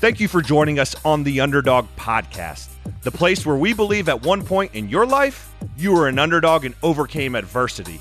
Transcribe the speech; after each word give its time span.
Thank 0.00 0.18
you 0.18 0.28
for 0.28 0.40
joining 0.40 0.78
us 0.78 0.96
on 1.04 1.24
the 1.24 1.42
Underdog 1.42 1.86
Podcast, 1.94 2.70
the 3.02 3.10
place 3.10 3.44
where 3.44 3.56
we 3.56 3.74
believe 3.74 4.08
at 4.08 4.22
one 4.22 4.42
point 4.42 4.74
in 4.74 4.88
your 4.88 5.04
life, 5.04 5.52
you 5.76 5.92
were 5.92 6.08
an 6.08 6.18
underdog 6.18 6.64
and 6.64 6.74
overcame 6.82 7.34
adversity. 7.34 8.00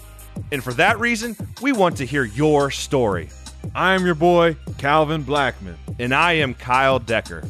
And 0.53 0.63
for 0.63 0.71
that 0.75 0.97
reason, 0.97 1.35
we 1.61 1.73
want 1.73 1.97
to 1.97 2.05
hear 2.05 2.23
your 2.23 2.71
story. 2.71 3.27
I 3.75 3.95
am 3.95 4.05
your 4.05 4.15
boy, 4.15 4.55
Calvin 4.77 5.23
Blackman. 5.23 5.77
And 5.99 6.15
I 6.15 6.31
am 6.31 6.53
Kyle 6.53 6.99
Decker. 6.99 7.43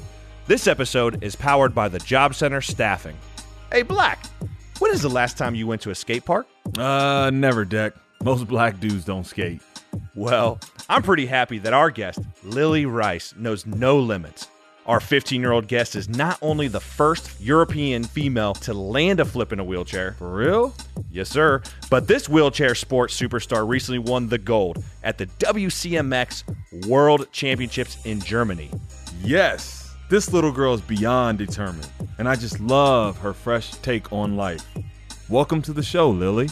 This 0.48 0.66
episode 0.66 1.24
is 1.24 1.36
powered 1.36 1.76
by 1.76 1.88
the 1.88 2.00
Job 2.00 2.34
Center 2.34 2.60
Staffing. 2.60 3.18
Hey, 3.72 3.84
Black, 3.84 4.26
when 4.80 4.90
is 4.90 5.04
the 5.04 5.10
last 5.10 5.38
time 5.38 5.54
you 5.54 5.68
went 5.68 5.84
to 5.84 5.92
a 5.92 5.96
skate 5.96 6.26
park? 6.26 6.48
Uh, 6.76 7.30
never, 7.32 7.66
Deck. 7.66 7.94
Most 8.24 8.48
black 8.48 8.80
dudes 8.80 9.06
don't 9.06 9.28
skate. 9.28 9.62
Well, 10.16 10.60
I'm 10.92 11.04
pretty 11.04 11.28
happy 11.28 11.60
that 11.60 11.72
our 11.72 11.92
guest, 11.92 12.18
Lily 12.44 12.88
Rice, 12.88 13.36
knows 13.38 13.64
no 13.68 14.00
limits. 14.00 14.48
Our 14.88 15.00
15 15.00 15.40
year 15.40 15.52
old 15.52 15.68
guest 15.68 15.96
is 15.96 16.10
not 16.10 16.40
only 16.42 16.68
the 16.68 16.80
first 16.80 17.40
European 17.40 18.04
female 18.04 18.56
to 18.56 18.74
land 18.74 19.20
a 19.20 19.26
flip 19.26 19.54
in 19.54 19.60
a 19.60 19.64
wheelchair. 19.64 20.14
For 20.14 20.34
real? 20.34 20.74
Yes, 21.12 21.30
sir. 21.30 21.62
But 21.92 22.08
this 22.08 22.28
wheelchair 22.28 22.74
sports 22.74 23.16
superstar 23.16 23.68
recently 23.68 24.00
won 24.00 24.30
the 24.30 24.40
gold 24.40 24.84
at 25.04 25.20
the 25.20 25.28
WCMX 25.28 26.88
World 26.88 27.32
Championships 27.32 28.04
in 28.04 28.20
Germany. 28.20 28.72
Yes. 29.22 29.94
This 30.10 30.34
little 30.34 30.52
girl 30.52 30.74
is 30.74 30.82
beyond 30.82 31.38
determined, 31.38 31.88
and 32.18 32.28
I 32.28 32.36
just 32.36 32.60
love 32.60 33.16
her 33.20 33.34
fresh 33.34 33.74
take 33.84 34.12
on 34.12 34.38
life. 34.38 34.66
Welcome 35.30 35.62
to 35.64 35.72
the 35.74 35.84
show, 35.84 36.10
Lily. 36.10 36.50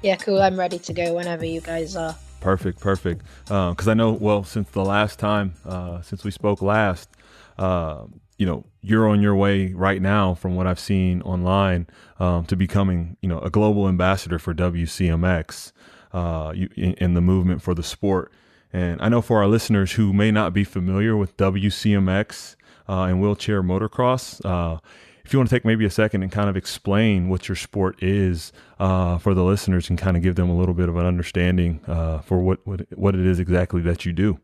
Yeah, 0.00 0.14
cool. 0.14 0.40
I'm 0.40 0.56
ready 0.56 0.78
to 0.78 0.92
go 0.92 1.14
whenever 1.14 1.44
you 1.44 1.60
guys 1.60 1.96
are. 1.96 2.14
Perfect, 2.44 2.78
perfect. 2.78 3.22
Because 3.44 3.88
uh, 3.88 3.92
I 3.92 3.94
know, 3.94 4.12
well, 4.12 4.44
since 4.44 4.68
the 4.70 4.84
last 4.84 5.18
time, 5.18 5.54
uh, 5.64 6.02
since 6.02 6.24
we 6.24 6.30
spoke 6.30 6.60
last, 6.60 7.08
uh, 7.56 8.04
you 8.36 8.44
know, 8.44 8.66
you're 8.82 9.08
on 9.08 9.22
your 9.22 9.34
way 9.34 9.72
right 9.72 10.02
now, 10.02 10.34
from 10.34 10.54
what 10.54 10.66
I've 10.66 10.78
seen 10.78 11.22
online, 11.22 11.86
um, 12.20 12.44
to 12.44 12.54
becoming, 12.54 13.16
you 13.22 13.30
know, 13.30 13.38
a 13.38 13.48
global 13.48 13.88
ambassador 13.88 14.38
for 14.38 14.52
WCMX 14.52 15.72
uh, 16.12 16.52
you, 16.54 16.68
in, 16.76 16.92
in 16.94 17.14
the 17.14 17.22
movement 17.22 17.62
for 17.62 17.72
the 17.72 17.82
sport. 17.82 18.30
And 18.74 19.00
I 19.00 19.08
know 19.08 19.22
for 19.22 19.38
our 19.38 19.48
listeners 19.48 19.92
who 19.92 20.12
may 20.12 20.30
not 20.30 20.52
be 20.52 20.64
familiar 20.64 21.16
with 21.16 21.38
WCMX, 21.38 22.56
uh, 22.88 23.02
and 23.04 23.20
wheelchair 23.20 23.62
motocross. 23.62 24.44
Uh, 24.44 24.78
if 25.24 25.32
you 25.32 25.38
want 25.38 25.48
to 25.48 25.56
take 25.56 25.64
maybe 25.64 25.84
a 25.84 25.90
second 25.90 26.22
and 26.22 26.30
kind 26.30 26.50
of 26.50 26.56
explain 26.56 27.28
what 27.28 27.48
your 27.48 27.56
sport 27.56 28.02
is 28.02 28.52
uh, 28.78 29.16
for 29.18 29.32
the 29.32 29.42
listeners 29.42 29.88
and 29.88 29.98
kind 29.98 30.16
of 30.16 30.22
give 30.22 30.34
them 30.34 30.50
a 30.50 30.56
little 30.56 30.74
bit 30.74 30.88
of 30.88 30.96
an 30.96 31.06
understanding 31.06 31.80
uh, 31.86 32.18
for 32.20 32.40
what, 32.40 32.64
what 32.66 32.86
what 32.96 33.14
it 33.14 33.24
is 33.24 33.38
exactly 33.38 33.80
that 33.80 34.04
you 34.04 34.12
do. 34.12 34.38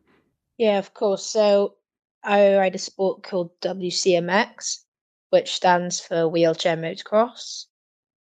Yeah, 0.57 0.79
of 0.79 0.93
course. 0.93 1.25
So 1.25 1.75
I 2.23 2.55
ride 2.57 2.75
a 2.75 2.79
sport 2.79 3.23
called 3.23 3.51
WCMX, 3.61 4.79
which 5.29 5.53
stands 5.53 5.99
for 5.99 6.27
wheelchair 6.27 6.77
motocross. 6.77 7.65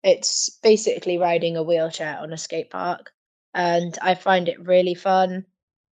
It's 0.02 0.50
basically 0.62 1.16
riding 1.16 1.56
a 1.56 1.62
wheelchair 1.62 2.18
on 2.18 2.32
a 2.32 2.38
skate 2.38 2.70
park, 2.70 3.12
and 3.54 3.96
I 4.02 4.14
find 4.14 4.48
it 4.48 4.60
really 4.60 4.94
fun. 4.94 5.46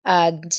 And 0.05 0.53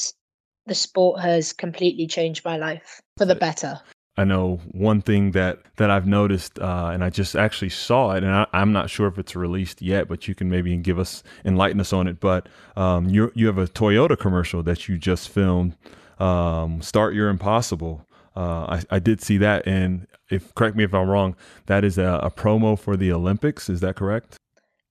the 0.66 0.76
sport 0.76 1.22
has 1.22 1.54
completely 1.54 2.08
changed 2.08 2.46
my 2.46 2.58
life 2.58 3.02
for 3.18 3.26
the 3.26 3.36
better. 3.36 3.80
I 4.18 4.26
know 4.26 4.60
one 4.72 5.02
thing 5.02 5.32
that 5.32 5.60
that 5.78 5.90
I've 5.90 6.06
noticed, 6.06 6.60
uh, 6.60 6.92
and 6.94 7.04
I 7.04 7.10
just 7.10 7.36
actually 7.36 7.70
saw 7.70 8.12
it, 8.12 8.24
and 8.24 8.34
I, 8.34 8.46
am 8.54 8.74
not 8.74 8.90
sure 8.90 9.08
if 9.08 9.18
it's 9.18 9.36
released 9.36 9.82
yet, 9.82 10.10
but 10.10 10.28
you 10.28 10.36
can 10.36 10.50
maybe 10.50 10.76
give 10.78 11.00
us 11.00 11.24
enlighten 11.46 11.80
us 11.80 11.94
on 11.94 12.08
it. 12.08 12.20
But 12.20 12.50
um, 12.76 13.08
you 13.08 13.32
you 13.36 13.48
have 13.48 13.58
a 13.58 13.68
Toyota 13.68 14.20
commercial 14.20 14.64
that 14.64 14.90
you 14.90 14.98
just 14.98 15.30
filmed. 15.30 15.78
Um, 16.20 16.82
Start 16.82 17.14
Your 17.16 17.30
Impossible. 17.30 18.06
Uh, 18.36 18.80
I, 18.92 18.96
I 18.98 19.00
did 19.00 19.22
see 19.22 19.38
that, 19.38 19.66
and 19.66 20.08
if 20.30 20.54
correct 20.56 20.76
me 20.76 20.84
if 20.84 20.94
I'm 20.94 21.10
wrong, 21.10 21.36
that 21.68 21.86
is 21.86 21.98
a, 21.98 22.20
a 22.22 22.30
promo 22.30 22.78
for 22.78 22.98
the 22.98 23.14
Olympics. 23.14 23.70
Is 23.70 23.80
that 23.80 23.96
correct? 23.96 24.38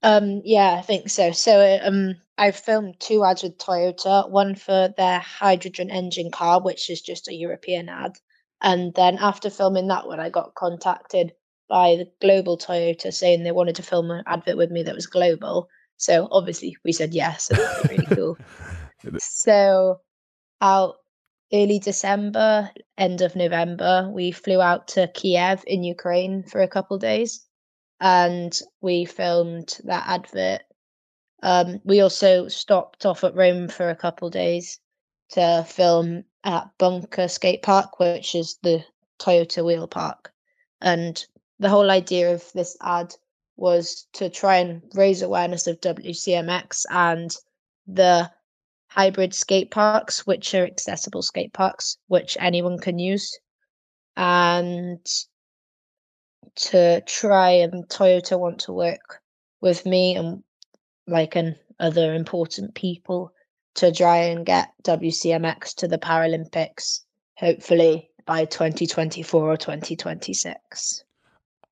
Um, 0.03 0.41
yeah, 0.44 0.77
I 0.78 0.83
think 0.83 1.11
so. 1.11 1.31
So 1.33 1.78
um, 1.83 2.15
I 2.39 2.53
filmed 2.53 2.99
two 3.00 3.23
ads 3.23 3.43
with 3.43 3.59
Toyota, 3.59 4.31
one 4.31 4.55
for 4.55 4.94
their 4.97 5.19
hydrogen 5.21 5.91
engine 5.91 6.31
car, 6.31 6.62
which 6.62 6.89
is 6.89 7.03
just 7.03 7.28
a 7.28 7.34
European 7.34 7.91
ad. 7.91 8.12
And 8.62 8.94
then 8.94 9.19
after 9.19 9.50
filming 9.50 9.88
that 9.88 10.06
one, 10.06 10.21
I 10.21 10.28
got 10.31 10.54
contacted 10.54 11.32
by 11.69 11.97
the 11.97 12.10
global 12.21 12.59
Toyota 12.59 13.12
saying 13.12 13.43
they 13.43 13.53
wanted 13.53 13.76
to 13.76 13.82
film 13.82 14.10
an 14.10 14.25
advert 14.26 14.56
with 14.56 14.71
me 14.71 14.82
that 14.82 14.94
was 14.94 15.06
global. 15.06 15.69
So 15.97 16.28
obviously 16.31 16.76
we 16.84 16.93
said 16.93 17.15
yes, 17.15 17.50
and 17.50 17.59
that 17.59 17.82
was 17.82 17.91
really 17.91 18.06
cool. 18.16 18.38
So 19.19 20.00
out 20.60 20.97
early 21.53 21.78
December, 21.78 22.70
end 22.99 23.22
of 23.22 23.37
November, 23.37 24.10
we 24.12 24.31
flew 24.32 24.60
out 24.60 24.88
to 24.88 25.09
Kiev 25.09 25.65
in 25.66 25.82
Ukraine 25.82 26.43
for 26.44 26.60
a 26.60 26.69
couple 26.69 26.99
days 26.99 27.47
and 28.00 28.59
we 28.81 29.04
filmed 29.04 29.78
that 29.84 30.04
advert. 30.06 30.62
Um, 31.43 31.81
we 31.84 32.00
also 32.00 32.49
stopped 32.49 33.06
off 33.06 33.25
at 33.25 33.34
Rome 33.34 33.69
for 33.69 33.88
a 33.88 33.97
couple 33.97 34.31
days 34.31 34.78
to 35.31 35.65
film 35.69 36.25
at 36.45 36.71
Bunker 36.78 37.28
Skate 37.28 37.62
Park, 37.62 37.99
which 37.99 38.34
is 38.34 38.59
the 38.62 38.84
Toyota 39.19 39.65
wheel 39.65 39.87
park. 39.87 40.33
And 40.81 41.25
the 41.59 41.69
whole 41.69 41.91
idea 41.91 42.33
of 42.33 42.51
this 42.53 42.77
ad 42.81 43.15
was 43.56 44.06
to 44.15 44.31
try 44.31 44.56
and 44.56 44.83
raise 44.95 45.21
awareness 45.23 45.67
of 45.67 45.81
WCMX 45.81 46.87
and 46.91 47.34
the 47.87 48.31
hybrid 48.89 49.34
skate 49.34 49.71
parks, 49.71 50.27
which 50.27 50.55
are 50.55 50.65
accessible 50.65 51.23
skate 51.23 51.53
parks, 51.53 51.99
which 52.09 52.37
anyone 52.41 52.79
can 52.79 52.99
use. 52.99 53.39
And 54.17 55.06
to 56.56 57.00
try 57.03 57.50
and 57.50 57.89
Toyota 57.89 58.39
want 58.39 58.61
to 58.61 58.73
work 58.73 59.21
with 59.61 59.84
me 59.87 60.17
and 60.17 60.43
like 61.06 61.37
and 61.37 61.56
other 61.79 62.15
important 62.15 62.75
people 62.75 63.33
to 63.75 63.92
try 63.92 64.19
and 64.19 64.44
get 64.44 64.72
WCMX 64.84 65.75
to 65.76 65.88
the 65.88 65.98
Paralympics, 65.98 67.00
hopefully 67.36 68.10
by 68.26 68.44
2024 68.44 69.53
or 69.53 69.56
2026. 69.56 71.04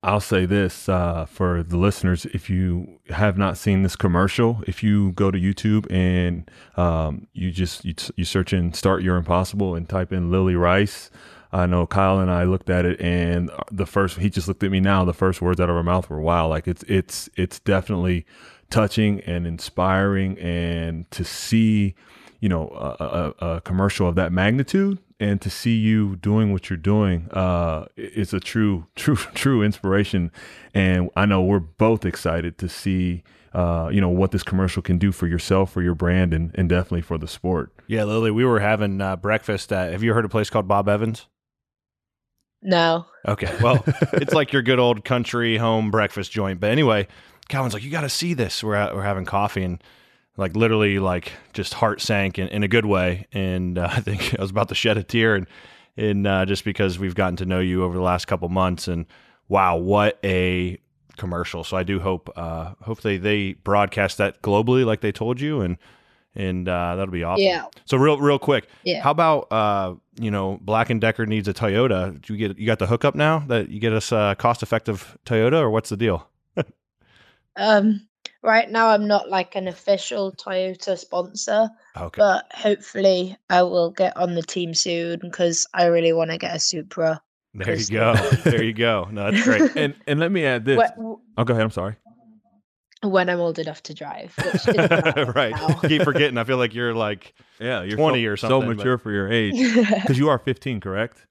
I'll 0.02 0.20
say 0.20 0.46
this 0.46 0.88
uh, 0.88 1.26
for 1.26 1.64
the 1.64 1.76
listeners: 1.76 2.24
if 2.26 2.48
you 2.48 3.00
have 3.08 3.36
not 3.36 3.58
seen 3.58 3.82
this 3.82 3.96
commercial, 3.96 4.62
if 4.66 4.82
you 4.82 5.10
go 5.12 5.32
to 5.32 5.38
YouTube 5.38 5.90
and 5.90 6.48
um, 6.76 7.26
you 7.32 7.50
just 7.50 7.84
you, 7.84 7.94
you 8.14 8.24
search 8.24 8.52
in 8.52 8.72
"Start 8.72 9.02
Your 9.02 9.16
Impossible" 9.16 9.74
and 9.74 9.88
type 9.88 10.12
in 10.12 10.30
Lily 10.30 10.54
Rice, 10.54 11.10
I 11.52 11.66
know 11.66 11.86
Kyle 11.86 12.20
and 12.20 12.30
I 12.30 12.44
looked 12.44 12.68
at 12.68 12.84
it, 12.84 13.00
and 13.00 13.50
the 13.72 13.86
first 13.86 14.18
he 14.18 14.28
just 14.28 14.48
looked 14.48 14.62
at 14.62 14.70
me 14.70 14.80
now. 14.80 15.04
The 15.04 15.14
first 15.14 15.40
words 15.40 15.60
out 15.60 15.70
of 15.70 15.76
our 15.76 15.82
mouth 15.82 16.10
were, 16.10 16.20
"Wow!" 16.20 16.46
Like 16.48 16.68
it's 16.68 16.82
it's 16.84 17.30
it's 17.36 17.58
definitely 17.60 18.26
touching 18.70 19.20
and 19.20 19.46
inspiring, 19.46 20.38
and 20.38 21.10
to 21.10 21.24
see, 21.24 21.94
you 22.40 22.48
know, 22.48 22.68
a, 22.68 23.34
a, 23.44 23.46
a 23.56 23.60
commercial 23.62 24.08
of 24.08 24.14
that 24.16 24.32
magnitude, 24.32 24.98
and 25.20 25.40
to 25.40 25.50
see 25.50 25.76
you 25.76 26.16
doing 26.16 26.52
what 26.52 26.70
you're 26.70 26.76
doing, 26.76 27.28
uh, 27.32 27.86
it's 27.96 28.32
a 28.32 28.40
true, 28.40 28.86
true, 28.94 29.16
true 29.16 29.62
inspiration. 29.62 30.30
And 30.74 31.10
I 31.16 31.26
know 31.26 31.42
we're 31.42 31.58
both 31.58 32.04
excited 32.04 32.58
to 32.58 32.68
see 32.68 33.22
uh, 33.54 33.88
you 33.90 34.00
know 34.00 34.08
what 34.08 34.30
this 34.30 34.42
commercial 34.42 34.82
can 34.82 34.98
do 34.98 35.10
for 35.10 35.26
yourself, 35.26 35.72
for 35.72 35.82
your 35.82 35.94
brand, 35.94 36.34
and, 36.34 36.54
and 36.54 36.68
definitely 36.68 37.00
for 37.00 37.18
the 37.18 37.28
sport. 37.28 37.72
Yeah, 37.86 38.04
Lily, 38.04 38.30
we 38.30 38.44
were 38.44 38.60
having 38.60 39.00
uh, 39.00 39.16
breakfast. 39.16 39.72
At, 39.72 39.92
have 39.92 40.02
you 40.02 40.12
heard 40.12 40.24
a 40.24 40.28
place 40.28 40.50
called 40.50 40.68
Bob 40.68 40.88
Evans? 40.88 41.26
No. 42.62 43.06
Okay. 43.26 43.54
Well, 43.62 43.82
it's 44.12 44.34
like 44.34 44.52
your 44.52 44.62
good 44.62 44.78
old 44.78 45.04
country 45.04 45.56
home 45.56 45.90
breakfast 45.90 46.30
joint. 46.30 46.60
But 46.60 46.70
anyway, 46.70 47.06
Calvin's 47.48 47.74
like, 47.74 47.82
you 47.82 47.90
got 47.90 48.02
to 48.02 48.08
see 48.08 48.34
this. 48.34 48.62
We're 48.62 48.74
at, 48.74 48.94
we're 48.94 49.02
having 49.02 49.24
coffee 49.24 49.64
and 49.64 49.82
like 50.36 50.54
literally 50.54 50.98
like 50.98 51.32
just 51.52 51.74
heart 51.74 52.00
sank 52.00 52.38
in, 52.38 52.48
in 52.48 52.62
a 52.62 52.68
good 52.68 52.86
way. 52.86 53.26
And 53.32 53.78
uh, 53.78 53.88
I 53.92 54.00
think 54.00 54.38
I 54.38 54.42
was 54.42 54.50
about 54.50 54.68
to 54.68 54.74
shed 54.74 54.96
a 54.96 55.02
tear 55.02 55.34
and, 55.34 55.46
and 55.96 56.26
uh, 56.26 56.46
just 56.46 56.64
because 56.64 56.98
we've 56.98 57.14
gotten 57.14 57.36
to 57.36 57.46
know 57.46 57.60
you 57.60 57.82
over 57.84 57.94
the 57.94 58.02
last 58.02 58.26
couple 58.26 58.48
months 58.48 58.86
and 58.86 59.06
wow, 59.48 59.76
what 59.76 60.18
a 60.22 60.78
commercial. 61.16 61.64
So 61.64 61.76
I 61.76 61.82
do 61.82 61.98
hope, 61.98 62.30
uh, 62.36 62.74
hopefully 62.82 63.18
they 63.18 63.54
broadcast 63.54 64.18
that 64.18 64.42
globally 64.42 64.84
like 64.84 65.00
they 65.00 65.12
told 65.12 65.40
you 65.40 65.62
and, 65.62 65.78
and 66.34 66.68
uh, 66.68 66.94
that'll 66.94 67.12
be 67.12 67.24
awesome. 67.24 67.44
Yeah. 67.44 67.64
So 67.86 67.96
real, 67.96 68.20
real 68.20 68.38
quick. 68.38 68.68
Yeah. 68.84 69.02
How 69.02 69.10
about 69.10 69.50
uh, 69.50 69.94
you 70.20 70.30
know, 70.30 70.58
Black 70.60 70.90
and 70.90 71.00
Decker 71.00 71.26
needs 71.26 71.48
a 71.48 71.54
Toyota. 71.54 72.20
Do 72.20 72.32
you 72.32 72.48
get 72.48 72.58
you 72.58 72.66
got 72.66 72.78
the 72.78 72.86
hookup 72.86 73.14
now 73.14 73.40
that 73.48 73.70
you 73.70 73.80
get 73.80 73.92
us 73.92 74.12
a 74.12 74.36
cost 74.38 74.62
effective 74.62 75.18
Toyota, 75.24 75.60
or 75.60 75.70
what's 75.70 75.90
the 75.90 75.96
deal? 75.96 76.28
Um, 77.58 78.08
right 78.42 78.70
now 78.70 78.88
I'm 78.88 79.06
not 79.06 79.28
like 79.28 79.54
an 79.56 79.68
official 79.68 80.32
Toyota 80.32 80.96
sponsor. 80.96 81.68
Okay. 81.96 82.18
But 82.18 82.46
hopefully 82.52 83.36
I 83.50 83.62
will 83.62 83.90
get 83.90 84.16
on 84.16 84.34
the 84.34 84.42
team 84.42 84.74
soon 84.74 85.18
because 85.20 85.66
I 85.74 85.86
really 85.86 86.12
want 86.12 86.30
to 86.30 86.38
get 86.38 86.56
a 86.56 86.60
Supra. 86.60 87.20
There 87.54 87.74
you 87.74 87.86
go. 87.86 88.14
there 88.44 88.62
you 88.62 88.72
go. 88.72 89.08
No, 89.10 89.30
that's 89.30 89.44
great. 89.44 89.76
and 89.76 89.94
and 90.06 90.20
let 90.20 90.32
me 90.32 90.44
add 90.44 90.64
this. 90.64 90.80
Oh, 90.98 91.44
go 91.44 91.52
ahead. 91.52 91.64
I'm 91.64 91.70
sorry 91.70 91.96
when 93.02 93.28
I'm 93.30 93.38
old 93.38 93.58
enough 93.58 93.82
to 93.84 93.94
drive. 93.94 94.34
right. 95.34 95.54
Keep 95.82 96.02
forgetting. 96.02 96.36
I 96.36 96.44
feel 96.44 96.56
like 96.56 96.74
you're 96.74 96.94
like 96.94 97.34
yeah, 97.60 97.82
you're 97.82 97.96
20 97.96 98.22
so, 98.24 98.28
or 98.28 98.36
something. 98.36 98.60
So 98.60 98.66
mature 98.66 98.96
but... 98.96 99.02
for 99.02 99.12
your 99.12 99.30
age. 99.30 99.54
Because 99.54 100.18
you 100.18 100.28
are 100.28 100.38
15, 100.38 100.80
correct? 100.80 101.26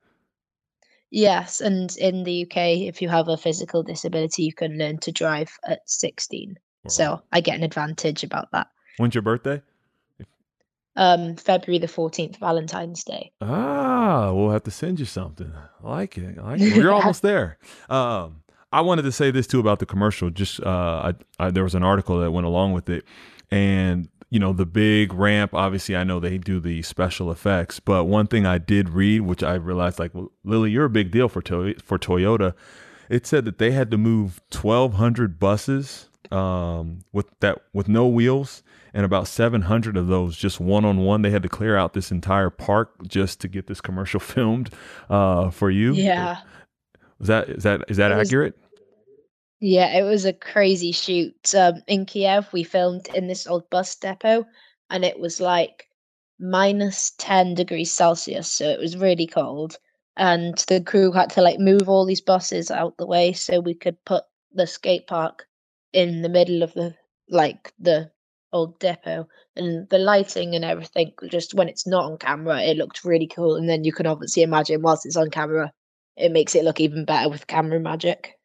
Yes, 1.09 1.61
and 1.61 1.95
in 1.97 2.23
the 2.23 2.43
UK, 2.43 2.87
if 2.87 3.01
you 3.01 3.09
have 3.09 3.29
a 3.29 3.37
physical 3.37 3.81
disability, 3.83 4.43
you 4.43 4.53
can 4.53 4.77
learn 4.77 4.97
to 4.99 5.11
drive 5.11 5.57
at 5.65 5.89
16. 5.89 6.57
So 6.89 7.21
I 7.31 7.41
get 7.41 7.57
an 7.57 7.63
advantage 7.63 8.23
about 8.23 8.51
that. 8.51 8.67
When's 8.97 9.13
your 9.13 9.21
birthday? 9.21 9.61
Um, 10.95 11.35
February 11.35 11.77
the 11.77 11.87
14th, 11.87 12.37
Valentine's 12.37 13.03
Day. 13.03 13.31
Ah, 13.41 14.31
we'll 14.33 14.49
have 14.49 14.63
to 14.63 14.71
send 14.71 14.99
you 14.99 15.05
something. 15.05 15.53
I 15.83 15.87
like 15.87 16.17
it. 16.17 16.39
I 16.39 16.41
like 16.41 16.61
it. 16.61 16.75
We're 16.75 16.91
almost 16.93 17.21
there. 17.21 17.59
Um, 17.89 18.41
I 18.71 18.81
wanted 18.81 19.03
to 19.03 19.11
say 19.11 19.29
this 19.29 19.45
too 19.45 19.59
about 19.59 19.79
the 19.79 19.85
commercial. 19.85 20.29
Just 20.29 20.61
uh, 20.61 21.13
I, 21.39 21.45
I, 21.45 21.51
there 21.51 21.63
was 21.63 21.75
an 21.75 21.83
article 21.83 22.19
that 22.19 22.31
went 22.31 22.47
along 22.47 22.73
with 22.73 22.89
it, 22.89 23.05
and 23.51 24.09
you 24.29 24.39
know 24.39 24.53
the 24.53 24.65
big 24.65 25.13
ramp. 25.13 25.53
Obviously, 25.53 25.95
I 25.95 26.03
know 26.03 26.19
they 26.19 26.37
do 26.37 26.59
the 26.59 26.81
special 26.81 27.31
effects, 27.31 27.79
but 27.79 28.05
one 28.05 28.27
thing 28.27 28.45
I 28.45 28.57
did 28.57 28.89
read, 28.89 29.21
which 29.21 29.43
I 29.43 29.55
realized, 29.55 29.99
like 29.99 30.13
well, 30.13 30.31
Lily, 30.43 30.71
you're 30.71 30.85
a 30.85 30.89
big 30.89 31.11
deal 31.11 31.29
for 31.29 31.41
to- 31.43 31.75
for 31.83 31.97
Toyota. 31.97 32.53
It 33.09 33.25
said 33.25 33.45
that 33.45 33.57
they 33.57 33.71
had 33.71 33.89
to 33.91 33.97
move 33.97 34.41
1,200 34.51 35.39
buses 35.39 36.09
um, 36.29 36.99
with 37.13 37.27
that 37.39 37.59
with 37.73 37.87
no 37.87 38.05
wheels, 38.05 38.63
and 38.93 39.05
about 39.05 39.29
700 39.29 39.95
of 39.95 40.07
those 40.07 40.35
just 40.35 40.59
one 40.59 40.83
on 40.83 40.97
one. 40.97 41.21
They 41.21 41.31
had 41.31 41.43
to 41.43 41.49
clear 41.49 41.77
out 41.77 41.93
this 41.93 42.11
entire 42.11 42.49
park 42.49 43.07
just 43.07 43.39
to 43.41 43.47
get 43.47 43.67
this 43.67 43.79
commercial 43.79 44.19
filmed 44.33 44.69
uh, 45.09 45.51
for 45.51 45.69
you. 45.71 45.93
Yeah. 45.93 46.39
Is 47.21 47.27
that 47.27 47.49
is 47.49 47.63
that 47.63 47.81
is 47.87 47.95
that 47.97 48.11
It 48.11 48.17
was- 48.17 48.27
accurate? 48.27 48.57
Yeah, 49.59 49.97
it 49.97 50.03
was 50.03 50.25
a 50.25 50.33
crazy 50.33 50.91
shoot. 50.91 51.53
Um, 51.55 51.81
in 51.87 52.05
Kiev, 52.05 52.51
we 52.53 52.63
filmed 52.63 53.07
in 53.15 53.27
this 53.27 53.47
old 53.47 53.69
bus 53.71 53.95
depot, 53.95 54.45
and 54.89 55.03
it 55.03 55.19
was 55.19 55.41
like 55.41 55.89
minus 56.39 57.11
10 57.17 57.55
degrees 57.55 57.91
Celsius, 57.91 58.51
so 58.51 58.69
it 58.69 58.79
was 58.79 58.97
really 58.97 59.25
cold. 59.25 59.77
And 60.15 60.57
the 60.67 60.79
crew 60.81 61.11
had 61.11 61.31
to 61.31 61.41
like 61.41 61.59
move 61.59 61.89
all 61.89 62.05
these 62.05 62.21
buses 62.21 62.69
out 62.69 62.97
the 62.97 63.07
way 63.07 63.33
so 63.33 63.59
we 63.59 63.73
could 63.73 64.03
put 64.05 64.25
the 64.53 64.67
skate 64.67 65.07
park 65.07 65.47
in 65.91 66.21
the 66.21 66.29
middle 66.29 66.61
of 66.61 66.73
the 66.75 66.95
like 67.29 67.73
the 67.79 68.11
old 68.53 68.77
depot. 68.79 69.27
And 69.55 69.89
the 69.89 69.97
lighting 69.97 70.53
and 70.55 70.63
everything, 70.65 71.13
just 71.29 71.55
when 71.55 71.67
it's 71.67 71.87
not 71.87 72.05
on 72.05 72.17
camera, 72.19 72.61
it 72.61 72.77
looked 72.77 73.03
really 73.03 73.27
cool. 73.27 73.55
And 73.55 73.67
then 73.67 73.83
you 73.83 73.91
can 73.91 74.05
obviously 74.05 74.43
imagine 74.43 74.83
whilst 74.83 75.05
it's 75.07 75.17
on 75.17 75.31
camera, 75.31 75.73
it 76.15 76.31
makes 76.31 76.53
it 76.53 76.63
look 76.63 76.79
even 76.79 77.05
better 77.05 77.27
with 77.29 77.47
camera 77.47 77.79
magic. 77.79 78.36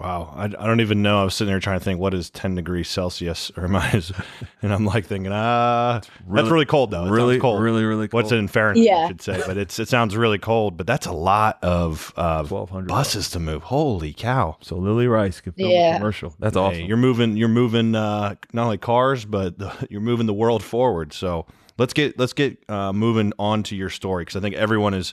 Wow, 0.00 0.32
I, 0.34 0.44
I 0.44 0.48
don't 0.48 0.80
even 0.80 1.02
know. 1.02 1.20
I 1.20 1.24
was 1.24 1.34
sitting 1.34 1.52
there 1.52 1.60
trying 1.60 1.78
to 1.78 1.84
think 1.84 2.00
what 2.00 2.14
is 2.14 2.30
ten 2.30 2.54
degrees 2.54 2.88
Celsius 2.88 3.52
or 3.54 3.68
minus, 3.68 4.10
and 4.62 4.72
I'm 4.72 4.86
like 4.86 5.04
thinking, 5.04 5.30
ah, 5.30 6.00
that's 6.30 6.48
really 6.48 6.64
cold 6.64 6.90
though. 6.90 7.04
It 7.04 7.10
really 7.10 7.38
cold. 7.38 7.62
really 7.62 7.84
really 7.84 8.08
cold. 8.08 8.22
What's 8.22 8.32
it 8.32 8.38
in 8.38 8.48
Fahrenheit? 8.48 8.88
I 8.88 9.08
should 9.08 9.20
say, 9.20 9.42
but 9.46 9.58
it's 9.58 9.78
it 9.78 9.88
sounds 9.88 10.16
really 10.16 10.38
cold. 10.38 10.78
But 10.78 10.86
that's 10.86 11.04
a 11.06 11.12
lot 11.12 11.58
of 11.62 12.14
uh, 12.16 12.44
1200 12.44 12.88
buses 12.88 13.28
to 13.32 13.40
move. 13.40 13.64
Holy 13.64 14.14
cow! 14.14 14.56
So 14.62 14.76
Lily 14.76 15.06
Rice 15.06 15.42
could 15.42 15.54
film 15.54 15.70
Yeah. 15.70 15.94
a 15.94 15.98
commercial. 15.98 16.34
That's 16.38 16.54
Hey, 16.56 16.60
awesome. 16.62 16.84
you're 16.86 16.96
moving. 16.96 17.36
You're 17.36 17.48
moving 17.48 17.94
uh, 17.94 18.36
not 18.54 18.64
only 18.64 18.78
cars, 18.78 19.26
but 19.26 19.58
the, 19.58 19.70
you're 19.90 20.00
moving 20.00 20.24
the 20.26 20.32
world 20.32 20.62
forward. 20.62 21.12
So 21.12 21.44
let's 21.76 21.92
get 21.92 22.18
let's 22.18 22.32
get 22.32 22.56
uh, 22.70 22.94
moving 22.94 23.34
on 23.38 23.64
to 23.64 23.76
your 23.76 23.90
story 23.90 24.22
because 24.22 24.36
I 24.36 24.40
think 24.40 24.54
everyone 24.54 24.94
is 24.94 25.12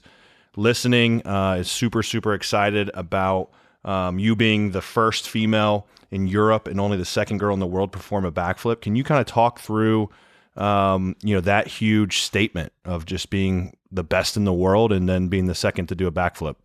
listening 0.56 1.28
uh, 1.28 1.58
is 1.60 1.70
super 1.70 2.02
super 2.04 2.34
excited 2.34 2.90
about 2.94 3.50
um, 3.86 4.20
you 4.20 4.36
being 4.36 4.72
the 4.72 4.82
first 4.82 5.30
female 5.30 5.88
in 6.12 6.28
Europe 6.28 6.68
and 6.68 6.80
only 6.80 6.98
the 6.98 7.06
second 7.06 7.38
girl 7.38 7.54
in 7.54 7.60
the 7.60 7.68
world 7.68 7.92
perform 7.92 8.26
a 8.26 8.32
backflip. 8.32 8.82
Can 8.82 8.96
you 8.96 9.04
kind 9.04 9.20
of 9.20 9.28
talk 9.28 9.60
through 9.60 10.10
um, 10.56 11.16
you 11.22 11.36
know 11.36 11.42
that 11.42 11.68
huge 11.68 12.20
statement 12.22 12.74
of 12.84 13.06
just 13.06 13.30
being 13.30 13.78
the 13.92 14.04
best 14.04 14.36
in 14.36 14.44
the 14.44 14.54
world 14.54 14.92
and 14.92 15.08
then 15.08 15.28
being 15.28 15.46
the 15.46 15.56
second 15.56 15.88
to 15.88 15.96
do 15.96 16.08
a 16.08 16.12
backflip? 16.12 16.56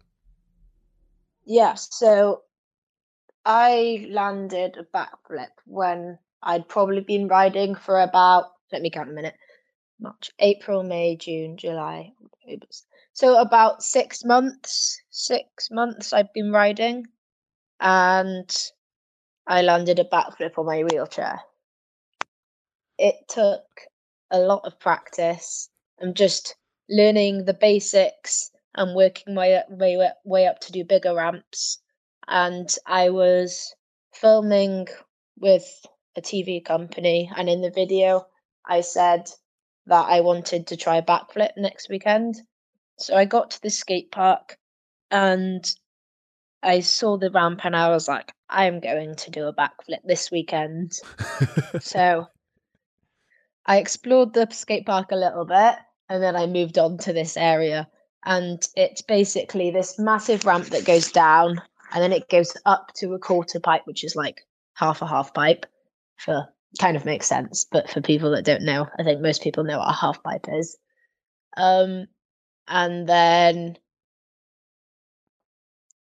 Yeah, 1.45 1.75
so 1.75 2.43
I 3.45 4.07
landed 4.11 4.77
a 4.77 4.85
backflip 4.97 5.51
when 5.67 6.19
I'd 6.43 6.69
probably 6.69 7.01
been 7.01 7.29
riding 7.29 7.75
for 7.75 8.01
about, 8.01 8.53
let 8.73 8.83
me 8.83 8.91
count 8.91 9.11
a 9.11 9.13
minute, 9.13 9.35
March, 10.01 10.31
April, 10.39 10.83
May, 10.83 11.17
June, 11.17 11.57
July, 11.57 12.13
October. 12.25 12.67
So 13.15 13.39
about 13.39 13.83
six 13.83 14.25
months, 14.25 15.01
six 15.11 15.71
months 15.71 16.13
I've 16.13 16.33
been 16.33 16.51
riding 16.51 17.07
and 17.79 18.51
I 19.47 19.63
landed 19.63 19.99
a 19.99 20.05
backflip 20.05 20.59
on 20.59 20.67
my 20.67 20.83
wheelchair. 20.83 21.41
It 22.99 23.17
took 23.29 23.65
a 24.31 24.39
lot 24.39 24.65
of 24.65 24.81
practice 24.81 25.69
and 25.99 26.17
just 26.17 26.57
learning 26.89 27.45
the 27.45 27.55
basics 27.55 28.51
and 28.75 28.97
working 28.97 29.35
my 29.35 29.63
way 29.69 30.11
way, 30.25 30.47
up 30.47 30.61
to 30.61 30.73
do 30.73 30.85
bigger 30.85 31.15
ramps. 31.15 31.79
And 32.27 32.75
I 32.87 33.11
was 33.11 33.75
filming 34.15 34.89
with 35.39 35.67
a 36.17 36.23
TV 36.23 36.65
company, 36.65 37.31
and 37.37 37.49
in 37.49 37.61
the 37.61 37.71
video, 37.71 38.27
I 38.67 38.81
said 38.81 39.31
that 39.87 40.07
I 40.09 40.21
wanted 40.21 40.69
to 40.69 40.77
try 40.77 41.01
backflip 41.01 41.51
next 41.57 41.89
weekend. 41.91 42.37
So 43.03 43.17
I 43.17 43.25
got 43.25 43.51
to 43.53 43.63
the 43.63 43.71
skate 43.71 44.11
park 44.11 44.57
and 45.11 45.65
I 46.63 46.81
saw 46.81 47.19
the 47.19 47.31
ramp, 47.31 47.65
and 47.65 47.75
I 47.75 47.89
was 47.89 48.07
like, 48.07 48.33
I'm 48.49 48.79
going 48.79 49.17
to 49.17 49.31
do 49.31 49.47
a 49.47 49.55
backflip 49.55 49.99
this 50.05 50.31
weekend. 50.31 50.93
So 51.81 52.29
I 53.67 53.79
explored 53.79 54.33
the 54.33 54.49
skate 54.51 54.87
park 54.87 55.11
a 55.11 55.17
little 55.17 55.45
bit 55.45 55.75
and 56.09 56.23
then 56.23 56.37
I 56.37 56.47
moved 56.47 56.79
on 56.79 56.99
to 56.99 57.13
this 57.13 57.37
area. 57.37 57.89
And 58.25 58.65
it's 58.77 59.03
basically 59.03 59.73
this 59.73 59.99
massive 59.99 60.45
ramp 60.45 60.67
that 60.67 60.85
goes 60.85 61.11
down 61.11 61.61
and 61.93 62.03
then 62.03 62.13
it 62.13 62.29
goes 62.29 62.57
up 62.65 62.93
to 62.97 63.15
a 63.15 63.19
quarter 63.19 63.59
pipe, 63.59 63.83
which 63.85 64.05
is 64.05 64.15
like 64.15 64.43
half 64.75 65.03
a 65.03 65.07
half 65.07 65.35
pipe. 65.35 65.67
For 66.19 66.47
kind 66.79 66.97
of 66.97 67.05
makes 67.05 67.27
sense, 67.27 67.67
but 67.71 67.91
for 67.91 68.01
people 68.01 68.31
that 68.31 68.45
don't 68.45 68.63
know, 68.63 68.87
I 68.99 69.03
think 69.03 69.21
most 69.21 69.43
people 69.43 69.65
know 69.65 69.79
what 69.79 69.91
a 69.91 69.93
half 70.01 70.23
pipe 70.23 70.47
is. 70.49 70.77
Um, 71.57 72.07
and 72.73 73.07
then 73.07 73.77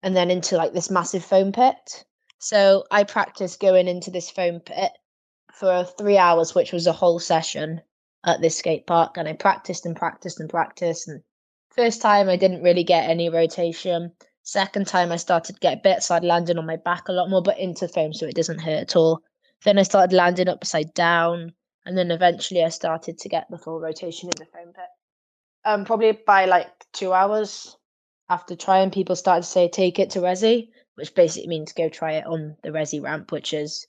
and 0.04 0.16
then 0.16 0.30
into 0.30 0.56
like 0.56 0.72
this 0.72 0.92
massive 0.92 1.26
foam 1.26 1.52
pit. 1.52 2.06
So 2.38 2.86
I 2.90 3.04
practiced 3.04 3.60
going 3.60 3.88
into 3.88 4.12
this 4.12 4.30
foam 4.30 4.62
pit 4.62 4.92
for 5.52 5.84
three 5.98 6.18
hours, 6.18 6.56
which 6.56 6.72
was 6.72 6.88
a 6.88 6.94
whole 6.94 7.20
session 7.20 7.82
at 8.26 8.40
this 8.40 8.58
skate 8.58 8.88
park. 8.88 9.18
And 9.18 9.28
I 9.28 9.34
practiced 9.34 9.86
and 9.86 9.96
practiced 9.96 10.40
and 10.40 10.50
practiced. 10.50 11.10
And 11.10 11.22
first 11.76 12.02
time 12.02 12.30
I 12.30 12.38
didn't 12.38 12.64
really 12.64 12.86
get 12.86 13.10
any 13.10 13.30
rotation. 13.30 14.14
Second 14.44 14.88
time 14.88 15.12
I 15.12 15.18
started 15.18 15.56
to 15.56 15.60
get 15.60 15.84
bits, 15.84 16.08
so 16.08 16.16
I'd 16.16 16.24
landed 16.24 16.58
on 16.58 16.66
my 16.66 16.78
back 16.78 17.10
a 17.10 17.12
lot 17.12 17.30
more, 17.30 17.42
but 17.42 17.60
into 17.60 17.88
foam 17.88 18.14
so 18.14 18.26
it 18.26 18.36
doesn't 18.36 18.62
hurt 18.62 18.82
at 18.82 18.96
all. 18.96 19.22
Then 19.66 19.78
I 19.78 19.84
started 19.84 20.16
landing 20.16 20.48
upside 20.48 20.94
down, 20.94 21.52
and 21.86 21.98
then 21.98 22.10
eventually 22.10 22.64
I 22.64 22.70
started 22.70 23.18
to 23.18 23.30
get 23.30 23.48
the 23.50 23.58
full 23.58 23.82
rotation 23.82 24.30
in 24.30 24.36
the 24.38 24.46
foam 24.46 24.72
pit. 24.74 24.86
Um, 25.66 25.86
probably 25.86 26.12
by 26.14 26.46
like 26.46 26.70
two 26.94 27.14
hours 27.14 27.78
after 28.30 28.56
trying, 28.56 28.92
people 28.92 29.16
started 29.16 29.42
to 29.42 29.48
say 29.48 29.68
take 29.68 30.00
it 30.00 30.12
to 30.12 30.20
Resi, 30.20 30.70
which 30.96 31.14
basically 31.16 31.48
means 31.48 31.74
go 31.74 31.90
try 31.90 32.14
it 32.14 32.26
on 32.26 32.56
the 32.64 32.70
Resi 32.70 33.02
ramp, 33.02 33.32
which 33.32 33.54
is 33.54 33.88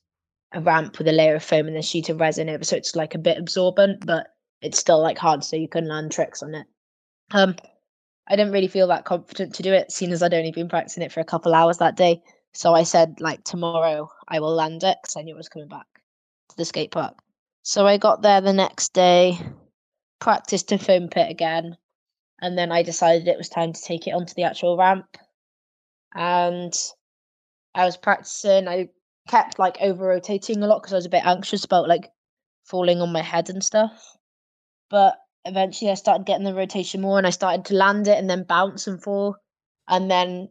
a 0.53 0.61
ramp 0.61 0.99
with 0.99 1.09
a 1.09 1.13
layer 1.13 1.37
of 1.37 1.45
foam 1.45 1.69
and 1.69 1.77
a 1.77 1.83
sheet 1.83 2.09
of 2.09 2.21
resin 2.21 2.49
over, 2.49 2.65
so 2.65 2.77
it's 2.77 2.97
like 2.97 3.15
a 3.15 3.19
bit 3.19 3.39
absorbent, 3.39 4.05
but 4.05 4.27
it's 4.63 4.79
still 4.79 5.01
like 5.01 5.19
hard, 5.19 5.45
so 5.45 5.57
you 5.57 5.69
can 5.69 5.89
learn 5.89 6.09
tricks 6.09 6.43
on 6.43 6.55
it. 6.55 6.67
Um, 7.31 7.55
I 8.29 8.37
didn't 8.37 8.53
really 8.53 8.69
feel 8.69 8.89
that 8.89 9.05
confident 9.05 9.55
to 9.55 9.63
do 9.63 9.73
it, 9.73 9.93
seeing 9.93 10.13
as 10.13 10.23
I'd 10.23 10.35
only 10.35 10.53
been 10.53 10.69
practicing 10.69 11.03
it 11.03 11.13
for 11.13 11.21
a 11.21 11.25
couple 11.25 11.55
hours 11.55 11.79
that 11.79 11.97
day. 11.97 12.23
So 12.53 12.75
I 12.75 12.83
said, 12.83 13.21
like 13.21 13.45
tomorrow, 13.45 14.11
I 14.27 14.41
will 14.41 14.55
land 14.55 14.83
it 14.83 14.99
because 15.03 15.17
I 15.17 15.23
knew 15.23 15.35
I 15.35 15.37
was 15.37 15.49
coming 15.49 15.69
back 15.69 15.87
to 16.49 16.57
the 16.57 16.65
skate 16.65 16.91
park. 16.91 17.17
So 17.63 17.87
I 17.87 17.97
got 17.97 18.23
there 18.23 18.41
the 18.41 18.53
next 18.53 18.93
day, 18.93 19.39
practiced 20.21 20.73
a 20.73 20.79
foam 20.79 21.09
pit 21.09 21.31
again, 21.31 21.77
and 22.41 22.57
then 22.57 22.73
I 22.73 22.83
decided 22.83 23.29
it 23.29 23.39
was 23.39 23.49
time 23.49 23.73
to 23.73 23.83
take 23.83 24.07
it 24.07 24.15
onto 24.15 24.35
the 24.35 24.45
actual 24.45 24.77
ramp. 24.77 25.17
And 26.15 26.73
I 27.75 27.85
was 27.85 27.97
practicing. 27.97 28.69
I 28.69 28.89
kept 29.29 29.59
like 29.59 29.79
over 29.81 30.07
rotating 30.09 30.63
a 30.63 30.67
lot 30.67 30.81
because 30.83 30.93
I 30.93 30.97
was 30.97 31.07
a 31.07 31.11
bit 31.11 31.25
anxious 31.25 31.65
about 31.65 31.89
like 31.89 32.11
falling 32.65 33.01
on 33.01 33.13
my 33.13 33.23
head 33.23 33.51
and 33.51 33.63
stuff. 33.63 34.17
But 34.89 35.17
eventually 35.45 35.91
I 35.91 35.95
started 35.95 36.27
getting 36.27 36.45
the 36.45 36.55
rotation 36.55 37.01
more 37.01 37.19
and 37.19 37.27
I 37.27 37.31
started 37.31 37.65
to 37.67 37.75
land 37.75 38.09
it 38.09 38.19
and 38.19 38.29
then 38.29 38.45
bounce 38.45 38.87
and 38.87 39.03
fall. 39.03 39.37
And 39.89 40.11
then 40.11 40.49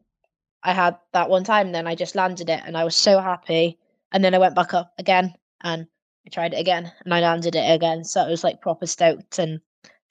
I 0.63 0.73
had 0.73 0.97
that 1.13 1.29
one 1.29 1.43
time, 1.43 1.71
then 1.71 1.87
I 1.87 1.95
just 1.95 2.15
landed 2.15 2.49
it 2.49 2.61
and 2.65 2.77
I 2.77 2.83
was 2.83 2.95
so 2.95 3.19
happy. 3.19 3.77
And 4.11 4.23
then 4.23 4.33
I 4.33 4.39
went 4.39 4.55
back 4.55 4.73
up 4.73 4.93
again 4.97 5.33
and 5.61 5.87
I 6.29 6.31
tried 6.31 6.53
it 6.53 6.59
again 6.59 6.91
and 7.03 7.13
I 7.13 7.21
landed 7.21 7.55
it 7.55 7.73
again. 7.73 8.03
So 8.03 8.25
it 8.25 8.29
was 8.29 8.43
like 8.43 8.61
proper 8.61 8.85
stoked 8.85 9.39
and 9.39 9.59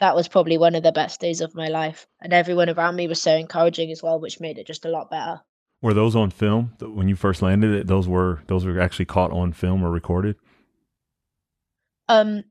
that 0.01 0.17
was 0.17 0.27
probably 0.27 0.59
one 0.59 0.75
of 0.75 0.83
the 0.83 0.93
best 0.93 1.21
days 1.21 1.41
of 1.41 1.55
my 1.55 1.69
life. 1.69 2.09
And 2.21 2.33
everyone 2.33 2.69
around 2.69 2.97
me 2.97 3.07
was 3.07 3.23
so 3.23 3.37
encouraging 3.37 3.93
as 3.93 4.03
well, 4.03 4.19
which 4.19 4.41
made 4.41 4.59
it 4.59 4.67
just 4.67 4.85
a 4.85 4.91
lot 4.91 5.11
better. 5.11 5.41
Were 5.81 5.95
those 5.95 6.17
on 6.17 6.31
film 6.31 6.73
when 6.81 7.09
you 7.09 7.15
first 7.15 7.41
landed? 7.41 7.73
It 7.73 7.87
those 7.87 8.09
were 8.09 8.43
those 8.49 8.65
were 8.65 8.81
actually 8.81 9.05
caught 9.05 9.31
on 9.31 9.53
film 9.53 9.85
or 9.85 9.91
recorded. 9.93 10.35
Um, 12.09 12.43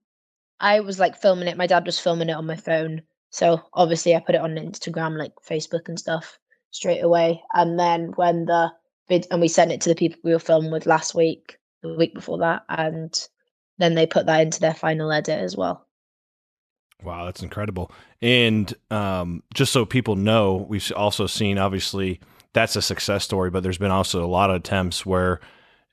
I 0.62 0.79
was 0.79 0.97
like 0.97 1.17
filming 1.17 1.50
it. 1.50 1.57
My 1.57 1.67
dad 1.67 1.86
was 1.86 2.00
filming 2.00 2.29
it 2.29 2.33
on 2.38 2.45
my 2.45 2.55
phone, 2.55 3.01
so 3.31 3.62
obviously 3.74 4.15
I 4.15 4.21
put 4.21 4.36
it 4.36 4.41
on 4.41 4.55
Instagram, 4.55 5.17
like 5.17 5.33
Facebook 5.45 5.89
and 5.89 6.00
stuff. 6.00 6.39
straight 6.71 7.01
away. 7.01 7.43
And 7.53 7.77
then 7.77 8.13
when 8.15 8.45
the 8.45 8.71
vid 9.09 9.27
and 9.29 9.41
we 9.41 9.50
sent 9.50 9.74
it 9.74 9.81
to 9.81 9.89
the 9.89 9.95
people 9.95 10.21
we 10.24 10.31
were 10.31 10.39
filming 10.39 10.71
with 10.71 10.86
last 10.86 11.13
week, 11.13 11.57
the 11.81 11.95
week 11.95 12.13
before 12.13 12.38
that, 12.38 12.63
and 12.69 13.27
then 13.77 13.96
they 13.96 14.05
put 14.05 14.25
that 14.25 14.41
into 14.41 14.60
their 14.60 14.74
final 14.74 15.12
edit 15.12 15.39
as 15.39 15.55
well. 15.55 15.86
Wow, 17.03 17.25
that's 17.25 17.43
incredible. 17.43 17.91
And 18.22 18.74
um, 18.89 19.43
just 19.53 19.72
so 19.72 19.86
people 19.86 20.15
know, 20.15 20.65
we've 20.67 20.91
also 20.96 21.27
seen 21.27 21.57
obviously 21.57 22.19
that's 22.53 22.75
a 22.75 22.81
success 22.81 23.24
story, 23.24 23.51
but 23.51 23.62
there's 23.62 23.77
been 23.77 23.91
also 23.91 24.24
a 24.24 24.27
lot 24.27 24.50
of 24.50 24.55
attempts 24.57 25.05
where, 25.05 25.39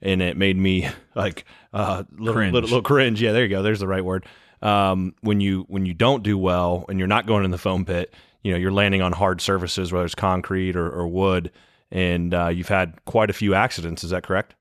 and 0.00 0.22
it 0.22 0.36
made 0.36 0.56
me 0.56 0.88
like 1.14 1.44
uh, 1.72 2.04
little, 2.12 2.34
Cringe. 2.34 2.54
Little, 2.54 2.68
little 2.68 2.82
cringe. 2.82 3.20
Yeah, 3.20 3.32
there 3.32 3.42
you 3.42 3.50
go. 3.50 3.62
There's 3.62 3.80
the 3.80 3.88
right 3.88 4.04
word. 4.04 4.26
Um, 4.62 5.14
when 5.20 5.42
you 5.42 5.66
when 5.68 5.84
you 5.84 5.92
don't 5.92 6.22
do 6.22 6.38
well 6.38 6.86
and 6.88 6.98
you're 6.98 7.06
not 7.06 7.26
going 7.26 7.44
in 7.44 7.50
the 7.50 7.58
foam 7.58 7.84
pit, 7.84 8.14
you 8.42 8.52
know 8.52 8.56
you're 8.56 8.72
landing 8.72 9.02
on 9.02 9.12
hard 9.12 9.42
surfaces, 9.42 9.92
whether 9.92 10.06
it's 10.06 10.14
concrete 10.14 10.74
or, 10.74 10.90
or 10.90 11.06
wood, 11.06 11.50
and 11.90 12.32
uh, 12.32 12.48
you've 12.48 12.68
had 12.68 13.04
quite 13.04 13.28
a 13.28 13.34
few 13.34 13.54
accidents. 13.54 14.04
Is 14.04 14.10
that 14.10 14.22
correct? 14.22 14.54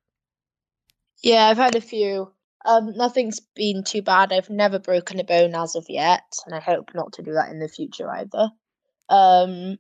Yeah, 1.22 1.48
I've 1.48 1.58
had 1.58 1.76
a 1.76 1.82
few. 1.82 2.34
Um, 2.66 2.94
nothing's 2.96 3.40
been 3.40 3.84
too 3.84 4.02
bad. 4.02 4.32
I've 4.32 4.50
never 4.50 4.80
broken 4.80 5.20
a 5.20 5.24
bone 5.24 5.54
as 5.56 5.76
of 5.76 5.86
yet, 5.90 6.24
and 6.46 6.56
I 6.56 6.60
hope 6.60 6.92
not 6.96 7.14
to 7.14 7.22
do 7.24 7.34
that 7.34 7.50
in 7.50 7.60
the 7.60 7.68
future 7.68 8.10
either. 8.10 8.50
Um, 9.10 9.78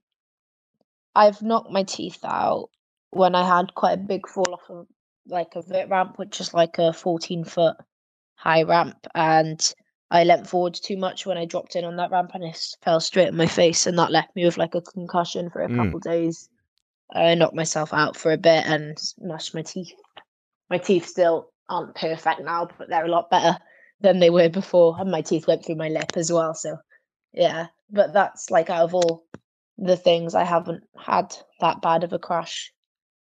I've 1.15 1.41
knocked 1.41 1.71
my 1.71 1.83
teeth 1.83 2.19
out 2.23 2.69
when 3.11 3.35
I 3.35 3.47
had 3.47 3.75
quite 3.75 3.93
a 3.93 3.97
big 3.97 4.27
fall 4.27 4.53
off 4.53 4.69
of 4.69 4.87
like 5.27 5.55
a 5.55 5.61
vert 5.61 5.89
ramp, 5.89 6.17
which 6.17 6.41
is 6.41 6.53
like 6.53 6.77
a 6.77 6.91
14 6.91 7.45
foot 7.45 7.77
high 8.35 8.63
ramp, 8.63 9.07
and 9.15 9.73
I 10.11 10.25
leant 10.25 10.47
forward 10.47 10.73
too 10.73 10.97
much 10.97 11.25
when 11.25 11.37
I 11.37 11.45
dropped 11.45 11.75
in 11.75 11.85
on 11.85 11.95
that 11.97 12.11
ramp, 12.11 12.31
and 12.33 12.43
it 12.43 12.59
fell 12.83 12.99
straight 12.99 13.29
in 13.29 13.37
my 13.37 13.47
face, 13.47 13.87
and 13.87 13.97
that 13.97 14.11
left 14.11 14.35
me 14.35 14.43
with 14.45 14.57
like 14.57 14.75
a 14.75 14.81
concussion 14.81 15.49
for 15.49 15.61
a 15.61 15.69
Mm. 15.69 15.77
couple 15.85 15.99
days. 15.99 16.49
I 17.13 17.35
knocked 17.35 17.55
myself 17.55 17.93
out 17.93 18.17
for 18.17 18.31
a 18.31 18.37
bit 18.37 18.65
and 18.65 18.97
smashed 18.99 19.53
my 19.53 19.61
teeth. 19.61 19.93
My 20.69 20.79
teeth 20.79 21.05
still 21.05 21.52
aren't 21.69 21.95
perfect 21.95 22.41
now, 22.41 22.67
but 22.77 22.89
they're 22.89 23.05
a 23.05 23.09
lot 23.09 23.29
better 23.29 23.57
than 24.01 24.19
they 24.19 24.29
were 24.29 24.49
before, 24.49 24.95
and 24.99 25.09
my 25.11 25.21
teeth 25.21 25.47
went 25.47 25.65
through 25.65 25.75
my 25.75 25.89
lip 25.89 26.11
as 26.15 26.31
well. 26.31 26.53
So, 26.53 26.77
yeah, 27.33 27.67
but 27.89 28.13
that's 28.13 28.51
like 28.51 28.69
out 28.69 28.83
of 28.83 28.93
all 28.93 29.25
the 29.77 29.97
things, 29.97 30.35
I 30.35 30.43
haven't 30.43 30.83
had 30.97 31.35
that 31.59 31.81
bad 31.81 32.03
of 32.03 32.13
a 32.13 32.19
crash. 32.19 32.71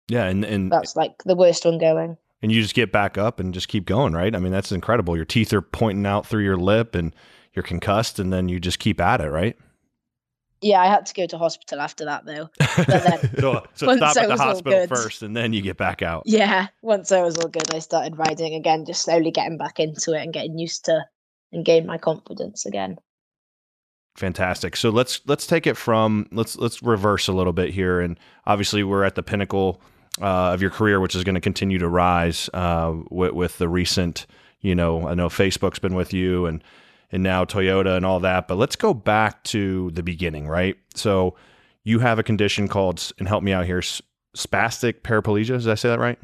Yeah, 0.09 0.25
and 0.25 0.45
and 0.45 0.71
That's 0.73 0.97
like 0.97 1.13
the 1.25 1.37
worst 1.37 1.65
one 1.65 1.79
going. 1.79 2.17
and 2.43 2.51
you 2.51 2.61
just 2.63 2.75
get 2.75 2.91
back 2.91 3.17
up 3.17 3.39
and 3.39 3.55
just 3.55 3.69
keep 3.69 3.87
going, 3.87 4.13
right? 4.15 4.35
I 4.35 4.39
mean, 4.39 4.53
that's 4.53 4.73
incredible. 4.73 5.15
Your 5.17 5.25
teeth 5.25 5.53
are 5.53 5.63
pointing 5.63 6.07
out 6.07 6.27
through 6.27 6.43
your 6.45 6.57
lip, 6.57 6.95
and 6.95 7.15
you're 7.55 7.63
concussed, 7.63 8.19
and 8.19 8.33
then 8.33 8.49
you 8.49 8.59
just 8.59 8.79
keep 8.79 9.01
at 9.01 9.21
it, 9.21 9.31
right? 9.31 9.57
Yeah, 10.63 10.81
I 10.81 10.87
had 10.87 11.05
to 11.07 11.15
go 11.15 11.27
to 11.27 11.37
hospital 11.39 11.81
after 11.81 12.05
that 12.05 12.25
though. 12.25 12.49
then- 12.87 13.37
so 13.41 13.67
so 13.75 13.97
stop 13.97 14.17
at 14.17 14.29
the 14.29 14.37
hospital 14.37 14.87
first, 14.87 15.23
and 15.23 15.37
then 15.37 15.53
you 15.53 15.61
get 15.61 15.77
back 15.77 16.03
out. 16.03 16.23
Yeah, 16.25 16.69
once 16.83 17.11
I 17.13 17.21
was 17.23 17.37
all 17.39 17.49
good, 17.49 17.75
I 17.75 17.81
started 17.81 18.17
riding 18.17 18.55
again, 18.55 18.85
just 18.87 19.03
slowly 19.03 19.31
getting 19.31 19.59
back 19.59 19.81
into 19.81 20.13
it 20.13 20.23
and 20.23 20.33
getting 20.33 20.59
used 20.59 20.85
to 20.87 21.05
and 21.53 21.65
gain 21.65 21.85
my 21.87 21.99
confidence 21.99 22.65
again. 22.65 22.97
Fantastic. 24.17 24.77
So 24.77 24.91
let's 24.91 25.21
let's 25.27 25.47
take 25.47 25.67
it 25.67 25.77
from 25.77 26.29
let's 26.33 26.57
let's 26.57 26.83
reverse 26.83 27.29
a 27.29 27.33
little 27.33 27.53
bit 27.55 27.71
here, 27.71 28.01
and 28.01 28.19
obviously 28.47 28.85
we're 28.85 29.05
at 29.05 29.15
the 29.15 29.23
pinnacle 29.23 29.81
uh, 30.21 30.53
of 30.53 30.61
your 30.61 30.71
career, 30.71 31.01
which 31.01 31.15
is 31.15 31.25
going 31.25 31.35
to 31.35 31.41
continue 31.41 31.79
to 31.79 31.89
rise 31.89 32.51
uh, 32.53 32.95
with, 33.11 33.33
with 33.33 33.59
the 33.59 33.69
recent. 33.69 34.27
You 34.61 34.75
know, 34.75 35.09
I 35.09 35.15
know 35.15 35.29
Facebook's 35.29 35.79
been 35.79 35.95
with 35.95 36.13
you, 36.13 36.45
and 36.47 36.63
and 37.13 37.23
now 37.23 37.45
Toyota 37.45 37.97
and 37.97 38.05
all 38.05 38.21
that. 38.21 38.49
But 38.49 38.57
let's 38.57 38.77
go 38.77 38.95
back 38.95 39.45
to 39.45 39.91
the 39.93 40.03
beginning, 40.03 40.49
right? 40.49 40.77
So 40.95 41.37
you 41.85 41.99
have 41.99 42.19
a 42.19 42.23
condition 42.23 42.69
called, 42.69 43.13
and 43.19 43.29
help 43.29 43.43
me 43.45 43.53
out 43.53 43.67
here, 43.67 43.81
spastic 44.37 45.03
paraplegia. 45.03 45.59
Did 45.59 45.69
I 45.69 45.75
say 45.75 45.91
that 45.91 46.01
right? 46.01 46.19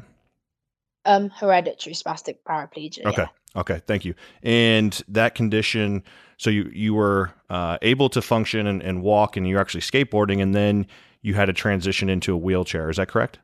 Um, 1.05 1.29
hereditary 1.29 1.93
spastic 1.93 2.37
paraplegia. 2.47 3.05
Okay. 3.05 3.23
yeah. 3.23 3.59
Okay. 3.61 3.81
Thank 3.87 4.05
you. 4.05 4.13
And 4.43 5.01
that 5.07 5.35
condition, 5.35 6.03
so 6.37 6.49
you 6.49 6.69
you 6.73 6.93
were 6.93 7.31
uh, 7.49 7.77
able 7.81 8.09
to 8.09 8.21
function 8.21 8.67
and, 8.67 8.81
and 8.81 9.01
walk, 9.01 9.37
and 9.37 9.47
you're 9.47 9.59
actually 9.59 9.81
skateboarding, 9.81 10.41
and 10.41 10.53
then 10.53 10.87
you 11.21 11.33
had 11.33 11.45
to 11.45 11.53
transition 11.53 12.09
into 12.09 12.33
a 12.33 12.37
wheelchair. 12.37 12.89
Is 12.89 12.97
that 12.97 13.07
correct? 13.07 13.39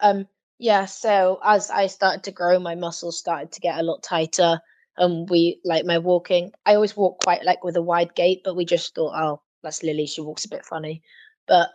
Um, 0.00 0.26
yeah. 0.58 0.86
So 0.86 1.38
as 1.44 1.70
I 1.70 1.86
started 1.86 2.24
to 2.24 2.32
grow, 2.32 2.58
my 2.58 2.74
muscles 2.74 3.18
started 3.18 3.52
to 3.52 3.60
get 3.60 3.78
a 3.78 3.82
lot 3.82 4.02
tighter. 4.02 4.60
And 4.98 5.28
we 5.30 5.60
like 5.64 5.84
my 5.86 5.98
walking. 5.98 6.52
I 6.66 6.74
always 6.74 6.96
walk 6.96 7.20
quite 7.22 7.44
like 7.44 7.64
with 7.64 7.76
a 7.76 7.82
wide 7.82 8.14
gait, 8.14 8.42
but 8.44 8.56
we 8.56 8.64
just 8.64 8.94
thought, 8.94 9.14
oh, 9.16 9.42
that's 9.62 9.82
Lily. 9.82 10.06
She 10.06 10.20
walks 10.20 10.44
a 10.44 10.50
bit 10.50 10.66
funny. 10.66 11.02
But 11.46 11.70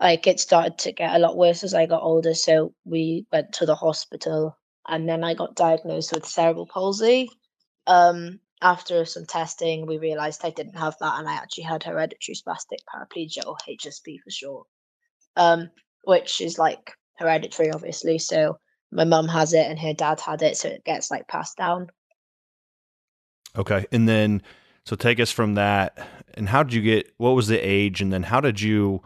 like 0.00 0.26
it 0.26 0.40
started 0.40 0.78
to 0.78 0.92
get 0.92 1.14
a 1.14 1.18
lot 1.18 1.36
worse 1.36 1.64
as 1.64 1.74
I 1.74 1.86
got 1.86 2.02
older. 2.02 2.34
So 2.34 2.74
we 2.84 3.26
went 3.32 3.52
to 3.54 3.66
the 3.66 3.74
hospital, 3.74 4.58
and 4.86 5.08
then 5.08 5.24
I 5.24 5.34
got 5.34 5.54
diagnosed 5.54 6.12
with 6.12 6.26
cerebral 6.26 6.66
palsy. 6.66 7.28
Um, 7.86 8.40
after 8.60 9.04
some 9.04 9.26
testing, 9.26 9.86
we 9.86 9.98
realized 9.98 10.42
I 10.44 10.50
didn't 10.50 10.76
have 10.76 10.96
that, 11.00 11.18
and 11.18 11.28
I 11.28 11.34
actually 11.34 11.64
had 11.64 11.82
hereditary 11.84 12.36
spastic 12.36 12.78
paraplegia, 12.92 13.46
or 13.46 13.56
HSP 13.68 14.18
for 14.22 14.30
short. 14.30 14.66
Um, 15.36 15.70
which 16.04 16.40
is 16.40 16.58
like 16.58 16.92
hereditary, 17.18 17.70
obviously. 17.72 18.18
So 18.18 18.58
my 18.90 19.04
mum 19.04 19.28
has 19.28 19.52
it, 19.52 19.66
and 19.66 19.78
her 19.78 19.94
dad 19.94 20.20
had 20.20 20.42
it, 20.42 20.56
so 20.56 20.68
it 20.68 20.84
gets 20.84 21.10
like 21.10 21.28
passed 21.28 21.56
down. 21.56 21.88
Okay. 23.56 23.86
And 23.92 24.08
then, 24.08 24.42
so 24.84 24.96
take 24.96 25.20
us 25.20 25.30
from 25.30 25.54
that. 25.54 25.98
And 26.34 26.48
how 26.48 26.62
did 26.62 26.72
you 26.72 26.82
get? 26.82 27.12
What 27.18 27.30
was 27.30 27.48
the 27.48 27.58
age? 27.58 28.00
And 28.00 28.12
then 28.12 28.22
how 28.22 28.40
did 28.40 28.60
you 28.60 29.02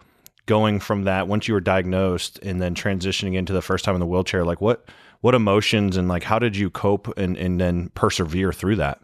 going 0.47 0.79
from 0.79 1.03
that 1.05 1.29
once 1.29 1.49
you 1.49 1.55
were 1.55 1.61
diagnosed, 1.61 2.39
and 2.43 2.63
then 2.63 2.75
transitioning 2.75 3.35
into 3.35 3.53
the 3.53 3.63
first 3.63 3.85
time 3.85 3.95
in 3.95 4.01
the 4.01 4.07
wheelchair? 4.07 4.45
Like 4.45 4.61
what 4.61 4.89
what 5.21 5.35
emotions 5.35 5.97
and 5.97 6.09
like 6.09 6.23
how 6.23 6.39
did 6.39 6.57
you 6.57 6.71
cope 6.71 7.17
and 7.19 7.37
and 7.37 7.61
then 7.61 7.91
persevere 7.95 8.53
through 8.53 8.77
that? 8.77 9.01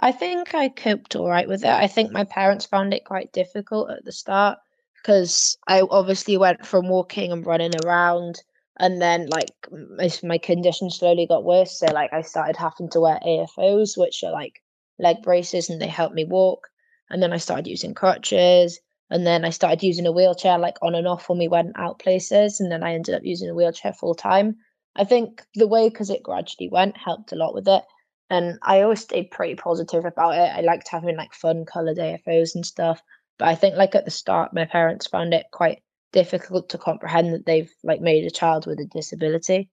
I 0.00 0.12
think 0.12 0.54
I 0.54 0.68
coped 0.68 1.16
all 1.16 1.28
right 1.28 1.48
with 1.48 1.64
it. 1.64 1.70
I 1.70 1.88
think 1.88 2.12
my 2.12 2.24
parents 2.24 2.64
found 2.64 2.94
it 2.94 3.04
quite 3.04 3.32
difficult 3.32 3.90
at 3.90 4.04
the 4.04 4.12
start 4.12 4.58
because 4.94 5.56
I 5.66 5.82
obviously 5.82 6.36
went 6.36 6.64
from 6.64 6.88
walking 6.88 7.32
and 7.32 7.44
running 7.44 7.72
around, 7.84 8.42
and 8.78 9.00
then 9.00 9.28
like 9.28 9.52
my, 10.22 10.38
condition 10.38 10.90
slowly 10.90 11.26
got 11.26 11.44
worse. 11.44 11.78
So 11.78 11.86
like 11.86 12.12
I 12.12 12.22
started 12.22 12.56
having 12.56 12.88
to 12.90 13.00
wear 13.00 13.18
AFOs, 13.26 13.98
which 13.98 14.22
are 14.24 14.32
like 14.32 14.62
leg 14.98 15.22
braces, 15.22 15.70
and 15.70 15.80
they 15.80 15.88
help 15.88 16.12
me 16.12 16.24
walk. 16.24 16.68
And 17.10 17.22
then 17.22 17.32
I 17.32 17.38
started 17.38 17.66
using 17.66 17.94
crutches, 17.94 18.78
and 19.10 19.26
then 19.26 19.44
I 19.44 19.50
started 19.50 19.82
using 19.82 20.06
a 20.06 20.12
wheelchair 20.12 20.58
like 20.58 20.76
on 20.82 20.94
and 20.94 21.08
off 21.08 21.28
when 21.28 21.38
we 21.38 21.48
went 21.48 21.72
out 21.76 21.98
places, 21.98 22.60
and 22.60 22.70
then 22.70 22.82
I 22.82 22.94
ended 22.94 23.14
up 23.14 23.22
using 23.24 23.48
a 23.48 23.54
wheelchair 23.54 23.92
full 23.92 24.14
time. 24.14 24.56
I 24.96 25.04
think 25.04 25.44
the 25.54 25.68
way 25.68 25.88
because 25.88 26.10
it 26.10 26.22
gradually 26.22 26.68
went 26.68 26.96
helped 26.96 27.32
a 27.32 27.36
lot 27.36 27.54
with 27.54 27.68
it 27.68 27.84
and 28.30 28.58
I 28.62 28.82
always 28.82 29.00
stayed 29.00 29.30
pretty 29.30 29.54
positive 29.54 30.04
about 30.04 30.34
it. 30.34 30.52
I 30.54 30.60
liked 30.60 30.88
having 30.88 31.16
like 31.16 31.32
fun 31.32 31.64
colored 31.64 31.96
AFOs 31.96 32.54
and 32.54 32.64
stuff. 32.64 33.02
But 33.38 33.48
I 33.48 33.54
think 33.54 33.76
like 33.76 33.94
at 33.94 34.04
the 34.04 34.10
start, 34.10 34.52
my 34.52 34.66
parents 34.66 35.06
found 35.06 35.32
it 35.32 35.46
quite 35.52 35.82
difficult 36.12 36.70
to 36.70 36.78
comprehend 36.78 37.32
that 37.32 37.46
they've 37.46 37.72
like 37.82 38.00
made 38.00 38.24
a 38.24 38.30
child 38.30 38.66
with 38.66 38.80
a 38.80 38.86
disability. 38.86 39.68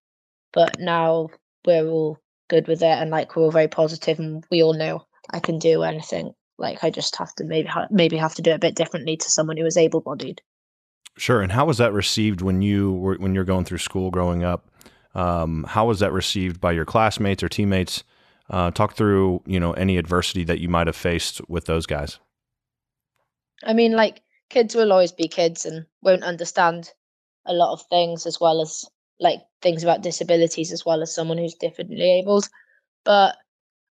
But 0.54 0.80
now 0.80 1.30
we're 1.66 1.88
all 1.88 2.20
good 2.50 2.68
with 2.68 2.82
it, 2.82 2.86
and 2.86 3.12
like 3.12 3.36
we're 3.36 3.44
all 3.44 3.52
very 3.52 3.68
positive, 3.68 4.20
and 4.20 4.44
we 4.50 4.64
all 4.64 4.74
know 4.74 5.06
I 5.32 5.40
can 5.40 5.60
do 5.60 5.84
anything. 5.84 6.34
Like 6.58 6.84
I 6.84 6.90
just 6.90 7.16
have 7.18 7.34
to 7.36 7.44
maybe 7.44 7.68
ha- 7.68 7.88
maybe 7.92 8.18
have 8.18 8.36
to 8.36 8.42
do 8.42 8.52
it 8.52 8.56
a 8.56 8.60
bit 8.60 8.76
differently 8.76 9.18
to 9.18 9.30
someone 9.30 9.58
who 9.58 9.66
is 9.66 9.78
able 9.78 10.02
bodied. 10.02 10.42
Sure. 11.18 11.42
And 11.42 11.52
how 11.52 11.66
was 11.66 11.78
that 11.78 11.94
received 11.94 12.42
when 12.42 12.62
you 12.62 12.94
were 12.94 13.16
when 13.16 13.36
you're 13.36 13.46
going 13.46 13.66
through 13.66 13.80
school 13.80 14.12
growing 14.12 14.44
up? 14.44 14.70
Um, 15.14 15.66
how 15.68 15.88
was 15.88 16.00
that 16.00 16.12
received 16.12 16.60
by 16.60 16.74
your 16.74 16.86
classmates 16.86 17.42
or 17.42 17.50
teammates? 17.50 18.04
Uh, 18.50 18.70
talk 18.70 18.96
through 18.96 19.42
you 19.46 19.60
know 19.60 19.74
any 19.74 19.98
adversity 19.98 20.44
that 20.44 20.60
you 20.60 20.70
might 20.70 20.88
have 20.88 20.96
faced 20.96 21.42
with 21.50 21.66
those 21.66 21.86
guys. 21.86 22.20
I 23.64 23.74
mean, 23.74 23.94
like 23.94 24.22
kids 24.50 24.76
will 24.76 24.92
always 24.92 25.12
be 25.12 25.28
kids 25.28 25.66
and 25.66 25.86
won't 26.02 26.24
understand 26.24 26.92
a 27.46 27.54
lot 27.54 27.74
of 27.74 27.84
things 27.90 28.26
as 28.26 28.40
well 28.40 28.62
as 28.62 28.86
like 29.20 29.40
things 29.62 29.84
about 29.84 30.02
disabilities 30.02 30.72
as 30.72 30.86
well 30.86 31.02
as 31.02 31.14
someone 31.14 31.38
who's 31.38 31.56
differently 31.56 32.20
abled. 32.20 32.48
But 33.04 33.38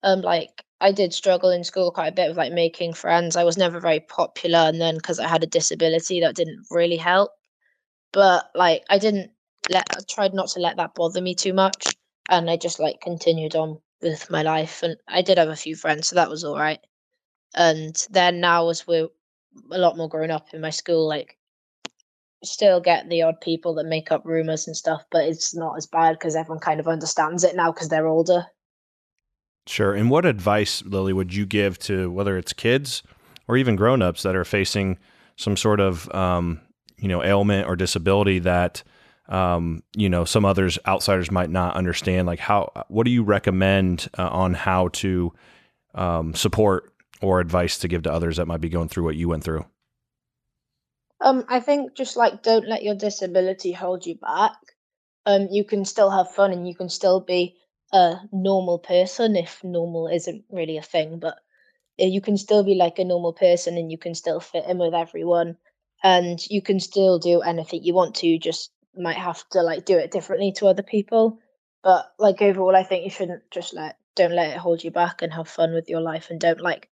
um, 0.03 0.21
like 0.21 0.63
I 0.79 0.91
did 0.91 1.13
struggle 1.13 1.51
in 1.51 1.63
school 1.63 1.91
quite 1.91 2.07
a 2.07 2.15
bit 2.15 2.27
with 2.27 2.37
like 2.37 2.53
making 2.53 2.93
friends. 2.93 3.35
I 3.35 3.43
was 3.43 3.57
never 3.57 3.79
very 3.79 3.99
popular, 3.99 4.59
and 4.59 4.81
then 4.81 4.95
because 4.95 5.19
I 5.19 5.27
had 5.27 5.43
a 5.43 5.47
disability, 5.47 6.21
that 6.21 6.35
didn't 6.35 6.65
really 6.71 6.97
help. 6.97 7.31
But 8.13 8.49
like 8.55 8.83
I 8.89 8.97
didn't 8.97 9.31
let 9.69 9.85
I 9.95 10.01
tried 10.09 10.33
not 10.33 10.49
to 10.49 10.59
let 10.59 10.77
that 10.77 10.95
bother 10.95 11.21
me 11.21 11.35
too 11.35 11.53
much, 11.53 11.95
and 12.29 12.49
I 12.49 12.57
just 12.57 12.79
like 12.79 13.01
continued 13.01 13.55
on 13.55 13.79
with 14.01 14.29
my 14.29 14.41
life. 14.43 14.83
And 14.83 14.97
I 15.07 15.21
did 15.21 15.37
have 15.37 15.49
a 15.49 15.55
few 15.55 15.75
friends, 15.75 16.07
so 16.07 16.15
that 16.15 16.29
was 16.29 16.43
all 16.43 16.57
right. 16.57 16.79
And 17.55 17.95
then 18.09 18.39
now, 18.41 18.69
as 18.69 18.87
we're 18.87 19.09
a 19.71 19.77
lot 19.77 19.97
more 19.97 20.09
grown 20.09 20.31
up 20.31 20.47
in 20.53 20.61
my 20.61 20.69
school, 20.69 21.07
like 21.07 21.37
still 22.43 22.79
get 22.79 23.07
the 23.09 23.21
odd 23.21 23.39
people 23.41 23.75
that 23.75 23.85
make 23.85 24.11
up 24.11 24.25
rumors 24.25 24.67
and 24.67 24.75
stuff, 24.75 25.03
but 25.11 25.25
it's 25.25 25.55
not 25.55 25.77
as 25.77 25.85
bad 25.85 26.13
because 26.13 26.35
everyone 26.35 26.59
kind 26.59 26.79
of 26.79 26.87
understands 26.87 27.43
it 27.43 27.55
now 27.55 27.71
because 27.71 27.89
they're 27.89 28.07
older. 28.07 28.45
Sure. 29.67 29.93
And 29.93 30.09
what 30.09 30.25
advice, 30.25 30.83
Lily, 30.83 31.13
would 31.13 31.33
you 31.33 31.45
give 31.45 31.77
to 31.79 32.09
whether 32.09 32.37
it's 32.37 32.53
kids 32.53 33.03
or 33.47 33.57
even 33.57 33.75
grown-ups 33.75 34.23
that 34.23 34.35
are 34.35 34.45
facing 34.45 34.97
some 35.35 35.55
sort 35.55 35.79
of 35.79 36.13
um, 36.13 36.61
you 36.97 37.07
know 37.07 37.23
ailment 37.23 37.67
or 37.67 37.75
disability 37.75 38.39
that 38.39 38.83
um, 39.27 39.83
you 39.95 40.09
know 40.09 40.23
some 40.23 40.45
others 40.45 40.79
outsiders 40.87 41.31
might 41.31 41.49
not 41.49 41.75
understand 41.75 42.27
like 42.27 42.39
how 42.39 42.71
what 42.87 43.05
do 43.05 43.11
you 43.11 43.23
recommend 43.23 44.07
uh, 44.17 44.27
on 44.27 44.53
how 44.53 44.87
to 44.89 45.33
um, 45.95 46.33
support 46.33 46.90
or 47.21 47.39
advice 47.39 47.77
to 47.77 47.87
give 47.87 48.03
to 48.03 48.11
others 48.11 48.37
that 48.37 48.47
might 48.47 48.61
be 48.61 48.69
going 48.69 48.89
through 48.89 49.03
what 49.03 49.15
you 49.15 49.29
went 49.29 49.43
through? 49.43 49.65
Um 51.19 51.45
i 51.49 51.59
think 51.59 51.95
just 51.95 52.17
like 52.17 52.41
don't 52.43 52.67
let 52.67 52.83
your 52.83 52.95
disability 52.95 53.71
hold 53.71 54.05
you 54.05 54.15
back. 54.15 54.57
Um 55.25 55.47
you 55.51 55.63
can 55.63 55.85
still 55.85 56.09
have 56.09 56.31
fun 56.33 56.51
and 56.51 56.67
you 56.67 56.75
can 56.75 56.89
still 56.89 57.19
be 57.19 57.57
a 57.93 58.15
normal 58.31 58.79
person 58.79 59.35
if 59.35 59.63
normal 59.63 60.07
isn't 60.07 60.45
really 60.49 60.77
a 60.77 60.81
thing 60.81 61.19
but 61.19 61.35
uh, 62.01 62.05
you 62.05 62.21
can 62.21 62.37
still 62.37 62.63
be 62.63 62.75
like 62.75 62.99
a 62.99 63.03
normal 63.03 63.33
person 63.33 63.77
and 63.77 63.91
you 63.91 63.97
can 63.97 64.15
still 64.15 64.39
fit 64.39 64.65
in 64.65 64.77
with 64.77 64.93
everyone 64.93 65.57
and 66.03 66.39
you 66.49 66.61
can 66.61 66.79
still 66.79 67.19
do 67.19 67.41
anything 67.41 67.83
you 67.83 67.93
want 67.93 68.15
to 68.15 68.27
you 68.27 68.39
just 68.39 68.71
might 68.95 69.17
have 69.17 69.47
to 69.49 69.61
like 69.61 69.85
do 69.85 69.97
it 69.97 70.11
differently 70.11 70.51
to 70.53 70.67
other 70.67 70.83
people. 70.83 71.39
But 71.83 72.11
like 72.19 72.41
overall 72.41 72.75
i 72.75 72.83
think 72.83 73.03
you 73.03 73.09
shouldn't 73.09 73.43
just 73.51 73.73
let 73.73 73.97
don't 74.15 74.33
let 74.33 74.51
it 74.51 74.57
hold 74.57 74.83
you 74.83 74.91
back 74.91 75.21
and 75.21 75.33
have 75.33 75.47
fun 75.47 75.73
with 75.73 75.89
your 75.89 76.01
life 76.01 76.29
and 76.29 76.39
don't 76.39 76.61
like 76.61 76.89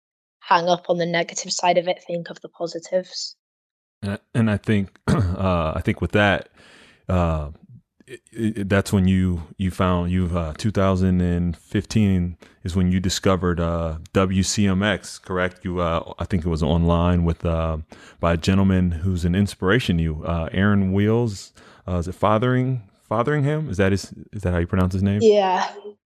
hang 0.48 0.68
up 0.68 0.90
on 0.90 0.98
the 0.98 1.06
negative 1.06 1.52
side 1.52 1.78
of 1.78 1.88
it 1.88 2.04
think 2.06 2.30
of 2.30 2.40
the 2.42 2.50
positives 2.50 3.36
and, 4.34 4.50
i 4.50 4.58
think 4.58 4.98
uh, 5.08 5.74
i 5.76 5.82
think 5.84 6.02
with 6.02 6.12
that 6.12 6.50
uh, 7.10 7.50
it, 8.08 8.22
it, 8.32 8.70
that's 8.70 8.94
when 8.94 9.08
you 9.08 9.44
you 9.58 9.70
found 9.70 10.12
you 10.12 10.26
uh, 10.28 10.54
2015 10.58 12.38
is 12.64 12.76
when 12.76 12.92
you 12.92 13.00
discovered 13.00 13.60
uh, 13.60 13.98
WCMX, 14.14 15.22
correct? 15.22 15.66
You 15.66 15.80
uh, 15.82 16.14
I 16.18 16.26
think 16.26 16.46
it 16.46 16.50
was 16.50 16.64
online 16.64 17.26
with 17.26 17.46
uh, 17.46 17.78
by 18.20 18.34
a 18.34 18.38
gentleman 18.38 18.92
who's 18.92 19.26
an 19.26 19.36
inspiration 19.36 19.98
to 19.98 20.04
you, 20.04 20.24
uh, 20.24 20.50
Aaron 20.52 20.94
Wheelz. 20.94 21.52
Uh, 21.88 21.98
is 21.98 22.08
it 22.08 22.16
Fathering 22.16 22.84
Fotheringham? 23.10 23.70
Is 23.70 23.78
that 23.78 23.92
his? 23.92 24.14
Is 24.32 24.44
that 24.44 24.54
how 24.54 24.60
you 24.60 24.68
pronounce 24.68 24.94
his 24.94 25.04
name? 25.04 25.20
Yeah. 25.22 25.70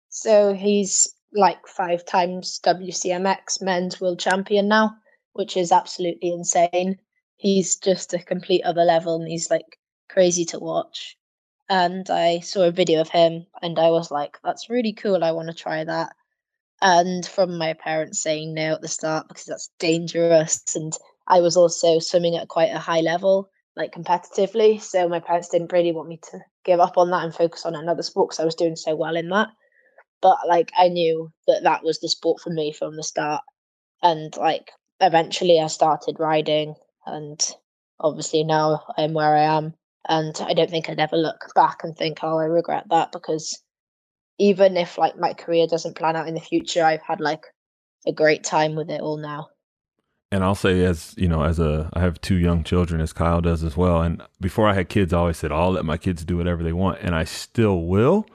So 0.10 0.54
he's 0.54 1.14
like 1.34 1.68
five 1.68 2.06
times 2.06 2.60
WCMX 2.64 3.62
men's 3.62 4.02
world 4.02 4.20
champion 4.20 4.68
now, 4.68 4.96
which 5.34 5.58
is 5.58 5.72
absolutely 5.72 6.32
insane. 6.32 6.98
He's 7.38 7.78
just 7.78 8.14
a 8.14 8.20
complete 8.20 8.64
other 8.64 8.84
level, 8.84 9.16
and 9.16 9.28
he's 9.28 9.50
like 9.50 9.80
crazy 10.10 10.46
to 10.46 10.60
watch 10.60 11.18
and 11.72 12.10
I 12.10 12.42
saw 12.42 12.64
a 12.64 12.72
video 12.72 13.00
of 13.00 13.08
him 13.08 13.46
and 13.62 13.80
I 13.80 13.92
was 13.92 14.12
like, 14.12 14.38
that's 14.44 14.70
really 14.70 14.92
cool. 14.92 15.24
I 15.24 15.32
want 15.32 15.48
to 15.48 15.54
try 15.54 15.86
that. 15.86 16.14
And 16.82 17.26
from 17.26 17.58
my 17.58 17.72
parents 17.72 18.22
saying 18.22 18.54
no 18.54 18.74
at 18.74 18.82
the 18.82 18.90
start 18.90 19.30
because 19.30 19.46
that's 19.46 19.72
dangerous. 19.80 20.62
And 20.76 20.92
I 21.28 21.40
was 21.40 21.56
also 21.56 22.00
swimming 22.00 22.36
at 22.36 22.50
quite 22.50 22.74
a 22.74 22.78
high 22.78 23.00
level, 23.00 23.50
like 23.78 23.94
competitively. 23.94 24.82
So 24.82 25.08
my 25.08 25.22
parents 25.22 25.48
didn't 25.48 25.72
really 25.72 25.94
want 25.94 26.10
me 26.10 26.20
to 26.32 26.40
give 26.66 26.82
up 26.82 26.98
on 26.98 27.10
that 27.12 27.24
and 27.24 27.34
focus 27.34 27.66
on 27.66 27.76
another 27.76 28.04
sport 28.04 28.32
because 28.32 28.42
I 28.42 28.46
was 28.46 28.56
doing 28.56 28.76
so 28.76 28.94
well 28.94 29.16
in 29.16 29.30
that. 29.30 29.48
But 30.22 30.38
like 30.48 30.72
I 30.78 30.88
knew 30.88 31.32
that 31.48 31.63
that 31.63 31.84
was 31.84 32.00
the 32.00 32.10
sport 32.10 32.42
for 32.42 32.50
me 32.50 32.72
from 32.72 32.96
the 32.96 33.04
start. 33.04 33.44
And 34.04 34.36
like 34.38 34.72
eventually 35.00 35.60
I 35.60 35.68
started 35.68 36.20
riding 36.20 36.75
and 37.06 37.40
obviously 38.00 38.44
now 38.44 38.84
I'm 38.98 39.13
where 39.13 39.36
I 39.36 39.44
am 39.44 39.74
and 40.08 40.36
I 40.42 40.54
don't 40.54 40.70
think 40.70 40.90
I'd 40.90 41.00
ever 41.00 41.18
look 41.18 41.51
back 41.56 41.84
and 41.84 41.96
think, 41.96 42.20
oh, 42.24 42.38
I 42.38 42.46
regret 42.46 42.86
that 42.90 43.12
because 43.12 43.62
even 44.40 44.78
if 44.78 44.98
like 44.98 45.18
my 45.18 45.34
career 45.34 45.68
doesn't 45.68 45.96
plan 45.96 46.16
out 46.16 46.28
in 46.28 46.34
the 46.34 46.40
future, 46.40 46.84
I've 46.84 47.04
had 47.04 47.20
like 47.20 47.44
a 48.08 48.12
great 48.12 48.44
time 48.44 48.75
with 48.75 48.90
it 48.90 49.01
all 49.01 49.18
now. 49.18 49.48
And 50.32 50.44
I'll 50.44 50.56
say, 50.56 50.84
as 50.86 51.13
you 51.18 51.28
know, 51.28 51.44
as 51.44 51.60
a 51.60 51.90
I 51.94 52.00
have 52.00 52.22
two 52.22 52.36
young 52.36 52.63
children, 52.63 53.01
as 53.01 53.12
Kyle 53.12 53.42
does 53.42 53.63
as 53.63 53.75
well. 53.75 54.01
And 54.01 54.22
before 54.40 54.68
I 54.68 54.74
had 54.74 54.88
kids, 54.88 55.12
I 55.12 55.18
always 55.18 55.38
said, 55.38 55.51
I'll 55.51 55.72
let 55.72 55.84
my 55.84 55.98
kids 55.98 56.24
do 56.24 56.38
whatever 56.38 56.64
they 56.64 56.72
want, 56.72 57.00
and 57.01 57.14
I 57.14 57.25
still 57.25 57.81
will. 57.84 58.25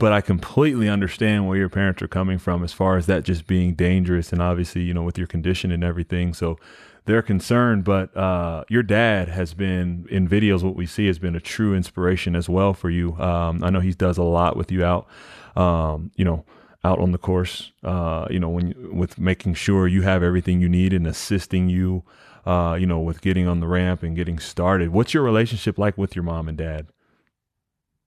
But 0.00 0.12
I 0.12 0.22
completely 0.22 0.88
understand 0.88 1.46
where 1.46 1.58
your 1.58 1.68
parents 1.68 2.00
are 2.00 2.08
coming 2.08 2.38
from 2.38 2.64
as 2.64 2.72
far 2.72 2.96
as 2.96 3.04
that 3.04 3.22
just 3.22 3.46
being 3.46 3.74
dangerous, 3.74 4.32
and 4.32 4.40
obviously, 4.40 4.80
you 4.80 4.94
know, 4.94 5.02
with 5.02 5.18
your 5.18 5.26
condition 5.26 5.70
and 5.70 5.84
everything. 5.84 6.32
So 6.32 6.58
they're 7.04 7.20
concerned. 7.20 7.84
But 7.84 8.16
uh, 8.16 8.64
your 8.70 8.82
dad 8.82 9.28
has 9.28 9.52
been 9.52 10.06
in 10.10 10.26
videos. 10.26 10.62
What 10.62 10.74
we 10.74 10.86
see 10.86 11.06
has 11.06 11.18
been 11.18 11.36
a 11.36 11.40
true 11.40 11.74
inspiration 11.74 12.34
as 12.34 12.48
well 12.48 12.72
for 12.72 12.88
you. 12.88 13.14
Um, 13.18 13.62
I 13.62 13.68
know 13.68 13.80
he 13.80 13.92
does 13.92 14.16
a 14.16 14.22
lot 14.22 14.56
with 14.56 14.72
you 14.72 14.82
out. 14.82 15.06
Um, 15.54 16.10
you 16.16 16.24
know, 16.24 16.46
out 16.82 16.98
on 16.98 17.12
the 17.12 17.18
course. 17.18 17.72
Uh, 17.84 18.26
you 18.30 18.40
know, 18.40 18.48
when 18.48 18.96
with 18.96 19.18
making 19.18 19.52
sure 19.52 19.86
you 19.86 20.00
have 20.00 20.22
everything 20.22 20.62
you 20.62 20.68
need 20.70 20.94
and 20.94 21.06
assisting 21.06 21.68
you. 21.68 22.04
Uh, 22.46 22.74
you 22.74 22.86
know, 22.86 22.98
with 22.98 23.20
getting 23.20 23.46
on 23.46 23.60
the 23.60 23.66
ramp 23.66 24.02
and 24.02 24.16
getting 24.16 24.38
started. 24.38 24.88
What's 24.88 25.12
your 25.12 25.22
relationship 25.22 25.76
like 25.76 25.98
with 25.98 26.16
your 26.16 26.22
mom 26.22 26.48
and 26.48 26.56
dad? 26.56 26.86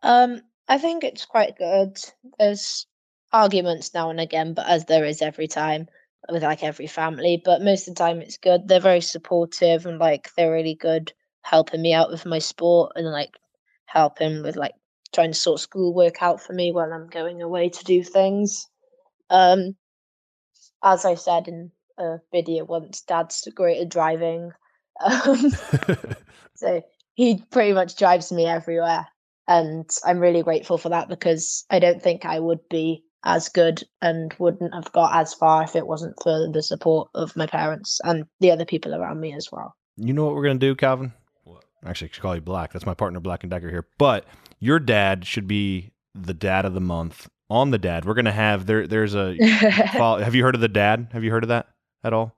Um, 0.02 0.42
I 0.68 0.78
think 0.78 1.04
it's 1.04 1.26
quite 1.26 1.58
good. 1.58 1.98
There's 2.40 2.88
arguments 3.32 3.94
now 3.94 4.10
and 4.10 4.20
again, 4.20 4.54
but 4.54 4.68
as 4.68 4.86
there 4.86 5.06
is 5.06 5.22
every 5.22 5.48
time 5.48 5.88
with 6.30 6.44
like 6.44 6.64
every 6.64 6.88
family, 6.88 7.42
but 7.44 7.62
most 7.62 7.88
of 7.88 7.96
the 7.96 8.00
time 8.00 8.22
it's 8.22 8.38
good. 8.38 8.68
They're 8.68 8.80
very 8.80 9.02
supportive 9.02 9.86
and 9.86 10.00
like 10.00 10.30
they're 10.36 10.52
really 10.52 10.76
good 10.76 11.12
helping 11.42 11.82
me 11.82 11.94
out 11.94 12.10
with 12.10 12.26
my 12.26 12.40
sport 12.40 12.94
and 12.96 13.08
like 13.08 13.38
helping 13.86 14.42
with 14.44 14.56
like 14.56 14.74
trying 15.14 15.32
to 15.32 15.38
sort 15.38 15.60
schoolwork 15.60 16.22
out 16.22 16.42
for 16.42 16.54
me 16.54 16.72
when 16.72 16.92
I'm 16.92 17.08
going 17.08 17.42
away 17.42 17.70
to 17.70 17.84
do 17.84 18.04
things. 18.04 18.68
Um, 19.30 19.76
as 20.84 21.06
I 21.06 21.16
said 21.16 21.48
in 21.48 21.72
a 21.98 22.20
video 22.32 22.66
once, 22.66 23.02
Dad's 23.02 23.48
great 23.54 23.82
at 23.82 23.90
driving, 23.90 24.52
um, 25.04 25.52
so 26.56 26.82
he 27.14 27.44
pretty 27.52 27.74
much 27.74 27.98
drives 27.98 28.32
me 28.32 28.46
everywhere, 28.46 29.08
and 29.48 29.90
I'm 30.06 30.20
really 30.20 30.44
grateful 30.44 30.78
for 30.78 30.90
that 30.90 31.10
because 31.10 31.66
I 31.70 31.80
don't 31.80 32.02
think 32.02 32.26
I 32.26 32.40
would 32.40 32.68
be 32.70 33.04
as 33.26 33.50
good 33.50 33.84
and 34.02 34.34
wouldn't 34.38 34.74
have 34.74 34.92
got 34.92 35.16
as 35.16 35.34
far 35.34 35.64
if 35.64 35.76
it 35.76 35.88
wasn't 35.88 36.16
for 36.22 36.50
the 36.52 36.62
support 36.62 37.10
of 37.16 37.36
my 37.36 37.46
parents 37.46 38.00
and 38.04 38.26
the 38.40 38.52
other 38.52 38.66
people 38.66 38.94
around 38.94 39.20
me 39.20 39.34
as 39.34 39.50
well. 39.52 39.76
You 39.98 40.14
know 40.14 40.26
what 40.26 40.36
we're 40.36 40.44
gonna 40.44 40.60
do, 40.60 40.76
Calvin? 40.76 41.14
What? 41.44 41.64
Actually, 41.86 42.10
I 42.10 42.12
should 42.14 42.22
call 42.22 42.36
you 42.36 42.42
Black. 42.42 42.74
That's 42.74 42.86
my 42.86 42.94
partner, 42.94 43.20
Black 43.20 43.44
and 43.44 43.52
Decker 43.52 43.70
here. 43.70 43.88
But 43.98 44.26
your 44.60 44.80
dad 44.80 45.26
should 45.26 45.48
be 45.48 45.92
the 46.16 46.34
dad 46.34 46.66
of 46.66 46.74
the 46.74 46.82
month 46.82 47.30
on 47.50 47.72
the 47.72 47.78
dad. 47.78 48.06
We're 48.06 48.14
gonna 48.16 48.32
have 48.32 48.66
there. 48.66 48.88
There's 48.88 49.16
a. 49.16 49.36
have 49.44 50.36
you 50.36 50.44
heard 50.44 50.56
of 50.56 50.62
the 50.62 50.68
dad? 50.68 51.10
Have 51.14 51.24
you 51.24 51.32
heard 51.32 51.44
of 51.44 51.50
that 51.50 51.68
at 52.04 52.14
all? 52.14 52.36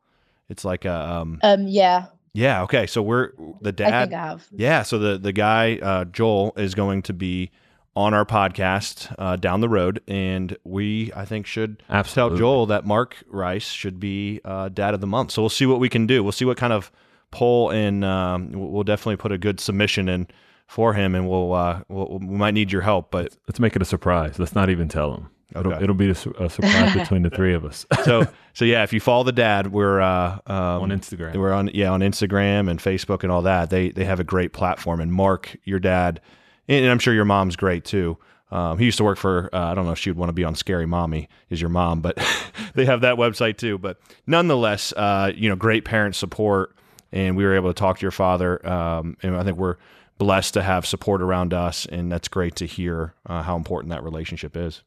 It's 0.49 0.65
like 0.65 0.85
a. 0.85 0.93
Um, 0.93 1.39
um 1.43 1.67
yeah. 1.67 2.07
Yeah. 2.35 2.63
Okay. 2.63 2.87
So 2.87 3.01
we're 3.01 3.31
the 3.61 3.71
dad. 3.71 3.93
I 3.93 4.01
think 4.03 4.13
I 4.13 4.25
have. 4.27 4.47
Yeah. 4.51 4.83
So 4.83 4.99
the 4.99 5.17
the 5.17 5.31
guy 5.31 5.77
uh, 5.77 6.05
Joel 6.05 6.53
is 6.57 6.75
going 6.75 7.01
to 7.03 7.13
be 7.13 7.51
on 7.95 8.13
our 8.13 8.25
podcast 8.25 9.13
uh, 9.17 9.37
down 9.37 9.61
the 9.61 9.69
road, 9.69 10.01
and 10.07 10.57
we 10.63 11.11
I 11.15 11.25
think 11.25 11.45
should 11.45 11.81
Absolutely. 11.89 12.37
tell 12.37 12.37
Joel 12.37 12.65
that 12.67 12.85
Mark 12.85 13.23
Rice 13.27 13.69
should 13.69 13.99
be 13.99 14.41
uh, 14.43 14.69
Dad 14.69 14.93
of 14.93 15.01
the 15.01 15.07
Month. 15.07 15.31
So 15.31 15.41
we'll 15.41 15.49
see 15.49 15.65
what 15.65 15.79
we 15.79 15.89
can 15.89 16.05
do. 16.05 16.21
We'll 16.21 16.33
see 16.33 16.45
what 16.45 16.57
kind 16.57 16.73
of 16.73 16.91
poll, 17.31 17.69
and 17.69 18.03
um, 18.03 18.51
we'll 18.51 18.83
definitely 18.83 19.17
put 19.17 19.31
a 19.31 19.37
good 19.37 19.59
submission 19.59 20.09
in 20.09 20.27
for 20.67 20.93
him, 20.93 21.15
and 21.15 21.29
we'll, 21.29 21.53
uh, 21.53 21.81
we'll 21.89 22.19
we 22.19 22.35
might 22.37 22.53
need 22.53 22.71
your 22.71 22.81
help. 22.81 23.11
But 23.11 23.23
let's, 23.23 23.37
let's 23.47 23.59
make 23.59 23.75
it 23.75 23.81
a 23.81 23.85
surprise. 23.85 24.39
Let's 24.39 24.55
not 24.55 24.69
even 24.69 24.89
tell 24.89 25.13
him. 25.13 25.29
Okay. 25.55 25.69
It'll, 25.69 25.83
it'll 25.83 25.95
be 25.95 26.09
a, 26.09 26.43
a 26.43 26.49
surprise 26.49 26.93
between 26.97 27.21
the 27.21 27.29
three 27.29 27.53
of 27.53 27.65
us. 27.65 27.85
so 28.03 28.27
so 28.53 28.65
yeah, 28.65 28.83
if 28.83 28.93
you 28.93 28.99
follow 28.99 29.23
the 29.23 29.31
dad, 29.31 29.71
we're 29.71 30.01
uh, 30.01 30.39
um, 30.47 30.83
on 30.83 30.89
Instagram. 30.89 31.35
We're 31.35 31.53
on 31.53 31.69
yeah 31.73 31.91
on 31.91 32.01
Instagram 32.01 32.69
and 32.69 32.79
Facebook 32.79 33.23
and 33.23 33.31
all 33.31 33.43
that. 33.43 33.69
They 33.69 33.89
they 33.89 34.05
have 34.05 34.19
a 34.19 34.23
great 34.23 34.53
platform. 34.53 34.99
And 34.99 35.11
Mark, 35.11 35.55
your 35.63 35.79
dad 35.79 36.21
and 36.67 36.85
I'm 36.85 36.99
sure 36.99 37.13
your 37.13 37.25
mom's 37.25 37.55
great 37.55 37.85
too. 37.85 38.17
Um, 38.51 38.77
he 38.77 38.85
used 38.85 38.97
to 38.97 39.03
work 39.03 39.17
for 39.17 39.49
uh, 39.53 39.71
I 39.71 39.73
don't 39.73 39.85
know 39.85 39.91
if 39.91 39.99
she 39.99 40.09
would 40.09 40.17
want 40.17 40.29
to 40.29 40.33
be 40.33 40.43
on 40.43 40.55
Scary 40.55 40.85
Mommy 40.85 41.29
is 41.49 41.59
your 41.59 41.69
mom, 41.69 42.01
but 42.01 42.17
they 42.75 42.85
have 42.85 43.01
that 43.01 43.15
website 43.15 43.57
too. 43.57 43.77
But 43.77 43.99
nonetheless, 44.27 44.93
uh, 44.93 45.31
you 45.35 45.49
know, 45.49 45.55
great 45.55 45.85
parent 45.85 46.15
support, 46.15 46.75
and 47.11 47.35
we 47.35 47.43
were 47.43 47.55
able 47.55 47.69
to 47.69 47.73
talk 47.73 47.99
to 47.99 48.01
your 48.01 48.11
father, 48.11 48.65
um, 48.67 49.17
and 49.23 49.35
I 49.35 49.43
think 49.43 49.57
we're 49.57 49.77
blessed 50.17 50.53
to 50.53 50.63
have 50.63 50.85
support 50.85 51.21
around 51.21 51.53
us, 51.53 51.85
and 51.87 52.11
that's 52.11 52.27
great 52.27 52.55
to 52.57 52.65
hear 52.65 53.13
uh, 53.25 53.41
how 53.41 53.55
important 53.55 53.89
that 53.89 54.03
relationship 54.03 54.55
is. 54.55 54.83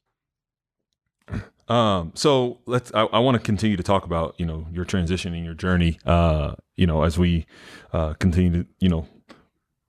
Um, 1.69 2.13
so 2.15 2.61
let's. 2.67 2.93
I, 2.95 3.03
I 3.05 3.19
want 3.19 3.37
to 3.37 3.43
continue 3.43 3.77
to 3.77 3.83
talk 3.83 4.05
about 4.05 4.35
you 4.39 4.47
know 4.47 4.67
your 4.73 4.85
transition 4.85 5.35
and 5.35 5.45
your 5.45 5.55
journey. 5.55 5.99
Uh, 6.07 6.55
you 6.77 6.87
know, 6.87 7.03
as 7.03 7.19
we 7.19 7.47
uh, 7.93 8.15
continue 8.15 8.63
to 8.63 8.69
you 8.81 8.89
know 8.89 9.07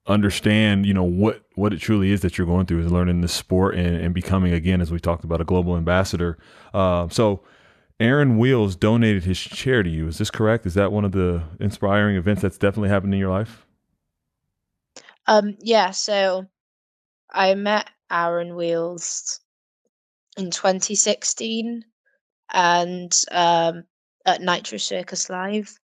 understand, 0.09 0.85
you 0.85 0.93
know, 0.93 1.03
what 1.03 1.43
what 1.55 1.71
it 1.71 1.77
truly 1.77 2.11
is 2.11 2.21
that 2.21 2.37
you're 2.37 2.47
going 2.47 2.65
through 2.65 2.83
is 2.83 2.91
learning 2.91 3.21
the 3.21 3.27
sport 3.27 3.75
and, 3.75 3.95
and 3.95 4.13
becoming 4.13 4.51
again, 4.53 4.81
as 4.81 4.91
we 4.91 4.99
talked 4.99 5.23
about, 5.23 5.39
a 5.39 5.45
global 5.45 5.77
ambassador. 5.77 6.37
Uh, 6.73 7.07
so, 7.09 7.41
Aaron 7.99 8.37
Wheelz 8.37 8.77
donated 8.77 9.23
his 9.23 9.39
chair 9.39 9.83
to 9.83 9.89
you. 9.89 10.07
Is 10.07 10.17
this 10.17 10.31
correct? 10.31 10.65
Is 10.65 10.73
that 10.73 10.91
one 10.91 11.05
of 11.05 11.11
the 11.11 11.43
inspiring 11.59 12.17
events 12.17 12.41
that's 12.41 12.57
definitely 12.57 12.89
happened 12.89 13.13
in 13.13 13.19
your 13.19 13.29
life? 13.29 13.65
Um, 15.27 15.55
yeah. 15.61 15.91
So, 15.91 16.47
I 17.31 17.53
met 17.53 17.89
Aaron 18.11 18.49
Wheelz 18.49 19.39
in 20.39 20.51
2016, 20.51 21.83
and 22.51 23.23
um, 23.31 23.83
at 24.25 24.41
Nitro 24.41 24.77
Circus 24.77 25.29
Live, 25.29 25.77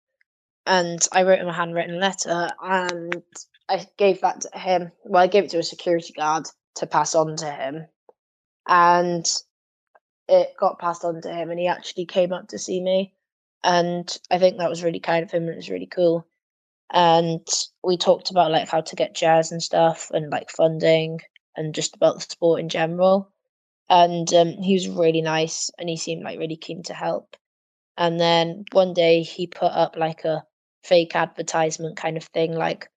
and 0.67 1.07
I 1.13 1.25
wrote 1.25 1.41
him 1.41 1.49
a 1.49 1.53
handwritten 1.53 2.01
letter, 2.01 2.49
and 2.63 3.23
I 3.69 3.87
gave 3.99 4.21
that 4.21 4.43
to 4.43 4.59
him. 4.59 4.93
Well, 5.05 5.23
I 5.23 5.27
gave 5.27 5.45
it 5.45 5.51
to 5.51 5.59
a 5.59 5.63
security 5.63 6.13
guard 6.13 6.47
to 6.77 6.87
pass 6.87 7.15
on 7.15 7.37
to 7.37 7.51
him, 7.51 7.87
and 8.67 9.27
it 10.29 10.55
got 10.59 10.79
passed 10.79 11.05
on 11.05 11.21
to 11.23 11.33
him, 11.33 11.51
and 11.51 11.59
he 11.59 11.67
actually 11.67 12.07
came 12.07 12.33
up 12.33 12.49
to 12.49 12.59
see 12.59 12.81
me, 12.81 13.13
and 13.63 14.17
I 14.31 14.39
think 14.39 14.59
that 14.59 14.71
was 14.71 14.83
really 14.85 15.01
kind 15.01 15.25
of 15.25 15.31
him. 15.31 15.49
It 15.49 15.57
was 15.57 15.71
really 15.71 15.87
cool, 15.87 16.27
and 16.93 17.47
we 17.83 17.97
talked 17.97 18.31
about 18.31 18.53
like 18.53 18.69
how 18.69 18.81
to 18.81 18.97
get 18.97 19.15
jazz 19.15 19.53
and 19.53 19.63
stuff, 19.63 20.11
and 20.13 20.31
like 20.31 20.51
funding, 20.51 21.21
and 21.57 21.75
just 21.75 21.95
about 21.97 22.15
the 22.15 22.21
sport 22.23 22.61
in 22.61 22.69
general. 22.69 23.34
And 23.89 24.33
um, 24.33 24.49
he 24.63 24.75
was 24.75 24.89
really 24.89 25.21
nice, 25.21 25.71
and 25.79 25.89
he 25.89 25.97
seemed 25.97 26.23
like 26.23 26.39
really 26.39 26.57
keen 26.57 26.83
to 26.85 26.95
help. 26.95 27.37
And 27.97 28.19
then 28.19 28.65
one 28.73 28.95
day 28.95 29.23
he 29.23 29.47
put 29.47 29.71
up 29.71 29.97
like 29.97 30.25
a 30.25 30.45
fake 30.83 31.15
advertisement 31.15 31.97
kind 31.97 32.17
of 32.17 32.25
thing, 32.25 32.55
like 32.55 32.89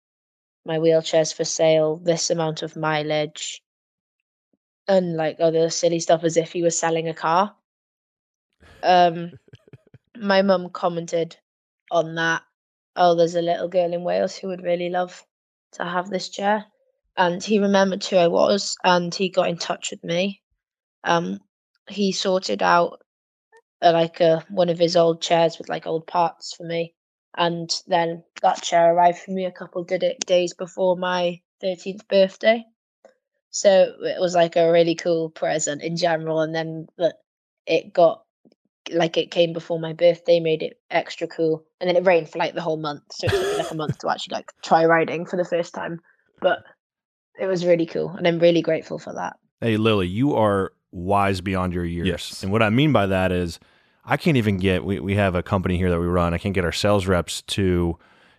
my 0.65 0.79
wheelchair's 0.79 1.31
for 1.31 1.43
sale, 1.43 1.97
this 1.97 2.29
amount 2.29 2.61
of 2.61 2.75
mileage, 2.75 3.61
and 4.87 5.15
like 5.15 5.37
other 5.39 5.69
silly 5.69 5.99
stuff 5.99 6.23
as 6.23 6.37
if 6.37 6.51
he 6.51 6.63
was 6.63 6.79
selling 6.79 7.07
a 7.07 7.13
car. 7.13 7.55
Um, 8.83 9.31
my 10.17 10.41
mum 10.41 10.69
commented 10.69 11.37
on 11.91 12.15
that. 12.15 12.43
Oh, 12.95 13.15
there's 13.15 13.35
a 13.35 13.41
little 13.41 13.67
girl 13.67 13.93
in 13.93 14.03
Wales 14.03 14.35
who 14.35 14.47
would 14.47 14.63
really 14.63 14.89
love 14.89 15.23
to 15.73 15.83
have 15.83 16.09
this 16.09 16.29
chair, 16.29 16.65
and 17.15 17.43
he 17.43 17.59
remembered 17.59 18.03
who 18.03 18.17
I 18.17 18.27
was, 18.27 18.75
and 18.83 19.13
he 19.13 19.29
got 19.29 19.49
in 19.49 19.57
touch 19.57 19.91
with 19.91 20.03
me. 20.03 20.41
Um, 21.07 21.39
he 21.89 22.11
sorted 22.11 22.61
out 22.61 23.01
uh, 23.81 23.93
like 23.93 24.19
a 24.19 24.45
one 24.49 24.69
of 24.69 24.77
his 24.77 24.97
old 24.97 25.21
chairs 25.21 25.57
with 25.57 25.69
like 25.69 25.87
old 25.87 26.05
parts 26.05 26.53
for 26.53 26.63
me, 26.63 26.93
and 27.35 27.73
then 27.87 28.23
that 28.41 28.61
chair 28.61 28.93
arrived 28.93 29.19
for 29.19 29.31
me 29.31 29.45
a 29.45 29.51
couple 29.51 29.83
did 29.83 30.03
it 30.03 30.25
days 30.25 30.53
before 30.53 30.97
my 30.97 31.39
13th 31.63 32.07
birthday. 32.09 32.63
So 33.49 33.93
it 34.01 34.19
was 34.19 34.35
like 34.35 34.57
a 34.57 34.71
really 34.71 34.95
cool 34.95 35.29
present 35.29 35.81
in 35.81 35.95
general, 35.95 36.41
and 36.41 36.53
then 36.53 36.87
that 36.97 37.15
it 37.65 37.93
got 37.93 38.23
like 38.91 39.17
it 39.17 39.31
came 39.31 39.53
before 39.53 39.79
my 39.79 39.93
birthday 39.93 40.39
made 40.39 40.63
it 40.63 40.79
extra 40.89 41.27
cool 41.27 41.65
and 41.81 41.89
then 41.89 41.97
it 41.97 42.05
rained 42.05 42.29
for 42.29 42.39
like 42.39 42.53
the 42.53 42.61
whole 42.61 42.77
month 42.77 43.03
so 43.11 43.27
it 43.27 43.31
took 43.31 43.51
me 43.51 43.57
like 43.57 43.71
a 43.71 43.75
month 43.75 43.97
to 43.99 44.09
actually 44.09 44.33
like 44.33 44.49
try 44.63 44.85
riding 44.85 45.25
for 45.25 45.35
the 45.35 45.43
first 45.43 45.73
time 45.73 45.99
but 46.39 46.59
it 47.37 47.47
was 47.47 47.65
really 47.65 47.85
cool 47.85 48.11
and 48.11 48.25
i'm 48.25 48.39
really 48.39 48.61
grateful 48.61 48.97
for 48.97 49.11
that 49.13 49.35
Hey, 49.59 49.75
Lily, 49.75 50.05
you 50.05 50.35
are 50.35 50.73
wise 50.91 51.41
beyond 51.41 51.73
your 51.73 51.85
years. 51.85 52.07
Yes. 52.07 52.43
And 52.43 52.51
what 52.51 52.63
I 52.63 52.69
mean 52.69 52.91
by 52.91 53.05
that 53.07 53.31
is 53.31 53.59
I 54.05 54.17
can't 54.17 54.37
even 54.37 54.57
get 54.57 54.83
we, 54.83 54.99
we 54.99 55.15
have 55.15 55.35
a 55.35 55.43
company 55.43 55.77
here 55.77 55.89
that 55.89 55.99
we 55.99 56.05
run. 56.05 56.33
I 56.33 56.37
can't 56.37 56.55
get 56.55 56.65
our 56.65 56.71
sales 56.71 57.07
reps 57.07 57.41
to 57.43 57.97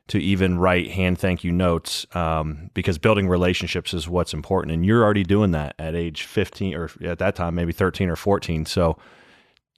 to 0.09 0.19
even 0.19 0.59
write 0.59 0.91
hand 0.91 1.19
thank 1.19 1.45
you 1.45 1.53
notes 1.53 2.07
um, 2.15 2.71
because 2.73 2.97
building 2.97 3.29
relationships 3.29 3.93
is 3.93 4.09
what's 4.09 4.33
important. 4.33 4.73
And 4.73 4.85
you're 4.85 5.05
already 5.05 5.23
doing 5.23 5.51
that 5.51 5.75
at 5.79 5.95
age 5.95 6.23
15 6.23 6.75
or 6.75 6.91
at 7.05 7.19
that 7.19 7.37
time, 7.37 7.55
maybe 7.55 7.73
13 7.73 8.09
or 8.09 8.17
14. 8.17 8.65
So 8.65 8.97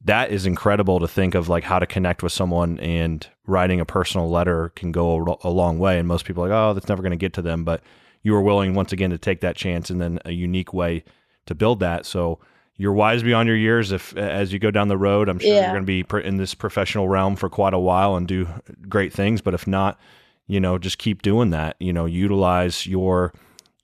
that 0.05 0.31
is 0.31 0.47
incredible 0.47 1.01
to 1.01 1.09
think 1.09 1.35
of 1.35 1.49
like 1.49 1.65
how 1.65 1.81
to 1.81 1.87
connect 1.87 2.23
with 2.23 2.33
someone 2.33 2.79
and 2.79 3.27
writing 3.47 3.81
a 3.81 3.85
personal 3.85 4.31
letter 4.31 4.71
can 4.71 4.93
go 4.93 5.37
a, 5.43 5.49
a 5.49 5.51
long 5.51 5.81
way. 5.81 5.99
And 5.99 6.07
most 6.07 6.25
people 6.25 6.45
are 6.45 6.49
like, 6.49 6.57
oh, 6.57 6.75
that's 6.75 6.89
never 6.89 7.03
going 7.03 7.11
to 7.11 7.17
get 7.17 7.33
to 7.35 7.43
them. 7.43 7.65
But 7.65 7.83
you 8.23 8.33
were 8.33 8.43
willing 8.43 8.75
once 8.75 8.93
again 8.93 9.11
to 9.11 9.19
take 9.19 9.41
that 9.41 9.57
chance 9.57 9.91
and 9.91 10.01
then 10.01 10.21
a 10.25 10.31
unique 10.31 10.73
way 10.73 11.03
to 11.47 11.57
build 11.57 11.81
that. 11.81 12.07
So 12.07 12.39
you're 12.81 12.95
wise 12.95 13.23
beyond 13.23 13.47
your 13.47 13.59
years. 13.59 13.93
If 13.93 14.17
as 14.17 14.55
you 14.55 14.59
go 14.59 14.71
down 14.71 14.89
the 14.89 14.97
road, 14.97 15.29
I'm 15.29 15.39
sure 15.39 15.53
Yeah. 15.53 15.61
you're 15.73 15.83
going 15.83 15.87
to 15.87 16.05
be 16.19 16.27
in 16.27 16.39
this 16.39 16.55
professional 16.55 17.09
realm 17.11 17.37
for 17.37 17.51
quite 17.51 17.75
a 17.75 17.79
while 17.79 18.17
and 18.17 18.27
do 18.27 18.49
great 18.89 19.13
things. 19.13 19.43
But 19.43 19.53
if 19.53 19.67
not, 19.67 20.01
you 20.47 20.61
know, 20.61 20.79
just 20.79 20.97
keep 20.97 21.21
doing 21.21 21.51
that. 21.51 21.77
You 21.79 21.93
know, 21.93 22.07
utilize 22.07 22.87
your 22.87 23.35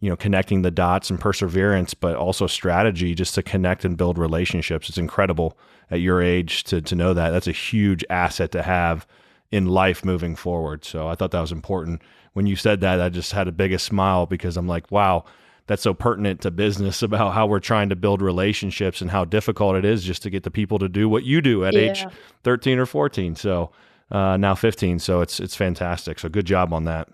you 0.01 0.09
know 0.09 0.17
connecting 0.17 0.63
the 0.63 0.71
dots 0.71 1.11
and 1.11 1.21
perseverance, 1.21 1.93
but 1.93 2.17
also 2.17 2.47
strategy 2.47 3.15
just 3.15 3.35
to 3.35 3.43
connect 3.43 3.85
and 3.85 3.99
build 3.99 4.17
relationships. 4.17 4.89
It's 4.89 4.99
incredible 4.99 5.59
at 5.91 6.01
your 6.01 6.23
age 6.23 6.65
to 6.65 6.81
to 6.81 6.95
know 6.95 7.13
that. 7.13 7.31
That's 7.31 7.49
a 7.49 7.53
huge 7.53 8.03
asset 8.09 8.51
to 8.53 8.63
have 8.63 9.07
in 9.51 9.67
life 9.67 10.07
moving 10.07 10.37
forward. 10.37 10.87
So 10.87 11.07
I 11.07 11.15
thought 11.15 11.33
that 11.33 11.41
was 11.41 11.53
important. 11.53 12.01
When 12.33 12.47
you 12.47 12.57
said 12.57 12.81
that, 12.81 13.01
I 13.01 13.11
just 13.11 13.33
had 13.33 13.47
a 13.47 13.53
biggest 13.53 13.85
smile 13.85 14.25
because 14.27 14.57
I'm 14.57 14.67
like, 14.67 14.91
wow, 14.91 15.25
that's 15.67 15.83
so 15.83 15.95
pertinent 15.95 16.41
to 16.43 16.51
business 16.51 17.03
about 17.03 17.35
how 17.35 17.47
we're 17.47 17.61
trying 17.61 17.89
to 17.89 17.97
build 17.97 18.23
relationships 18.23 19.01
and 19.01 19.11
how 19.11 19.25
difficult 19.25 19.77
it 19.77 19.85
is 19.85 20.05
just 20.05 20.23
to 20.23 20.31
get 20.31 20.43
the 20.43 20.51
people 20.51 20.79
to 20.79 20.89
do 20.89 21.09
what 21.09 21.25
you 21.25 21.41
do 21.41 21.65
at 21.65 21.75
age 21.75 22.07
13 22.45 22.79
or 22.79 22.87
14. 22.87 23.37
So 23.37 23.73
uh, 24.11 24.37
now 24.37 24.55
15. 24.55 24.99
So 24.99 25.21
it's 25.21 25.41
it's 25.41 25.57
fantastic. 25.57 26.19
So 26.19 26.29
good 26.29 26.47
job 26.47 26.73
on 26.73 26.85
that. 26.85 27.09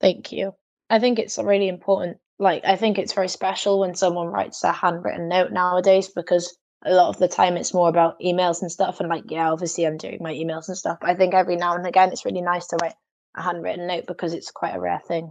Thank 0.00 0.32
you. 0.32 0.54
I 0.90 0.98
think 0.98 1.18
it's 1.18 1.38
really 1.38 1.68
important. 1.68 2.18
Like, 2.38 2.64
I 2.64 2.76
think 2.76 2.98
it's 2.98 3.12
very 3.12 3.28
special 3.28 3.78
when 3.78 3.94
someone 3.94 4.26
writes 4.26 4.64
a 4.64 4.72
handwritten 4.72 5.28
note 5.28 5.52
nowadays 5.52 6.08
because 6.08 6.58
a 6.84 6.92
lot 6.92 7.08
of 7.08 7.18
the 7.18 7.28
time 7.28 7.56
it's 7.56 7.72
more 7.72 7.88
about 7.88 8.20
emails 8.20 8.60
and 8.60 8.70
stuff. 8.70 8.98
And, 8.98 9.08
like, 9.08 9.30
yeah, 9.30 9.52
obviously 9.52 9.86
I'm 9.86 9.96
doing 9.96 10.18
my 10.20 10.32
emails 10.32 10.66
and 10.68 10.76
stuff. 10.76 10.98
But 11.00 11.10
I 11.10 11.14
think 11.14 11.34
every 11.34 11.56
now 11.56 11.76
and 11.76 11.86
again 11.86 12.10
it's 12.10 12.24
really 12.24 12.42
nice 12.42 12.66
to 12.66 12.78
write 12.82 12.94
a 13.36 13.42
handwritten 13.42 13.86
note 13.86 14.06
because 14.08 14.34
it's 14.34 14.50
quite 14.50 14.74
a 14.74 14.80
rare 14.80 15.00
thing. 15.06 15.30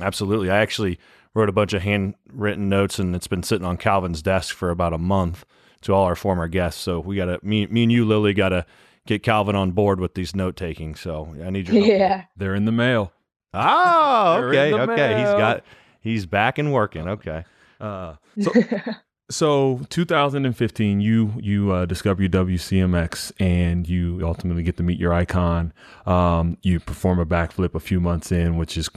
Absolutely. 0.00 0.50
I 0.50 0.58
actually 0.58 0.98
wrote 1.34 1.48
a 1.48 1.52
bunch 1.52 1.72
of 1.72 1.82
handwritten 1.82 2.68
notes 2.68 2.98
and 2.98 3.14
it's 3.14 3.26
been 3.26 3.42
sitting 3.42 3.66
on 3.66 3.76
Calvin's 3.76 4.22
desk 4.22 4.54
for 4.54 4.70
about 4.70 4.92
a 4.92 4.98
month 4.98 5.44
to 5.82 5.92
all 5.92 6.04
our 6.04 6.16
former 6.16 6.48
guests. 6.48 6.80
So 6.80 7.00
we 7.00 7.16
got 7.16 7.26
to, 7.26 7.38
me, 7.42 7.66
me 7.66 7.82
and 7.84 7.92
you, 7.92 8.04
Lily, 8.04 8.32
got 8.34 8.50
to 8.50 8.64
get 9.06 9.22
Calvin 9.22 9.54
on 9.56 9.72
board 9.72 10.00
with 10.00 10.14
these 10.14 10.34
note 10.34 10.56
taking. 10.56 10.94
So 10.94 11.34
I 11.44 11.50
need 11.50 11.68
your 11.68 11.76
help. 11.84 11.88
yeah. 11.88 12.24
They're 12.36 12.54
in 12.54 12.64
the 12.64 12.72
mail. 12.72 13.12
Oh, 13.52 14.34
They're 14.40 14.48
okay. 14.48 14.70
in 14.72 14.76
the 14.78 14.92
Okay. 14.92 15.14
He's 15.18 15.24
mail. 15.24 15.38
got, 15.38 15.64
he's 16.00 16.26
back 16.26 16.58
and 16.58 16.72
working. 16.72 17.06
Okay. 17.08 17.44
Uh, 17.80 18.14
so, 18.40 18.52
so 19.30 19.80
2015, 19.90 21.00
you 21.00 21.32
you 21.40 21.72
uh, 21.72 21.84
discover 21.86 22.22
your 22.22 22.30
WCMX 22.30 23.32
and 23.38 23.88
you 23.88 24.20
ultimately 24.22 24.62
get 24.62 24.76
to 24.78 24.82
meet 24.82 24.98
your 24.98 25.12
icon. 25.12 25.72
Um, 26.06 26.56
you 26.62 26.80
perform 26.80 27.18
a 27.18 27.26
backflip 27.26 27.74
a 27.74 27.80
few 27.80 28.00
months 28.00 28.32
in, 28.32 28.56
which 28.56 28.76
is 28.76 28.88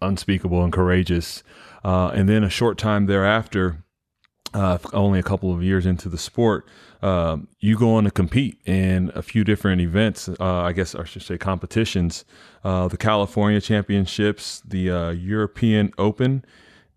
unspeakable 0.00 0.62
and 0.62 0.72
courageous. 0.72 1.42
Uh, 1.84 2.08
and 2.14 2.28
then 2.28 2.44
a 2.44 2.50
short 2.50 2.78
time 2.78 3.06
thereafter, 3.06 3.82
uh, 4.54 4.78
only 4.92 5.18
a 5.18 5.22
couple 5.22 5.52
of 5.52 5.62
years 5.62 5.86
into 5.86 6.08
the 6.08 6.18
sport, 6.18 6.66
um, 7.02 7.48
you 7.58 7.76
go 7.76 7.94
on 7.96 8.04
to 8.04 8.10
compete 8.10 8.58
in 8.64 9.10
a 9.14 9.22
few 9.22 9.42
different 9.42 9.80
events. 9.80 10.28
Uh, 10.28 10.36
I 10.62 10.72
guess 10.72 10.94
I 10.94 11.04
should 11.04 11.22
say 11.22 11.36
competitions: 11.38 12.24
uh, 12.62 12.86
the 12.88 12.96
California 12.96 13.60
Championships, 13.60 14.60
the 14.64 14.90
uh, 14.90 15.10
European 15.10 15.92
Open, 15.98 16.44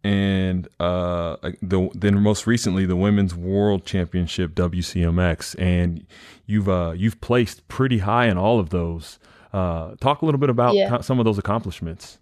and 0.04 0.68
uh, 0.80 1.38
the 1.64 1.90
then 1.96 2.22
most 2.22 2.46
recently 2.46 2.86
the 2.86 2.96
Women's 2.96 3.34
World 3.34 3.86
Championship 3.86 4.54
WCMX. 4.54 5.56
And 5.58 6.06
you've 6.46 6.70
uh, 6.70 6.94
you've 6.96 7.20
placed 7.22 7.68
pretty 7.68 8.00
high 8.00 8.28
in 8.28 8.38
all 8.38 8.60
of 8.60 8.70
those. 8.70 9.18
Uh, 9.54 9.96
talk 10.02 10.22
a 10.22 10.26
little 10.26 10.40
bit 10.40 10.50
about 10.52 10.76
Yeah. 10.76 11.02
some 11.02 11.18
of 11.18 11.26
those 11.26 11.40
accomplishments. 11.40 12.20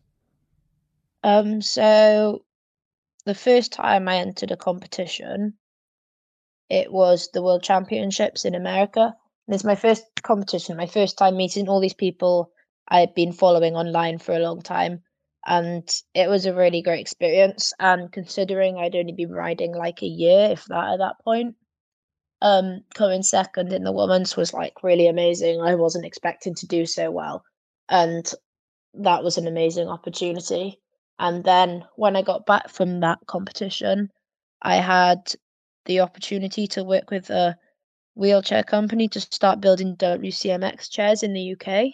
Um, 1.23 1.62
so 1.62 2.43
the 3.25 3.36
first 3.36 3.71
time 3.71 4.07
I 4.07 4.17
entered 4.17 4.51
a 4.51 4.57
competition, 4.57 5.53
it 6.69 6.91
was 6.91 7.29
the 7.33 7.41
World 7.41 7.63
Championships 7.63 8.45
in 8.45 8.55
America. 8.55 9.15
And 9.47 9.55
it's 9.55 9.63
my 9.63 9.75
first 9.75 10.05
competition, 10.21 10.77
my 10.77 10.88
first 10.88 11.17
time 11.17 11.38
meeting 11.38 11.67
all 11.67 11.79
these 11.79 11.93
people 11.93 12.51
I'd 12.88 13.13
been 13.13 13.31
following 13.31 13.75
online 13.75 14.17
for 14.17 14.33
a 14.33 14.39
long 14.39 14.62
time. 14.62 15.03
And 15.45 15.89
it 16.13 16.29
was 16.29 16.45
a 16.45 16.53
really 16.53 16.81
great 16.81 17.01
experience. 17.01 17.73
And 17.79 18.12
considering 18.12 18.77
I'd 18.77 18.95
only 18.95 19.13
been 19.13 19.31
riding 19.31 19.73
like 19.73 20.01
a 20.01 20.07
year, 20.07 20.49
if 20.51 20.65
that 20.65 20.93
at 20.93 20.99
that 20.99 21.15
point, 21.23 21.55
um, 22.41 22.81
coming 22.93 23.23
second 23.23 23.71
in 23.71 23.83
the 23.83 23.91
women's 23.91 24.36
was 24.36 24.53
like 24.53 24.83
really 24.83 25.07
amazing. 25.07 25.62
I 25.62 25.75
wasn't 25.75 26.05
expecting 26.05 26.55
to 26.55 26.67
do 26.67 26.86
so 26.86 27.09
well. 27.09 27.43
And 27.89 28.29
that 28.95 29.23
was 29.23 29.38
an 29.38 29.47
amazing 29.47 29.88
opportunity. 29.88 30.79
And 31.19 31.43
then 31.43 31.86
when 31.95 32.15
I 32.15 32.21
got 32.21 32.45
back 32.45 32.69
from 32.69 32.99
that 33.02 33.19
competition, 33.28 34.12
I 34.62 34.78
had 34.78 35.34
the 35.86 35.99
opportunity 35.99 36.67
to 36.67 36.84
work 36.84 37.12
with 37.12 37.30
a 37.30 37.58
wheelchair 38.15 38.63
company 38.63 39.08
to 39.10 39.19
start 39.19 39.62
building 39.62 39.95
WCMX 39.95 40.89
chairs 40.89 41.23
in 41.23 41.34
the 41.34 41.56
UK. 41.56 41.93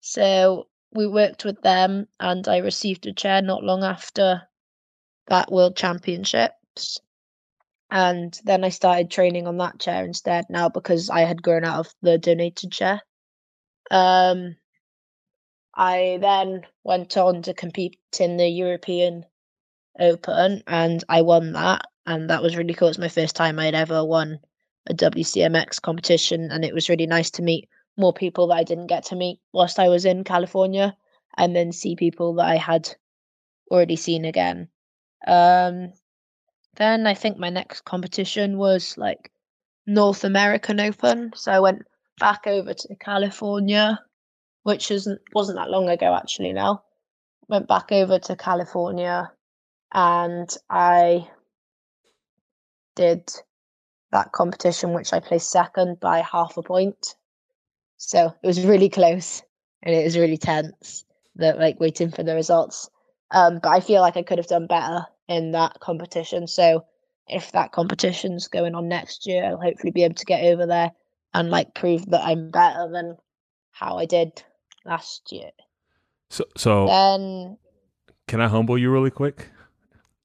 So 0.00 0.68
we 0.92 1.06
worked 1.06 1.44
with 1.44 1.60
them, 1.62 2.06
and 2.20 2.46
I 2.46 2.58
received 2.58 3.06
a 3.06 3.12
chair 3.12 3.42
not 3.42 3.64
long 3.64 3.82
after 3.82 4.42
that 5.28 5.50
World 5.50 5.76
Championships. 5.76 7.00
And 7.90 8.38
then 8.44 8.64
I 8.64 8.70
started 8.70 9.10
training 9.10 9.46
on 9.46 9.58
that 9.58 9.78
chair 9.78 10.04
instead 10.04 10.46
now 10.48 10.68
because 10.68 11.08
I 11.10 11.20
had 11.20 11.42
grown 11.42 11.64
out 11.64 11.80
of 11.80 11.94
the 12.02 12.18
donated 12.18 12.72
chair. 12.72 13.00
Um, 13.90 14.56
I 15.76 16.18
then 16.20 16.62
went 16.84 17.16
on 17.16 17.42
to 17.42 17.54
compete 17.54 17.98
in 18.18 18.38
the 18.38 18.48
European 18.48 19.24
Open 20.00 20.62
and 20.66 21.04
I 21.08 21.22
won 21.22 21.52
that. 21.52 21.86
And 22.06 22.30
that 22.30 22.42
was 22.42 22.56
really 22.56 22.74
cool. 22.74 22.88
It's 22.88 22.98
my 22.98 23.08
first 23.08 23.36
time 23.36 23.58
I'd 23.58 23.74
ever 23.74 24.04
won 24.04 24.40
a 24.88 24.94
WCMX 24.94 25.80
competition. 25.82 26.50
And 26.50 26.64
it 26.64 26.74
was 26.74 26.88
really 26.88 27.06
nice 27.06 27.30
to 27.32 27.42
meet 27.42 27.68
more 27.96 28.12
people 28.12 28.46
that 28.48 28.56
I 28.56 28.64
didn't 28.64 28.86
get 28.88 29.04
to 29.06 29.16
meet 29.16 29.40
whilst 29.52 29.78
I 29.78 29.88
was 29.88 30.04
in 30.04 30.24
California. 30.24 30.96
and 31.36 31.54
then 31.54 31.72
see 31.72 31.96
people 31.96 32.34
that 32.34 32.46
I 32.46 32.56
had 32.56 32.88
already 33.70 33.96
seen 33.96 34.24
again. 34.24 34.68
Um, 35.26 35.92
then 36.76 37.06
I 37.06 37.14
think 37.14 37.38
my 37.38 37.50
next 37.50 37.84
competition 37.84 38.58
was 38.58 38.96
like 38.96 39.30
North 39.86 40.24
American 40.24 40.80
Open. 40.80 41.32
So 41.34 41.52
I 41.52 41.60
went 41.60 41.82
back 42.18 42.46
over 42.46 42.74
to 42.74 42.96
California, 42.96 43.98
which 44.66 44.90
isn't 44.90 45.20
wasn't 45.32 45.56
that 45.56 45.70
long 45.70 45.88
ago 45.88 46.12
actually 46.12 46.52
now. 46.52 46.82
Went 47.46 47.68
back 47.68 47.92
over 47.92 48.18
to 48.18 48.34
California 48.34 49.30
and 49.94 50.52
I 50.68 51.28
did 52.96 53.30
that 54.10 54.32
competition 54.32 54.92
which 54.92 55.12
I 55.12 55.20
placed 55.20 55.52
second 55.52 56.00
by 56.00 56.18
half 56.18 56.56
a 56.56 56.64
point. 56.64 57.14
So 57.96 58.34
it 58.42 58.46
was 58.46 58.66
really 58.66 58.88
close 58.88 59.40
and 59.84 59.94
it 59.94 60.02
was 60.02 60.18
really 60.18 60.36
tense 60.36 61.04
that 61.36 61.60
like 61.60 61.78
waiting 61.78 62.10
for 62.10 62.24
the 62.24 62.34
results. 62.34 62.90
Um, 63.30 63.60
but 63.62 63.68
I 63.68 63.78
feel 63.78 64.00
like 64.00 64.16
I 64.16 64.24
could 64.24 64.38
have 64.38 64.48
done 64.48 64.66
better 64.66 65.06
in 65.28 65.52
that 65.52 65.78
competition. 65.78 66.48
So 66.48 66.86
if 67.28 67.52
that 67.52 67.70
competition's 67.70 68.48
going 68.48 68.74
on 68.74 68.88
next 68.88 69.28
year, 69.28 69.44
I'll 69.44 69.62
hopefully 69.62 69.92
be 69.92 70.02
able 70.02 70.16
to 70.16 70.24
get 70.24 70.42
over 70.42 70.66
there 70.66 70.90
and 71.34 71.50
like 71.50 71.72
prove 71.76 72.04
that 72.06 72.24
I'm 72.24 72.50
better 72.50 72.90
than 72.90 73.16
how 73.70 73.98
I 73.98 74.06
did 74.06 74.42
last 74.86 75.30
year. 75.32 75.50
So, 76.30 76.44
so 76.56 76.86
Then 76.86 77.58
can 78.26 78.40
I 78.40 78.48
humble 78.48 78.76
you 78.78 78.90
really 78.90 79.10
quick? 79.10 79.48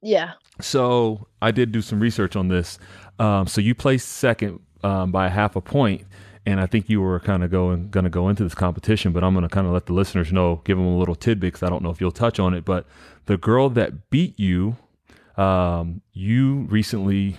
yeah, 0.02 0.34
So 0.60 1.28
I 1.42 1.52
did 1.52 1.72
do 1.72 1.82
some 1.82 2.00
research 2.00 2.36
on 2.36 2.48
this. 2.48 2.80
Um, 3.20 3.46
so 3.48 3.62
you 3.62 3.76
placed 3.76 4.08
second 4.10 4.60
um, 4.84 5.12
by 5.12 5.30
half 5.30 5.56
a 5.56 5.62
point, 5.62 6.06
and 6.46 6.60
I 6.60 6.66
think 6.66 6.90
you 6.90 7.02
were 7.02 7.20
kind 7.20 7.44
of 7.44 7.52
going 7.52 7.90
going 7.90 8.06
to 8.06 8.10
go 8.10 8.30
into 8.30 8.44
this 8.44 8.56
competition. 8.56 9.12
But 9.14 9.24
I'm 9.24 9.34
going 9.34 9.44
to 9.48 9.50
kind 9.50 9.68
of 9.68 9.74
let 9.74 9.86
the 9.86 9.94
listeners 9.94 10.34
know, 10.34 10.62
give 10.64 10.78
them 10.78 10.88
a 10.88 10.98
little 10.98 11.14
tidbit 11.16 11.54
because 11.54 11.64
I 11.64 11.70
don't 11.70 11.84
know 11.84 11.92
if 11.92 12.02
you'll 12.02 12.12
touch 12.12 12.40
on 12.40 12.56
it. 12.56 12.66
But 12.66 12.88
the 13.28 13.38
girl 13.38 13.70
that 13.70 14.10
beat 14.10 14.40
you, 14.40 14.78
um, 15.38 16.02
you 16.14 16.62
recently 16.70 17.38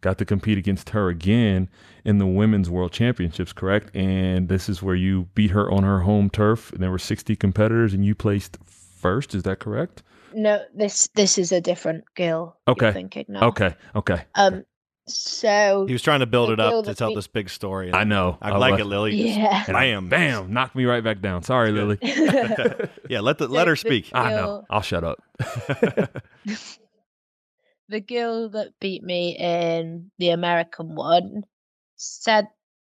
got 0.00 0.18
to 0.18 0.24
compete 0.24 0.58
against 0.58 0.90
her 0.90 1.08
again 1.08 1.68
in 2.04 2.18
the 2.18 2.26
women's 2.26 2.70
world 2.70 2.92
championships, 2.92 3.52
correct? 3.52 3.94
And 3.94 4.48
this 4.48 4.68
is 4.68 4.82
where 4.82 4.94
you 4.94 5.28
beat 5.34 5.50
her 5.50 5.70
on 5.70 5.82
her 5.82 6.00
home 6.00 6.30
turf. 6.30 6.72
And 6.72 6.82
there 6.82 6.90
were 6.90 6.98
60 6.98 7.36
competitors, 7.36 7.92
and 7.94 8.04
you 8.04 8.14
placed 8.14 8.58
first. 8.66 9.34
Is 9.34 9.42
that 9.44 9.58
correct? 9.58 10.02
no, 10.32 10.62
this 10.74 11.08
this 11.16 11.38
is 11.38 11.50
a 11.50 11.60
different 11.60 12.04
girl. 12.14 12.56
Okay. 12.68 12.92
Thinking 12.92 13.24
now. 13.28 13.48
Okay. 13.48 13.74
Okay. 13.96 14.22
Um. 14.36 14.64
So 15.08 15.86
He 15.88 15.92
was 15.92 16.02
trying 16.02 16.20
to 16.20 16.26
build 16.26 16.50
it 16.50 16.60
up 16.60 16.84
to 16.84 16.94
tell 16.94 17.08
beat- 17.08 17.16
this 17.16 17.26
big 17.26 17.50
story. 17.50 17.92
I 17.92 18.04
know. 18.04 18.38
I 18.40 18.56
like 18.56 18.72
was- 18.72 18.82
it, 18.82 18.84
Lily. 18.84 19.16
Just 19.22 19.38
yeah. 19.38 19.64
Bam. 19.72 20.08
Bam! 20.08 20.52
Knocked 20.52 20.76
me 20.76 20.84
right 20.84 21.02
back 21.02 21.20
down. 21.20 21.42
Sorry, 21.42 21.72
Lily. 21.72 21.98
yeah, 23.08 23.18
let 23.18 23.38
the 23.38 23.48
let 23.48 23.66
her 23.66 23.72
the- 23.72 23.76
speak. 23.76 24.10
I 24.12 24.30
know. 24.30 24.64
I'll 24.70 24.82
shut 24.82 25.02
up. 25.02 25.18
The 27.90 28.00
girl 28.00 28.48
that 28.50 28.78
beat 28.80 29.02
me 29.02 29.36
in 29.36 30.10
the 30.18 30.30
American 30.30 30.94
one 30.94 31.42
said 31.96 32.48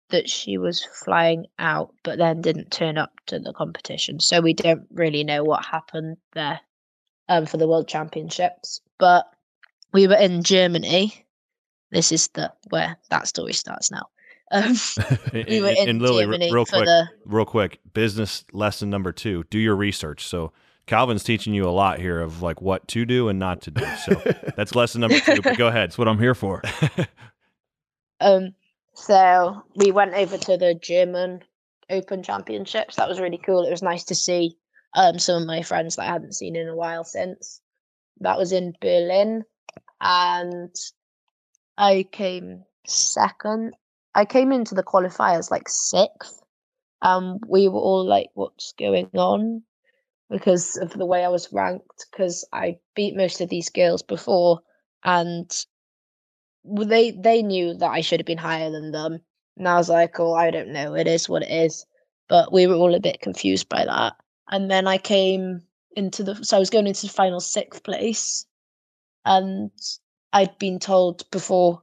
that 0.10 0.30
she 0.30 0.58
was 0.58 0.84
flying 0.84 1.46
out, 1.60 1.94
but 2.04 2.18
then 2.18 2.42
didn't 2.42 2.72
turn 2.72 2.98
up 2.98 3.12
to 3.28 3.40
the 3.40 3.54
competition. 3.54 4.20
So 4.20 4.42
we 4.42 4.54
don't 4.54 4.88
really 4.92 5.24
know 5.24 5.44
what 5.44 5.66
happened 5.66 6.18
there 6.34 6.60
um, 7.30 7.46
for 7.46 7.58
the 7.58 7.68
World 7.68 7.88
Championships. 7.88 8.82
But 8.98 9.26
we 9.94 10.08
were 10.08 10.16
in 10.16 10.44
Germany. 10.44 11.26
This 11.92 12.12
is 12.12 12.28
the 12.30 12.52
where 12.70 12.98
that 13.10 13.28
story 13.28 13.54
starts 13.54 13.92
now. 13.92 14.08
Um, 14.50 14.78
we 15.34 15.60
were 15.60 15.74
in 15.78 15.90
and 15.90 16.02
Lily, 16.02 16.24
Germany 16.24 16.54
real 16.54 16.66
quick, 16.66 16.86
the 16.86 17.10
real 17.26 17.44
quick, 17.44 17.82
business 17.94 18.46
lesson 18.54 18.90
number 18.90 19.12
two: 19.12 19.44
do 19.50 19.60
your 19.60 19.76
research. 19.76 20.26
So 20.26 20.54
Calvin's 20.88 21.24
teaching 21.24 21.54
you 21.54 21.68
a 21.68 21.70
lot 21.70 22.00
here 22.00 22.20
of 22.20 22.42
like 22.42 22.62
what 22.62 22.88
to 22.88 23.06
do 23.06 23.28
and 23.28 23.38
not 23.38 23.62
to 23.64 23.72
do. 23.72 23.86
So 24.06 24.22
that's 24.56 24.74
lesson 24.74 25.02
number 25.02 25.20
two. 25.20 25.42
But 25.42 25.58
go 25.58 25.68
ahead. 25.68 25.90
That's 25.90 25.98
what 25.98 26.08
I'm 26.08 26.18
here 26.18 26.34
for. 26.34 26.64
Um, 28.20 28.56
so 28.96 29.64
we 29.76 29.92
went 29.92 30.16
over 30.16 30.38
to 30.38 30.58
the 30.58 30.74
German 30.74 31.44
Open 31.90 32.24
Championships. 32.24 32.96
That 32.96 33.08
was 33.08 33.20
really 33.20 33.38
cool. 33.38 33.64
It 33.64 33.70
was 33.70 33.84
nice 33.84 34.06
to 34.06 34.16
see 34.16 34.58
um 34.96 35.20
some 35.20 35.42
of 35.42 35.48
my 35.48 35.62
friends 35.62 35.96
that 35.98 36.04
I 36.04 36.14
hadn't 36.14 36.34
seen 36.34 36.56
in 36.56 36.68
a 36.68 36.76
while 36.76 37.04
since. 37.04 37.62
That 38.22 38.38
was 38.38 38.52
in 38.52 38.74
Berlin, 38.82 39.44
and 40.02 40.74
I 41.78 42.08
came 42.12 42.64
second. 42.88 43.76
I 44.16 44.26
came 44.26 44.52
into 44.52 44.74
the 44.74 44.84
qualifiers 44.84 45.52
like 45.52 45.70
sixth. 45.70 46.42
Um, 47.04 47.40
we 47.48 47.68
were 47.68 47.80
all 47.80 48.04
like, 48.04 48.30
"What's 48.34 48.74
going 48.80 49.12
on?" 49.14 49.62
Because 50.30 50.78
of 50.78 50.92
the 50.92 51.06
way 51.06 51.24
I 51.24 51.30
was 51.30 51.52
ranked. 51.54 52.06
Because 52.12 52.46
I 52.52 52.80
beat 52.96 53.16
most 53.16 53.42
of 53.42 53.50
these 53.50 53.70
girls 53.70 54.02
before, 54.02 54.60
and 55.04 55.50
they 56.64 57.12
they 57.12 57.42
knew 57.42 57.74
that 57.76 57.92
I 57.92 58.02
should 58.02 58.20
have 58.20 58.26
been 58.26 58.38
higher 58.38 58.70
than 58.72 58.92
them. 58.92 59.20
And 59.58 59.68
I 59.68 59.76
was 59.76 59.90
like, 59.90 60.20
oh, 60.20 60.34
I 60.34 60.52
don't 60.52 60.72
know. 60.74 60.94
It 60.96 61.08
is 61.08 61.28
what 61.28 61.44
it 61.44 61.52
is. 61.52 61.86
But 62.28 62.52
we 62.52 62.68
were 62.68 62.76
all 62.76 62.94
a 62.94 63.00
bit 63.00 63.22
confused 63.22 63.70
by 63.70 63.86
that. 63.86 64.14
And 64.50 64.70
then 64.70 64.88
I 64.88 64.98
came 64.98 65.62
into 65.96 66.24
the 66.24 66.36
so 66.44 66.58
I 66.58 66.60
was 66.60 66.70
going 66.70 66.88
into 66.88 67.08
the 67.08 67.14
final 67.14 67.40
sixth 67.40 67.84
place. 67.84 68.46
And 69.26 69.72
I'd 70.34 70.58
been 70.60 70.80
told 70.80 71.30
before 71.32 71.82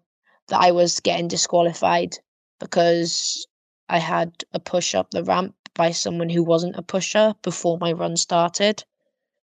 that 0.48 0.60
I 0.60 0.70
was 0.70 1.00
getting 1.00 1.28
disqualified 1.28 2.16
because 2.60 3.46
I 3.88 3.98
had 3.98 4.32
a 4.52 4.60
push 4.60 4.94
up 4.94 5.10
the 5.10 5.24
ramp 5.24 5.54
by 5.74 5.90
someone 5.90 6.28
who 6.28 6.42
wasn't 6.42 6.76
a 6.76 6.82
pusher 6.82 7.34
before 7.42 7.78
my 7.78 7.92
run 7.92 8.16
started. 8.16 8.84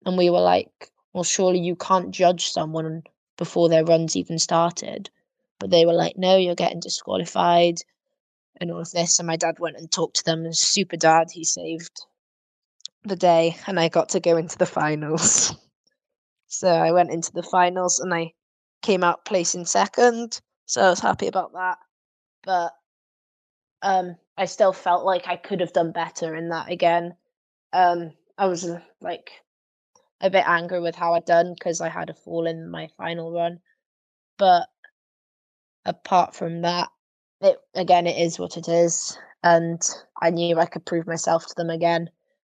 And 0.05 0.17
we 0.17 0.29
were 0.29 0.41
like, 0.41 0.91
well, 1.13 1.23
surely 1.23 1.59
you 1.59 1.75
can't 1.75 2.11
judge 2.11 2.49
someone 2.49 3.03
before 3.37 3.69
their 3.69 3.85
runs 3.85 4.15
even 4.15 4.39
started. 4.39 5.09
But 5.59 5.69
they 5.69 5.85
were 5.85 5.93
like, 5.93 6.17
no, 6.17 6.37
you're 6.37 6.55
getting 6.55 6.79
disqualified 6.79 7.77
and 8.59 8.71
all 8.71 8.81
of 8.81 8.91
this. 8.91 9.19
And 9.19 9.27
my 9.27 9.37
dad 9.37 9.59
went 9.59 9.77
and 9.77 9.91
talked 9.91 10.17
to 10.17 10.25
them. 10.25 10.45
And 10.45 10.55
super 10.55 10.97
dad, 10.97 11.27
he 11.31 11.43
saved 11.43 12.05
the 13.03 13.15
day. 13.15 13.57
And 13.67 13.79
I 13.79 13.89
got 13.89 14.09
to 14.09 14.19
go 14.19 14.37
into 14.37 14.57
the 14.57 14.65
finals. 14.65 15.55
so 16.47 16.67
I 16.67 16.91
went 16.91 17.11
into 17.11 17.31
the 17.33 17.43
finals 17.43 17.99
and 17.99 18.13
I 18.13 18.33
came 18.81 19.03
out 19.03 19.25
placing 19.25 19.65
second. 19.65 20.39
So 20.65 20.81
I 20.81 20.89
was 20.89 20.99
happy 20.99 21.27
about 21.27 21.53
that. 21.53 21.77
But 22.43 22.73
um, 23.81 24.15
I 24.37 24.45
still 24.45 24.73
felt 24.73 25.03
like 25.03 25.27
I 25.27 25.35
could 25.35 25.61
have 25.61 25.73
done 25.73 25.91
better 25.91 26.35
in 26.35 26.49
that 26.49 26.69
again. 26.71 27.15
Um, 27.73 28.13
I 28.37 28.45
was 28.45 28.65
uh, 28.65 28.81
like 29.01 29.31
a 30.21 30.29
bit 30.29 30.47
angry 30.47 30.79
with 30.79 30.95
how 30.95 31.13
I'd 31.13 31.25
done 31.25 31.53
because 31.53 31.81
I 31.81 31.89
had 31.89 32.09
a 32.09 32.13
fall 32.13 32.45
in 32.45 32.69
my 32.69 32.87
final 32.97 33.31
run. 33.31 33.59
But 34.37 34.67
apart 35.85 36.35
from 36.35 36.61
that, 36.61 36.89
it 37.41 37.57
again 37.73 38.07
it 38.07 38.19
is 38.19 38.39
what 38.39 38.57
it 38.57 38.67
is, 38.67 39.17
and 39.43 39.81
I 40.21 40.29
knew 40.29 40.59
I 40.59 40.65
could 40.65 40.85
prove 40.85 41.07
myself 41.07 41.47
to 41.47 41.53
them 41.55 41.69
again, 41.69 42.09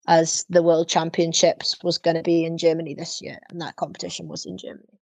as 0.08 0.46
the 0.50 0.64
World 0.64 0.90
Championships 0.90 1.84
was 1.84 1.98
going 1.98 2.18
to 2.18 2.24
be 2.24 2.46
in 2.46 2.58
Germany 2.58 2.94
this 2.94 3.22
year, 3.22 3.40
and 3.50 3.62
that 3.62 3.76
competition 3.76 4.28
was 4.28 4.46
in 4.46 4.58
Germany. 4.58 5.00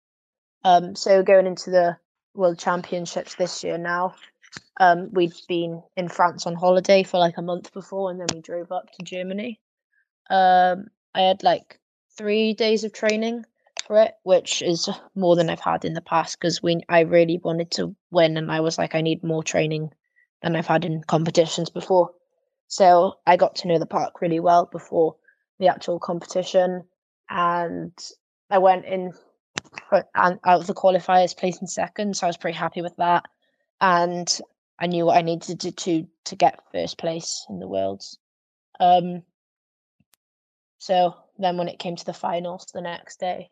Um, 0.65 0.97
so 0.97 1.23
going 1.23 1.47
into 1.47 1.71
the 1.71 1.97
World 2.35 2.59
Championships 2.59 3.35
this 3.37 3.63
year 3.63 3.79
now, 3.79 4.15
um, 4.79 5.11
we'd 5.13 5.35
been 5.49 5.83
in 5.97 6.09
France 6.09 6.47
on 6.47 6.55
holiday 6.55 7.03
for 7.03 7.19
like 7.19 7.39
a 7.39 7.43
month 7.43 7.73
before, 7.73 8.11
and 8.11 8.21
then 8.21 8.29
we 8.33 8.41
drove 8.41 8.73
up 8.73 8.91
to 8.93 9.05
Germany. 9.05 9.61
Um, 10.31 10.87
I 11.15 11.23
had 11.23 11.43
like 11.43 11.81
three 12.17 12.55
days 12.55 12.85
of 12.85 12.93
training 12.93 13.45
for 13.87 14.01
it, 14.03 14.15
which 14.23 14.63
is 14.63 14.89
more 15.15 15.37
than 15.37 15.51
I've 15.51 15.61
had 15.61 15.85
in 15.85 15.95
the 15.95 16.01
past 16.01 16.39
because 16.39 16.63
we 16.63 16.81
I 16.89 17.01
really 17.01 17.41
wanted 17.43 17.71
to 17.73 17.97
win, 18.11 18.37
and 18.37 18.53
I 18.53 18.61
was 18.61 18.79
like, 18.79 18.95
I 18.95 19.01
need 19.01 19.25
more 19.25 19.43
training 19.43 19.91
than 20.43 20.55
I've 20.55 20.67
had 20.67 20.85
in 20.85 21.03
competitions 21.03 21.71
before. 21.71 22.11
So 22.69 23.15
I 23.27 23.37
got 23.37 23.57
to 23.57 23.69
know 23.69 23.79
the 23.79 23.87
park 23.87 24.21
really 24.21 24.41
well 24.41 24.69
before 24.71 25.17
the 25.59 25.69
actual 25.69 25.99
competition, 25.99 26.85
and 27.29 27.93
I 28.51 28.59
went 28.59 28.85
in 28.85 29.13
and 29.91 30.39
out 30.45 30.61
of 30.61 30.67
the 30.67 30.75
qualifiers, 30.75 31.37
placing 31.37 31.67
second. 31.67 32.17
So 32.17 32.27
I 32.27 32.29
was 32.29 32.37
pretty 32.37 32.57
happy 32.57 32.83
with 32.83 32.97
that, 32.97 33.25
and 33.81 34.41
I 34.79 34.87
knew 34.87 35.07
what 35.07 35.17
I 35.17 35.23
needed 35.23 35.61
to 35.61 35.71
do 35.71 36.07
to 36.25 36.37
get 36.37 36.61
first 36.73 36.99
place 36.99 37.45
in 37.49 37.59
the 37.59 37.69
worlds. 37.69 38.19
Um, 38.81 39.23
so 40.79 41.15
then 41.39 41.57
when 41.57 41.69
it 41.69 41.79
came 41.79 41.97
to 41.97 42.05
the 42.05 42.13
finals 42.13 42.67
the 42.73 42.81
next 42.81 43.19
day, 43.19 43.51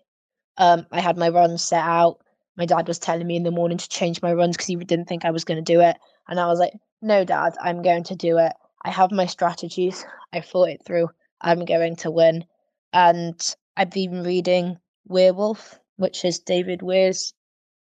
um, 0.57 0.87
I 0.93 1.01
had 1.01 1.17
my 1.17 1.29
runs 1.29 1.63
set 1.63 1.83
out. 1.83 2.19
My 2.57 2.65
dad 2.65 2.89
was 2.89 2.99
telling 2.99 3.27
me 3.27 3.37
in 3.37 3.43
the 3.43 3.51
morning 3.51 3.79
to 3.79 3.89
change 3.89 4.23
my 4.23 4.33
runs 4.33 4.57
because 4.57 4.69
he 4.69 4.77
didn't 4.77 5.07
think 5.07 5.25
I 5.25 5.31
was 5.31 5.45
going 5.45 5.63
to 5.63 5.73
do 5.73 5.81
it. 5.81 5.97
And 6.29 6.41
I 6.41 6.47
was 6.47 6.59
like, 6.59 6.73
no, 7.03 7.25
dad, 7.25 7.55
I'm 7.61 7.83
going 7.83 8.05
to 8.05 8.17
do 8.17 8.39
it. 8.39 8.53
I 8.85 8.91
have 8.91 9.11
my 9.11 9.27
strategies. 9.27 10.05
I 10.33 10.41
thought 10.41 10.71
it 10.71 10.85
through. 10.85 11.11
I'm 11.41 11.65
going 11.65 11.97
to 11.97 12.11
win. 12.11 12.45
And 12.93 13.57
I've 13.77 13.91
been 13.91 14.23
reading 14.23 14.79
Weirwolf, 15.09 15.79
which 15.97 16.25
is 16.25 16.39
David 16.39 16.83
Weir's 16.83 17.35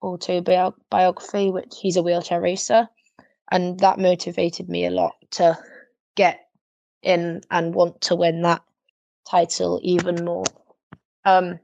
autobiography, 0.01 1.51
which 1.51 1.75
he's 1.81 1.97
a 1.97 2.03
wheelchair 2.03 2.41
racer. 2.41 2.87
And 3.51 3.79
that 3.79 3.99
motivated 3.99 4.69
me 4.69 4.85
a 4.85 4.91
lot 4.91 5.13
to 5.31 5.57
get 6.15 6.47
in 7.01 7.41
and 7.51 7.75
want 7.75 8.01
to 8.01 8.15
win 8.15 8.41
that 8.41 8.63
title 9.29 9.79
even 9.83 10.25
more. 10.25 10.45
Um, 11.23 11.59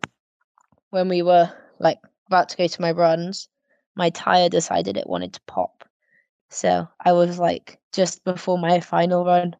when 0.92 1.10
we 1.10 1.22
were 1.22 1.52
like 1.80 2.00
about 2.28 2.50
to 2.50 2.58
go 2.58 2.68
to 2.68 2.82
my 2.82 2.92
runs, 2.92 3.50
my 3.96 4.10
tire 4.12 4.50
decided 4.50 4.98
it 4.98 5.10
wanted 5.10 5.34
to 5.34 5.42
pop. 5.48 5.84
So 6.50 6.88
I 7.04 7.14
was 7.14 7.40
like 7.40 7.80
just 7.94 8.24
before 8.24 8.58
my 8.58 8.80
final 8.80 9.26
run, 9.26 9.56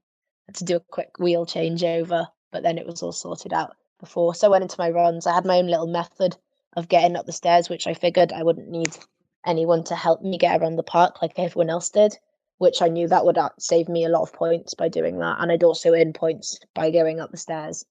had 0.48 0.56
to 0.58 0.66
do 0.66 0.76
a 0.76 0.80
quick 0.80 1.18
wheel 1.20 1.46
changeover, 1.46 2.28
but 2.52 2.64
then 2.64 2.78
it 2.78 2.86
was 2.86 3.02
all 3.02 3.12
sorted 3.12 3.54
out 3.54 3.76
before. 4.00 4.36
So 4.36 4.48
I 4.48 4.50
went 4.52 4.64
into 4.64 4.76
my 4.80 4.90
runs. 4.90 5.26
I 5.26 5.34
had 5.34 5.46
my 5.46 5.58
own 5.58 5.68
little 5.68 5.88
method 5.88 6.36
of 6.76 6.90
getting 6.90 7.16
up 7.16 7.26
the 7.26 7.32
stairs, 7.32 7.70
which 7.70 7.88
I 7.88 7.94
figured 7.94 8.32
I 8.32 8.44
wouldn't 8.44 8.70
need 8.70 8.98
anyone 9.46 9.84
to 9.86 9.96
help 9.96 10.22
me 10.22 10.38
get 10.38 10.62
around 10.62 10.76
the 10.76 10.84
park 10.84 11.22
like 11.22 11.38
everyone 11.38 11.70
else 11.70 11.90
did, 11.90 12.18
which 12.58 12.82
I 12.82 12.88
knew 12.88 13.08
that 13.08 13.26
would 13.26 13.38
uh, 13.38 13.50
save 13.60 13.90
me 13.90 14.06
a 14.06 14.10
lot 14.10 14.22
of 14.22 14.34
points 14.34 14.74
by 14.74 14.88
doing 14.88 15.20
that. 15.20 15.38
And 15.40 15.52
I'd 15.52 15.64
also 15.64 15.94
earn 15.94 16.14
points 16.14 16.60
by 16.74 16.92
going 16.92 17.20
up 17.20 17.32
the 17.32 17.38
stairs. 17.38 17.86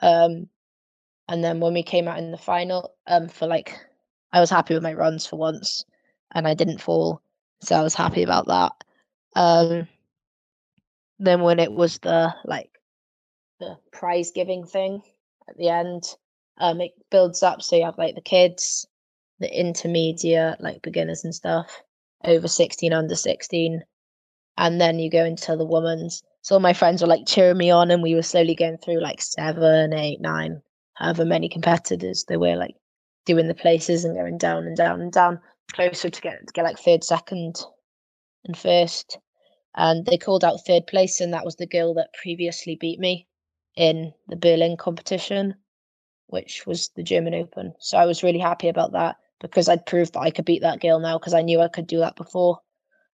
Um, 0.00 0.48
and 1.28 1.44
then 1.44 1.60
when 1.60 1.74
we 1.74 1.82
came 1.82 2.08
out 2.08 2.18
in 2.18 2.30
the 2.30 2.38
final, 2.38 2.94
um, 3.06 3.28
for 3.28 3.46
like, 3.46 3.78
I 4.32 4.40
was 4.40 4.50
happy 4.50 4.74
with 4.74 4.82
my 4.82 4.94
runs 4.94 5.26
for 5.26 5.36
once 5.36 5.84
and 6.32 6.48
I 6.48 6.54
didn't 6.54 6.80
fall. 6.80 7.20
So 7.60 7.76
I 7.76 7.82
was 7.82 7.94
happy 7.94 8.22
about 8.22 8.46
that. 8.46 8.72
Um, 9.34 9.88
then 11.18 11.42
when 11.42 11.58
it 11.58 11.72
was 11.72 11.98
the 11.98 12.34
like 12.44 12.70
the 13.58 13.76
prize 13.92 14.30
giving 14.30 14.64
thing 14.64 15.02
at 15.48 15.56
the 15.56 15.68
end, 15.68 16.04
um, 16.58 16.80
it 16.80 16.92
builds 17.10 17.42
up. 17.42 17.62
So 17.62 17.76
you 17.76 17.84
have 17.84 17.98
like 17.98 18.14
the 18.14 18.20
kids, 18.20 18.86
the 19.38 19.48
intermediate, 19.58 20.60
like 20.60 20.82
beginners 20.82 21.24
and 21.24 21.34
stuff, 21.34 21.82
over 22.24 22.48
16, 22.48 22.92
under 22.92 23.14
16. 23.14 23.82
And 24.56 24.80
then 24.80 24.98
you 24.98 25.10
go 25.10 25.24
into 25.24 25.56
the 25.56 25.64
women's. 25.64 26.22
So 26.42 26.56
all 26.56 26.60
my 26.60 26.72
friends 26.72 27.00
were 27.00 27.08
like 27.08 27.26
cheering 27.26 27.58
me 27.58 27.70
on, 27.70 27.90
and 27.90 28.02
we 28.02 28.14
were 28.14 28.22
slowly 28.22 28.54
going 28.54 28.78
through 28.78 29.00
like 29.00 29.22
seven, 29.22 29.92
eight, 29.92 30.20
nine, 30.20 30.62
however 30.94 31.24
many 31.24 31.48
competitors 31.48 32.24
there 32.26 32.40
were 32.40 32.56
like 32.56 32.74
doing 33.24 33.46
the 33.46 33.54
places 33.54 34.04
and 34.04 34.16
going 34.16 34.38
down 34.38 34.66
and 34.66 34.76
down 34.76 35.00
and 35.00 35.12
down, 35.12 35.40
closer 35.72 36.10
to 36.10 36.20
get 36.20 36.38
to 36.46 36.52
get 36.52 36.64
like 36.64 36.78
third, 36.78 37.04
second, 37.04 37.60
and 38.44 38.56
first. 38.56 39.18
And 39.76 40.04
they 40.06 40.18
called 40.18 40.42
out 40.42 40.66
third 40.66 40.86
place, 40.88 41.20
and 41.20 41.32
that 41.32 41.44
was 41.44 41.56
the 41.56 41.66
girl 41.66 41.94
that 41.94 42.14
previously 42.20 42.74
beat 42.74 42.98
me 42.98 43.28
in 43.76 44.12
the 44.26 44.36
Berlin 44.36 44.76
competition 44.76 45.54
which 46.28 46.66
was 46.66 46.90
the 46.94 47.02
German 47.02 47.34
Open. 47.34 47.74
So 47.78 47.98
I 47.98 48.06
was 48.06 48.22
really 48.22 48.38
happy 48.38 48.68
about 48.68 48.92
that 48.92 49.16
because 49.40 49.68
I'd 49.68 49.86
proved 49.86 50.14
that 50.14 50.20
I 50.20 50.30
could 50.30 50.44
beat 50.44 50.62
that 50.62 50.80
girl 50.80 51.00
now 51.00 51.18
because 51.18 51.34
I 51.34 51.42
knew 51.42 51.60
I 51.60 51.68
could 51.68 51.86
do 51.86 51.98
that 51.98 52.16
before. 52.16 52.60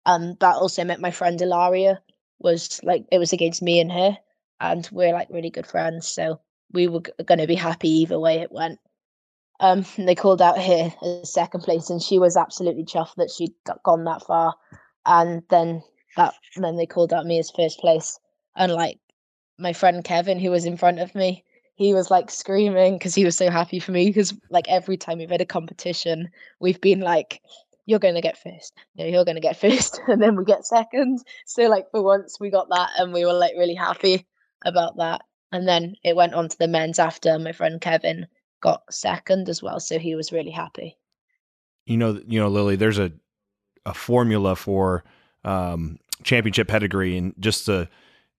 Um, 0.06 0.36
that 0.40 0.56
also 0.56 0.84
meant 0.84 1.02
my 1.02 1.12
friend 1.12 1.42
Ilaria 1.42 2.02
was 2.40 2.82
like 2.84 3.06
it 3.12 3.20
was 3.20 3.32
against 3.34 3.62
me 3.62 3.80
and 3.80 3.92
her, 3.92 4.18
and 4.60 4.88
we're 4.92 5.14
like 5.14 5.30
really 5.30 5.50
good 5.50 5.68
friends. 5.68 6.08
So 6.08 6.42
we 6.72 6.88
were 6.88 7.02
g- 7.02 7.12
going 7.26 7.40
to 7.40 7.48
be 7.48 7.56
happy 7.56 7.90
either 7.90 8.20
way 8.20 8.40
it 8.40 8.52
went. 8.52 8.80
Um, 9.60 9.86
they 9.98 10.16
called 10.16 10.42
out 10.42 10.62
her 10.62 10.94
as 11.04 11.32
second 11.32 11.62
place, 11.62 11.90
and 11.90 12.02
she 12.02 12.20
was 12.20 12.36
absolutely 12.36 12.84
chuffed 12.84 13.16
that 13.16 13.32
she'd 13.32 13.54
gone 13.84 14.04
that 14.06 14.24
far. 14.24 14.56
And 15.06 15.44
then 15.50 15.84
that, 16.18 16.34
then 16.56 16.78
they 16.78 16.86
called 16.86 17.14
out 17.14 17.26
me 17.26 17.40
as 17.40 17.52
first 17.52 17.80
place, 17.80 18.20
and 18.56 18.72
like 18.72 19.00
my 19.58 19.74
friend 19.74 20.04
Kevin, 20.04 20.40
who 20.40 20.52
was 20.52 20.66
in 20.66 20.78
front 20.78 21.00
of 21.00 21.14
me, 21.16 21.46
he 21.76 21.94
was 21.94 22.12
like 22.12 22.30
screaming 22.30 22.94
because 22.98 23.16
he 23.16 23.26
was 23.26 23.36
so 23.36 23.50
happy 23.50 23.80
for 23.80 23.92
me 23.92 24.08
because 24.08 24.34
like 24.50 24.68
every 24.70 24.98
time 24.98 25.18
we've 25.18 25.30
had 25.30 25.42
a 25.42 25.46
competition 25.46 26.30
we've 26.60 26.82
been 26.82 27.00
like 27.00 27.42
you're 27.86 28.00
going 28.00 28.16
to 28.16 28.22
get 28.22 28.38
first. 28.38 28.74
No 28.96 29.06
you're 29.06 29.26
going 29.26 29.36
to 29.36 29.42
get 29.42 29.58
first 29.60 30.00
and 30.08 30.22
then 30.22 30.36
we 30.36 30.46
get 30.46 30.66
second. 30.66 31.20
So 31.46 31.68
like 31.68 31.92
for 31.92 32.02
once 32.02 32.40
we 32.40 32.50
got 32.50 32.70
that 32.70 32.92
and 32.98 33.14
we 33.14 33.26
were 33.26 33.34
like 33.34 33.54
really 33.58 33.76
happy 33.76 34.26
about 34.66 34.98
that. 34.98 35.22
And 35.52 35.68
then 35.68 35.96
it 36.04 36.16
went 36.16 36.34
on 36.34 36.50
to 36.50 36.58
the 36.58 36.68
men's 36.68 37.00
after 37.00 37.38
my 37.38 37.52
friend 37.52 37.80
kevin 37.80 38.28
got 38.62 38.82
second 38.92 39.50
as 39.50 39.62
well 39.62 39.80
so 39.80 40.00
he 40.00 40.16
was 40.16 40.32
really 40.32 40.52
happy. 40.52 40.98
You 41.86 41.98
know 41.98 42.22
you 42.28 42.40
know 42.40 42.48
lily 42.48 42.76
there's 42.76 43.00
a 43.00 43.12
a 43.86 43.94
formula 43.94 44.56
for 44.56 45.04
um 45.44 46.00
championship 46.24 46.70
pedigree 46.70 47.18
and 47.18 47.34
just 47.38 47.66
the 47.66 47.90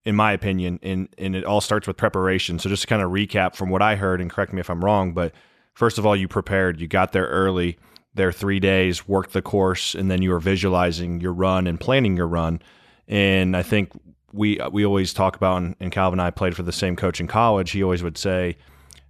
in 0.05 0.15
my 0.15 0.33
opinion, 0.33 0.79
and 0.83 1.09
and 1.19 1.35
it 1.35 1.45
all 1.45 1.61
starts 1.61 1.87
with 1.87 1.97
preparation. 1.97 2.59
So 2.59 2.69
just 2.69 2.83
to 2.83 2.89
kind 2.89 3.03
of 3.03 3.11
recap 3.11 3.55
from 3.55 3.71
what 3.71 3.83
I 3.83 3.97
heard, 3.97 4.21
and 4.21 4.31
correct 4.31 4.53
me 4.53 4.61
if 4.61 4.71
I'm 4.71 4.85
wrong, 4.85 5.13
but 5.13 5.33
first 5.73 5.99
of 5.99 6.07
all, 6.07 6.15
you 6.15 6.29
prepared. 6.29 6.81
You 6.81 6.87
got 6.87 7.13
there 7.13 7.27
early, 7.27 7.79
there 8.15 8.33
three 8.33 8.61
days, 8.61 9.09
worked 9.09 9.33
the 9.33 9.43
course, 9.43 9.95
and 9.95 10.11
then 10.11 10.23
you 10.23 10.31
were 10.31 10.41
visualizing 10.41 11.21
your 11.21 11.33
run 11.33 11.67
and 11.67 11.81
planning 11.81 12.17
your 12.17 12.29
run. 12.29 12.61
And 13.09 13.57
I 13.57 13.63
think 13.63 13.93
we 14.33 14.59
we 14.71 14.85
always 14.85 15.13
talk 15.13 15.37
about, 15.37 15.63
and 15.81 15.93
Calvin 15.93 16.21
and 16.21 16.27
I 16.27 16.31
played 16.31 16.57
for 16.57 16.63
the 16.63 16.73
same 16.73 16.97
coach 16.97 17.21
in 17.21 17.27
college. 17.27 17.71
He 17.71 17.83
always 17.83 18.03
would 18.03 18.19
say, 18.19 18.57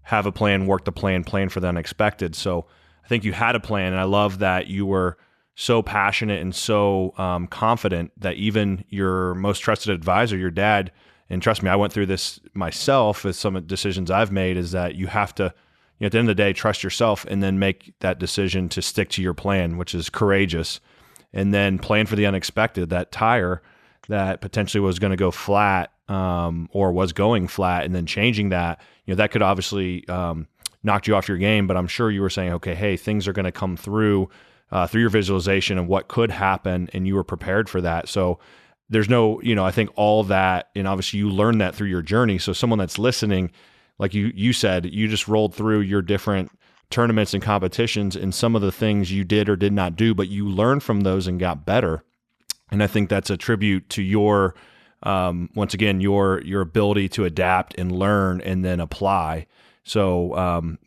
"Have 0.03 0.27
a 0.27 0.33
plan, 0.33 0.67
work 0.67 0.85
the 0.85 0.93
plan, 0.93 1.25
plan 1.25 1.49
for 1.49 1.61
the 1.61 1.69
unexpected." 1.69 2.37
So 2.37 2.67
I 3.05 3.09
think 3.09 3.25
you 3.25 3.33
had 3.33 3.57
a 3.57 3.61
plan, 3.61 3.93
and 3.93 4.01
I 4.01 4.05
love 4.05 4.39
that 4.39 4.69
you 4.69 4.87
were 4.87 5.19
so 5.55 5.83
passionate 5.83 6.41
and 6.41 6.55
so 6.55 7.15
um, 7.17 7.47
confident 7.47 8.11
that 8.17 8.35
even 8.37 8.85
your 8.89 9.35
most 9.35 9.61
trusted 9.61 9.95
advisor, 9.95 10.37
your 10.37 10.51
dad, 10.51 10.91
and 11.31 11.41
trust 11.41 11.63
me, 11.63 11.71
I 11.71 11.77
went 11.77 11.93
through 11.93 12.07
this 12.07 12.41
myself 12.55 13.25
with 13.25 13.37
some 13.37 13.61
decisions 13.67 14.11
I've 14.11 14.33
made, 14.33 14.57
is 14.57 14.73
that 14.73 14.95
you 14.95 15.07
have 15.07 15.35
to, 15.37 15.45
you 15.45 16.05
know, 16.05 16.07
at 16.07 16.13
the 16.13 16.19
end 16.19 16.29
of 16.29 16.37
the 16.37 16.43
day, 16.43 16.53
trust 16.53 16.83
yourself 16.83 17.25
and 17.27 17.43
then 17.43 17.59
make 17.59 17.95
that 18.01 18.19
decision 18.19 18.69
to 18.71 18.83
stick 18.83 19.09
to 19.11 19.23
your 19.23 19.35
plan, 19.35 19.77
which 19.77 19.95
is 19.95 20.11
courageous, 20.11 20.81
and 21.33 21.55
then 21.55 21.79
plan 21.79 22.07
for 22.07 22.17
the 22.17 22.27
unexpected. 22.27 22.91
That 22.91 23.13
tire 23.13 23.63
that 24.09 24.41
potentially 24.41 24.81
was 24.81 24.99
going 24.99 25.13
to 25.13 25.17
go 25.17 25.31
flat 25.31 25.93
um, 26.09 26.69
or 26.73 26.93
was 26.93 27.13
going 27.13 27.49
flat, 27.49 27.85
and 27.85 27.95
then 27.95 28.07
changing 28.07 28.51
that, 28.51 28.81
you 29.07 29.15
know, 29.15 29.17
that 29.17 29.31
could 29.31 29.43
obviously 29.43 30.07
um, 30.09 30.47
knock 30.83 31.07
you 31.07 31.17
off 31.17 31.29
your 31.29 31.39
game. 31.39 31.67
But 31.67 31.77
I'm 31.77 31.87
sure 31.87 32.11
you 32.11 32.21
were 32.21 32.31
saying, 32.31 32.53
okay, 32.55 32.75
hey, 32.75 32.97
things 32.97 33.27
are 33.27 33.33
going 33.33 33.45
to 33.45 33.53
come 33.53 33.77
through 33.77 34.29
uh, 34.75 34.89
through 34.89 35.03
your 35.03 35.11
visualization 35.11 35.79
and 35.79 35.87
what 35.87 36.09
could 36.09 36.33
happen, 36.33 36.91
and 36.93 37.07
you 37.07 37.15
were 37.15 37.25
prepared 37.25 37.71
for 37.71 37.81
that. 37.81 38.09
So 38.09 38.41
there's 38.91 39.09
no, 39.09 39.41
you 39.41 39.55
know, 39.55 39.65
I 39.65 39.71
think 39.71 39.91
all 39.95 40.25
that, 40.25 40.71
and 40.75 40.89
obviously 40.89 41.21
you 41.21 41.31
learn 41.31 41.59
that 41.59 41.77
through 41.77 41.89
your 41.89 42.03
journey. 42.03 42.39
So 42.39 42.53
someone 42.53 42.81
that's 42.81 42.99
listening, 42.99 43.53
like 43.99 44.13
you 44.15 44.33
you 44.35 44.53
said, 44.53 44.87
you 44.87 45.07
just 45.07 45.29
rolled 45.29 45.55
through 45.55 45.81
your 45.81 46.03
different 46.03 46.51
tournaments 46.91 47.33
and 47.33 47.43
competitions 47.43 48.17
and 48.17 48.35
some 48.35 48.57
of 48.57 48.63
the 48.63 48.73
things 48.73 49.13
you 49.13 49.23
did 49.23 49.49
or 49.49 49.55
did 49.55 49.73
not 49.73 49.95
do, 49.95 50.13
but 50.13 50.29
you 50.29 50.49
learned 50.49 50.83
from 50.83 51.03
those 51.03 51.29
and 51.29 51.39
got 51.39 51.65
better. 51.65 52.03
And 52.73 52.83
I 52.83 52.89
think 52.89 53.09
that's 53.09 53.31
a 53.31 53.37
tribute 53.37 53.89
to 53.91 54.03
your 54.03 54.57
um, 55.05 55.51
once 55.55 55.73
again 55.73 56.01
your 56.01 56.43
your 56.43 56.63
ability 56.63 57.09
to 57.11 57.25
adapt 57.25 57.79
and 57.79 57.93
learn 57.93 58.41
and 58.41 58.65
then 58.65 58.81
apply. 58.81 59.47
So 59.85 60.37
um, 60.37 60.79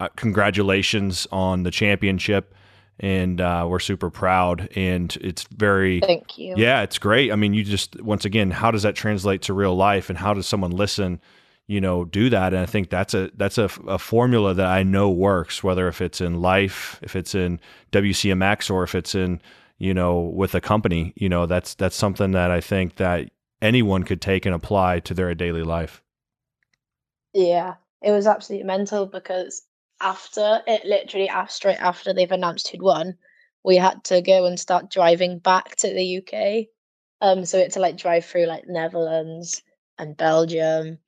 uh, 0.00 0.08
congratulations 0.16 1.28
on 1.30 1.62
the 1.62 1.70
championship 1.70 2.52
and 3.00 3.40
uh, 3.40 3.66
we're 3.68 3.78
super 3.78 4.10
proud. 4.10 4.68
And 4.76 5.16
it's 5.20 5.44
very 5.44 6.00
thank 6.00 6.38
you. 6.38 6.54
Yeah, 6.56 6.82
it's 6.82 6.98
great. 6.98 7.32
I 7.32 7.36
mean, 7.36 7.54
you 7.54 7.64
just 7.64 8.00
once 8.02 8.24
again, 8.24 8.50
how 8.50 8.70
does 8.70 8.82
that 8.82 8.94
translate 8.94 9.42
to 9.42 9.52
real 9.52 9.74
life, 9.74 10.08
and 10.08 10.18
how 10.18 10.34
does 10.34 10.46
someone 10.46 10.70
listen? 10.70 11.20
You 11.68 11.80
know, 11.80 12.04
do 12.04 12.30
that, 12.30 12.52
and 12.54 12.62
I 12.62 12.66
think 12.66 12.90
that's 12.90 13.12
a 13.12 13.30
that's 13.36 13.58
a, 13.58 13.68
a 13.88 13.98
formula 13.98 14.54
that 14.54 14.66
I 14.66 14.82
know 14.82 15.10
works. 15.10 15.64
Whether 15.64 15.88
if 15.88 16.00
it's 16.00 16.20
in 16.20 16.40
life, 16.40 17.00
if 17.02 17.16
it's 17.16 17.34
in 17.34 17.60
WCMX, 17.92 18.70
or 18.70 18.84
if 18.84 18.94
it's 18.94 19.14
in 19.14 19.40
you 19.78 19.92
know 19.92 20.20
with 20.20 20.54
a 20.54 20.60
company, 20.60 21.12
you 21.16 21.28
know 21.28 21.46
that's 21.46 21.74
that's 21.74 21.96
something 21.96 22.32
that 22.32 22.50
I 22.50 22.60
think 22.60 22.96
that 22.96 23.30
anyone 23.60 24.04
could 24.04 24.20
take 24.20 24.46
and 24.46 24.54
apply 24.54 25.00
to 25.00 25.14
their 25.14 25.34
daily 25.34 25.64
life. 25.64 26.02
Yeah, 27.32 27.74
it 28.00 28.12
was 28.12 28.26
absolutely 28.26 28.66
mental 28.66 29.06
because 29.06 29.65
after 30.00 30.62
it 30.66 30.84
literally 30.84 31.30
straight 31.48 31.80
after 31.80 32.12
they've 32.12 32.32
announced 32.32 32.68
who'd 32.68 32.82
won, 32.82 33.16
we 33.64 33.76
had 33.76 34.04
to 34.04 34.20
go 34.20 34.46
and 34.46 34.58
start 34.58 34.90
driving 34.90 35.38
back 35.38 35.76
to 35.76 35.92
the 35.92 36.18
UK. 36.18 36.66
Um, 37.20 37.44
so 37.44 37.58
we 37.58 37.62
had 37.62 37.72
to 37.72 37.80
like 37.80 37.96
drive 37.96 38.24
through 38.24 38.46
like 38.46 38.64
Netherlands 38.66 39.62
and 39.98 40.16
Belgium, 40.16 40.98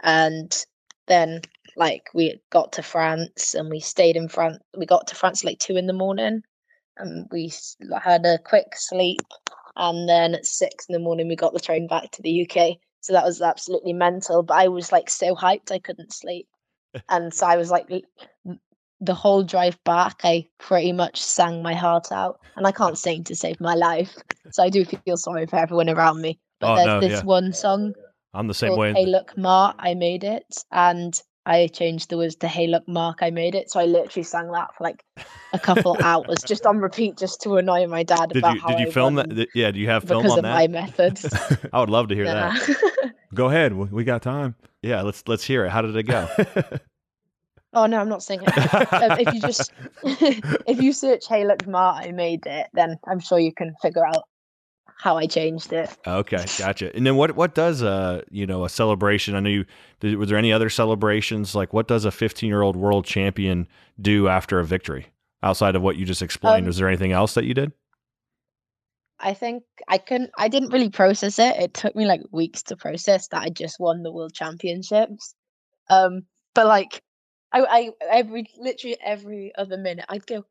and 0.00 0.64
then 1.06 1.42
like 1.76 2.08
we 2.14 2.40
got 2.50 2.72
to 2.72 2.82
France 2.82 3.54
and 3.54 3.68
we 3.70 3.80
stayed 3.80 4.16
in 4.16 4.28
France. 4.28 4.58
We 4.76 4.86
got 4.86 5.06
to 5.08 5.14
France 5.14 5.44
like 5.44 5.58
two 5.58 5.76
in 5.76 5.86
the 5.86 5.92
morning, 5.92 6.42
and 6.96 7.28
we 7.30 7.52
had 8.02 8.24
a 8.24 8.38
quick 8.38 8.68
sleep, 8.74 9.20
and 9.76 10.08
then 10.08 10.34
at 10.34 10.46
six 10.46 10.86
in 10.88 10.94
the 10.94 10.98
morning 10.98 11.28
we 11.28 11.36
got 11.36 11.52
the 11.52 11.60
train 11.60 11.86
back 11.86 12.10
to 12.12 12.22
the 12.22 12.48
UK. 12.48 12.78
So 13.00 13.12
that 13.12 13.24
was 13.24 13.40
absolutely 13.42 13.92
mental. 13.92 14.42
But 14.42 14.56
I 14.56 14.68
was 14.68 14.90
like 14.90 15.10
so 15.10 15.34
hyped 15.34 15.70
I 15.70 15.78
couldn't 15.78 16.12
sleep 16.12 16.48
and 17.08 17.32
so 17.32 17.46
I 17.46 17.56
was 17.56 17.70
like 17.70 17.88
the 19.00 19.14
whole 19.14 19.42
drive 19.42 19.82
back, 19.84 20.20
I 20.24 20.46
pretty 20.58 20.92
much 20.92 21.22
sang 21.22 21.62
my 21.62 21.74
heart 21.74 22.10
out, 22.10 22.40
and 22.56 22.66
I 22.66 22.72
can't 22.72 22.98
sing 22.98 23.24
to 23.24 23.36
save 23.36 23.60
my 23.60 23.74
life, 23.74 24.16
so 24.50 24.62
I 24.62 24.70
do 24.70 24.84
feel 24.84 25.16
sorry 25.16 25.46
for 25.46 25.56
everyone 25.56 25.88
around 25.88 26.20
me. 26.20 26.38
But 26.60 26.72
oh, 26.72 26.76
there's 26.76 26.86
no, 26.86 27.00
this 27.00 27.20
yeah. 27.20 27.24
one 27.24 27.52
song. 27.52 27.94
I'm 28.34 28.48
the 28.48 28.54
same 28.54 28.76
way. 28.76 28.92
Hey, 28.92 29.06
look, 29.06 29.36
Mark, 29.38 29.76
I 29.78 29.94
made 29.94 30.24
it, 30.24 30.64
and 30.72 31.20
I 31.46 31.68
changed 31.68 32.10
the 32.10 32.16
words 32.16 32.36
to 32.36 32.48
"Hey, 32.48 32.66
look, 32.66 32.86
Mark, 32.88 33.18
I 33.22 33.30
made 33.30 33.54
it." 33.54 33.70
So 33.70 33.80
I 33.80 33.86
literally 33.86 34.24
sang 34.24 34.50
that 34.52 34.74
for 34.76 34.84
like 34.84 35.04
a 35.52 35.58
couple 35.58 35.96
hours, 36.02 36.42
just 36.46 36.66
on 36.66 36.78
repeat, 36.78 37.16
just 37.16 37.40
to 37.42 37.56
annoy 37.56 37.86
my 37.86 38.02
dad 38.02 38.30
did 38.30 38.38
about 38.38 38.56
you, 38.56 38.60
how 38.60 38.68
did 38.68 38.80
you 38.80 38.88
I 38.88 38.90
film 38.90 39.14
that? 39.14 39.48
Yeah, 39.54 39.70
do 39.70 39.78
you 39.78 39.88
have 39.88 40.04
film 40.04 40.22
because 40.22 40.32
on 40.32 40.38
of 40.40 40.42
that? 40.44 40.54
my 40.54 40.66
methods? 40.66 41.26
I 41.72 41.80
would 41.80 41.90
love 41.90 42.08
to 42.08 42.14
hear 42.14 42.24
that. 42.24 43.14
Go 43.34 43.46
ahead, 43.46 43.72
we 43.74 44.04
got 44.04 44.22
time. 44.22 44.56
Yeah, 44.82 45.02
let's 45.02 45.22
let's 45.26 45.44
hear 45.44 45.64
it. 45.64 45.70
How 45.70 45.82
did 45.82 45.96
it 45.96 46.04
go? 46.04 46.28
Oh 47.74 47.86
no, 47.86 48.00
I'm 48.00 48.08
not 48.08 48.22
singing. 48.22 48.48
um, 48.48 49.18
if 49.20 49.34
you 49.34 49.40
just 49.40 49.72
if 50.66 50.80
you 50.80 50.92
search 50.92 51.26
"Hey 51.28 51.46
look, 51.46 51.66
Ma, 51.66 51.92
I 51.92 52.12
made 52.12 52.46
it," 52.46 52.68
then 52.72 52.98
I'm 53.06 53.20
sure 53.20 53.38
you 53.38 53.52
can 53.52 53.74
figure 53.82 54.06
out 54.06 54.24
how 54.96 55.16
I 55.16 55.26
changed 55.26 55.72
it. 55.72 55.94
Okay, 56.06 56.44
gotcha. 56.58 56.94
And 56.96 57.06
then 57.06 57.16
what 57.16 57.36
what 57.36 57.54
does 57.54 57.82
a 57.82 58.24
you 58.30 58.46
know 58.46 58.64
a 58.64 58.68
celebration? 58.68 59.34
I 59.34 59.40
know 59.40 59.50
you. 59.50 59.64
Did, 60.00 60.16
was 60.16 60.30
there 60.30 60.38
any 60.38 60.52
other 60.52 60.70
celebrations? 60.70 61.54
Like 61.54 61.72
what 61.72 61.88
does 61.88 62.04
a 62.04 62.10
15 62.10 62.48
year 62.48 62.62
old 62.62 62.76
world 62.76 63.04
champion 63.04 63.68
do 64.00 64.28
after 64.28 64.58
a 64.58 64.64
victory 64.64 65.08
outside 65.42 65.76
of 65.76 65.82
what 65.82 65.96
you 65.96 66.06
just 66.06 66.22
explained? 66.22 66.62
Um, 66.64 66.66
was 66.66 66.78
there 66.78 66.88
anything 66.88 67.12
else 67.12 67.34
that 67.34 67.44
you 67.44 67.54
did? 67.54 67.72
I 69.20 69.34
think 69.34 69.64
I 69.88 69.98
couldn't. 69.98 70.30
I 70.38 70.48
didn't 70.48 70.72
really 70.72 70.90
process 70.90 71.38
it. 71.38 71.56
It 71.56 71.74
took 71.74 71.96
me 71.96 72.06
like 72.06 72.20
weeks 72.30 72.62
to 72.64 72.76
process 72.76 73.28
that 73.28 73.42
I 73.42 73.50
just 73.50 73.80
won 73.80 74.02
the 74.02 74.12
world 74.12 74.34
championships. 74.34 75.34
Um, 75.90 76.22
but 76.54 76.66
like, 76.66 77.02
I, 77.52 77.60
I 77.62 77.90
every 78.10 78.46
literally 78.58 78.96
every 79.04 79.52
other 79.56 79.76
minute 79.76 80.04
I'd 80.08 80.26
go, 80.26 80.44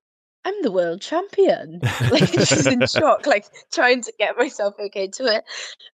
I'm 0.43 0.61
the 0.61 0.71
world 0.71 1.01
champion. 1.01 1.81
Like 2.11 2.31
just 2.31 2.67
in 2.67 2.85
shock, 2.87 3.25
like 3.25 3.45
trying 3.71 4.01
to 4.03 4.13
get 4.17 4.37
myself 4.37 4.75
okay 4.79 5.07
to 5.09 5.25
it. 5.25 5.43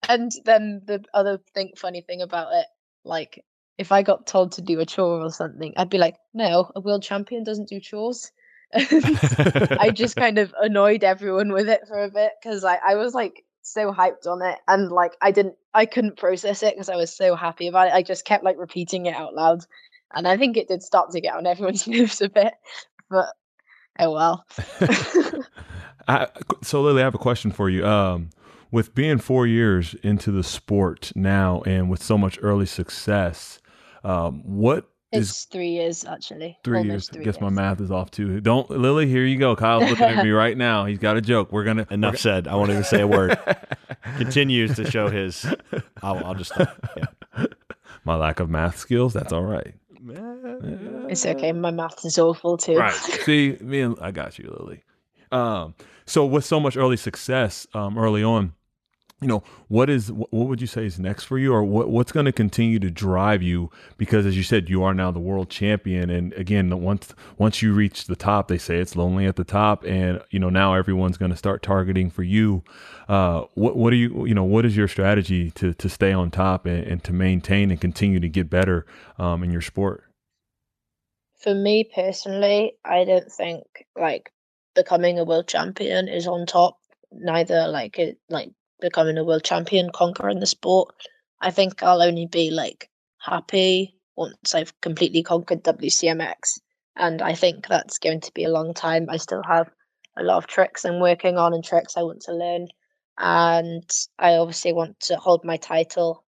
And 0.08 0.32
then 0.46 0.82
the 0.86 1.04
other 1.14 1.40
thing, 1.54 1.74
funny 1.76 2.02
thing 2.02 2.22
about 2.22 2.54
it, 2.54 2.66
like 3.04 3.44
if 3.78 3.92
I 3.92 4.02
got 4.04 4.28
told 4.28 4.54
to 4.54 4.62
do 4.62 4.80
a 4.80 4.86
chore 4.86 5.22
or 5.22 5.32
something, 5.32 5.74
I'd 5.78 5.90
be 5.90 5.98
like, 5.98 6.18
no, 6.34 6.72
a 6.76 6.82
world 6.82 7.04
champion 7.04 7.44
doesn't 7.44 7.70
do 7.70 7.80
chores. 7.80 8.32
I 9.80 9.92
just 9.94 10.16
kind 10.16 10.38
of 10.38 10.54
annoyed 10.62 11.04
everyone 11.04 11.52
with 11.52 11.68
it 11.70 11.88
for 11.88 12.04
a 12.04 12.10
bit 12.10 12.34
because 12.42 12.64
I, 12.64 12.76
I 12.76 12.96
was 12.96 13.14
like 13.14 13.44
so 13.62 13.92
hyped 13.92 14.28
on 14.28 14.42
it 14.42 14.60
and 14.68 14.92
like 14.92 15.14
I 15.22 15.32
didn't 15.32 15.56
I 15.74 15.86
couldn't 15.86 16.18
process 16.18 16.64
it 16.64 16.76
because 16.76 16.90
I 16.90 16.96
was 16.96 17.16
so 17.16 17.36
happy 17.36 17.68
about 17.68 17.88
it. 17.88 17.94
I 17.94 18.04
just 18.04 18.26
kept 18.26 18.44
like 18.44 18.58
repeating 18.58 19.06
it 19.06 19.16
out 19.16 19.34
loud. 19.34 19.66
And 20.14 20.28
I 20.28 20.38
think 20.38 20.58
it 20.58 20.68
did 20.68 20.82
start 20.82 21.12
to 21.12 21.22
get 21.22 21.36
on 21.36 21.46
everyone's 21.46 21.88
nerves 21.88 22.22
a 22.22 22.30
bit. 22.30 22.54
But 23.10 23.28
oh 24.00 24.12
well. 24.12 24.46
I, 26.08 26.28
so 26.64 26.82
Lily, 26.82 27.02
I 27.02 27.06
have 27.06 27.16
a 27.16 27.20
question 27.20 27.52
for 27.52 27.70
you. 27.70 27.86
Um, 27.86 28.30
with 28.72 28.94
being 28.94 29.18
four 29.18 29.48
years 29.48 29.96
into 30.04 30.32
the 30.32 30.44
sport 30.44 31.12
now 31.16 31.62
and 31.66 31.90
with 31.90 32.04
so 32.04 32.18
much 32.18 32.38
early 32.42 32.66
success, 32.66 33.60
um, 34.04 34.42
what 34.44 34.90
it's 35.12 35.30
is 35.30 35.44
three 35.46 35.70
years 35.70 36.06
actually. 36.06 36.58
three 36.64 36.78
Almost 36.78 36.92
years? 36.92 37.10
Three 37.10 37.22
I 37.22 37.24
guess 37.26 37.42
my 37.42 37.50
math 37.50 37.82
is 37.82 37.92
off 37.92 38.12
too. 38.12 38.40
Don't 38.42 38.70
Lily, 38.70 39.08
here 39.08 39.26
you 39.26 39.38
go. 39.38 39.56
Kyle's 39.56 39.90
looking 39.90 40.06
at 40.06 40.24
me 40.24 40.32
right 40.46 40.58
now. 40.58 40.86
He's 40.86 41.00
got 41.00 41.18
a 41.18 41.22
joke. 41.22 41.52
We're 41.52 41.64
gonna 41.64 41.88
Enough 41.90 42.18
said. 42.18 42.48
I 42.48 42.56
won't 42.56 42.70
even 42.70 42.84
say 42.84 43.02
a 43.02 43.08
word. 43.08 43.38
Continues 44.18 44.76
to 44.76 44.90
show 44.90 45.10
his. 45.10 45.46
I'll, 46.02 46.24
I'll 46.26 46.36
just. 46.36 46.52
Yeah. 46.58 47.46
my 48.04 48.16
lack 48.16 48.40
of 48.40 48.50
math 48.50 48.78
skills. 48.78 49.14
That's 49.14 49.34
all 49.34 49.44
right. 49.44 49.74
It's 51.10 51.26
okay. 51.26 51.52
My 51.52 51.72
math 51.72 52.06
is 52.06 52.18
awful 52.18 52.58
too. 52.58 52.78
Right. 52.78 52.94
See, 52.94 53.58
me 53.62 53.82
and 53.82 53.98
I 54.02 54.12
got 54.12 54.40
you, 54.40 54.56
Lily. 54.60 54.84
Um, 55.32 55.76
so 56.06 56.26
with 56.26 56.46
so 56.46 56.60
much 56.60 56.78
early 56.78 56.98
success, 56.98 57.68
um, 57.74 57.98
early 57.98 58.24
on, 58.24 58.54
you 59.22 59.28
know, 59.28 59.44
what 59.68 59.90
is 59.90 60.12
what 60.12 60.32
would 60.32 60.62
you 60.62 60.68
say 60.68 60.86
is 60.86 60.98
next 60.98 61.26
for 61.26 61.38
you, 61.38 61.54
or 61.54 61.62
what 61.64 61.90
what's 61.90 62.14
going 62.14 62.26
to 62.26 62.32
continue 62.32 62.80
to 62.80 62.90
drive 62.90 63.42
you? 63.42 63.70
Because 63.98 64.26
as 64.26 64.38
you 64.38 64.44
said, 64.44 64.70
you 64.70 64.82
are 64.84 64.94
now 64.94 65.12
the 65.12 65.20
world 65.20 65.50
champion, 65.50 66.10
and 66.10 66.32
again, 66.34 66.70
once 66.82 67.14
once 67.38 67.62
you 67.62 67.74
reach 67.74 68.06
the 68.06 68.16
top, 68.16 68.48
they 68.48 68.58
say 68.58 68.78
it's 68.78 68.96
lonely 68.96 69.26
at 69.26 69.36
the 69.36 69.44
top, 69.44 69.84
and 69.84 70.22
you 70.30 70.40
know 70.40 70.50
now 70.50 70.74
everyone's 70.74 71.18
going 71.18 71.32
to 71.32 71.38
start 71.38 71.62
targeting 71.62 72.10
for 72.10 72.24
you. 72.24 72.64
Uh, 73.10 73.44
what 73.56 73.76
what 73.76 73.92
are 73.92 73.98
you 73.98 74.26
you 74.26 74.34
know 74.34 74.46
what 74.46 74.66
is 74.66 74.78
your 74.78 74.88
strategy 74.88 75.52
to 75.52 75.74
to 75.74 75.90
stay 75.90 76.14
on 76.14 76.32
top 76.32 76.66
and, 76.66 76.86
and 76.86 77.04
to 77.04 77.12
maintain 77.12 77.72
and 77.72 77.82
continue 77.82 78.22
to 78.22 78.30
get 78.30 78.50
better 78.50 78.86
um, 79.18 79.44
in 79.44 79.52
your 79.52 79.62
sport? 79.62 80.06
For 81.40 81.54
me 81.54 81.90
personally, 81.94 82.78
I 82.86 83.04
don't 83.04 83.30
think 83.30 83.64
like 84.00 84.32
becoming 84.76 85.20
a 85.20 85.26
world 85.26 85.50
champion 85.50 86.08
is 86.08 86.26
on 86.26 86.46
top. 86.46 86.78
Neither 87.12 87.68
like 87.68 87.98
it 88.00 88.20
like 88.30 88.52
becoming 88.80 89.18
a 89.18 89.24
world 89.24 89.44
champion, 89.44 89.90
conquering 89.92 90.40
the 90.40 90.46
sport. 90.46 90.94
I 91.42 91.52
think 91.52 91.84
I'll 91.84 92.02
only 92.02 92.26
be 92.26 92.52
like 92.52 92.90
happy 93.20 93.96
once 94.16 94.54
I've 94.54 94.80
completely 94.82 95.24
conquered 95.24 95.64
WCMX. 95.64 96.60
And 96.96 97.22
I 97.22 97.34
think 97.34 97.68
that's 97.68 97.98
going 97.98 98.22
to 98.22 98.32
be 98.34 98.44
a 98.44 98.50
long 98.50 98.74
time. 98.74 99.08
I 99.10 99.18
still 99.18 99.44
have 99.44 99.70
a 100.18 100.24
lot 100.24 100.38
of 100.38 100.48
tricks 100.48 100.84
I'm 100.84 101.00
working 101.00 101.38
on 101.38 101.54
and 101.54 101.64
tricks 101.64 101.96
I 101.96 102.04
want 102.04 102.22
to 102.24 102.34
learn. 102.34 102.68
And 103.18 103.90
I 104.18 104.36
obviously 104.36 104.74
want 104.74 105.00
to 105.02 105.16
hold 105.18 105.46
my 105.46 105.58
title 105.58 106.26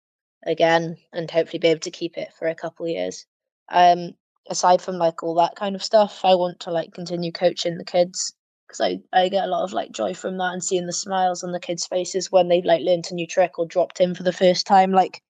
again 0.46 0.98
and 1.14 1.30
hopefully 1.30 1.60
be 1.60 1.68
able 1.68 1.80
to 1.82 1.91
keep 1.91 2.18
it 2.18 2.30
for 2.38 2.48
a 2.48 2.56
couple 2.56 2.86
of 2.86 2.91
years. 2.91 3.26
Um, 3.70 4.12
aside 4.50 4.82
from 4.82 4.98
like 4.98 5.24
all 5.24 5.36
that 5.36 5.56
kind 5.56 5.76
of 5.76 5.84
stuff, 5.84 6.22
I 6.24 6.36
want 6.36 6.60
to 6.62 6.72
like 6.72 6.93
continue 6.93 7.32
coaching 7.32 7.78
the 7.78 7.86
kids 7.86 8.34
because 8.78 8.99
I, 9.13 9.21
I 9.21 9.30
get 9.30 9.45
a 9.45 9.47
lot 9.47 9.63
of 9.63 9.73
like 9.73 9.91
joy 9.91 10.13
from 10.13 10.38
that 10.38 10.53
and 10.53 10.63
seeing 10.63 10.86
the 10.86 10.93
smiles 10.93 11.43
on 11.43 11.51
the 11.51 11.59
kids' 11.59 11.86
faces 11.86 12.32
when 12.32 12.47
they've 12.47 12.65
like 12.65 12.82
learned 12.82 13.07
a 13.09 13.13
new 13.13 13.28
trick 13.28 13.57
or 13.57 13.65
dropped 13.65 14.01
in 14.01 14.15
for 14.15 14.23
the 14.23 14.34
first 14.34 14.65
time. 14.65 14.91
Like 14.91 15.21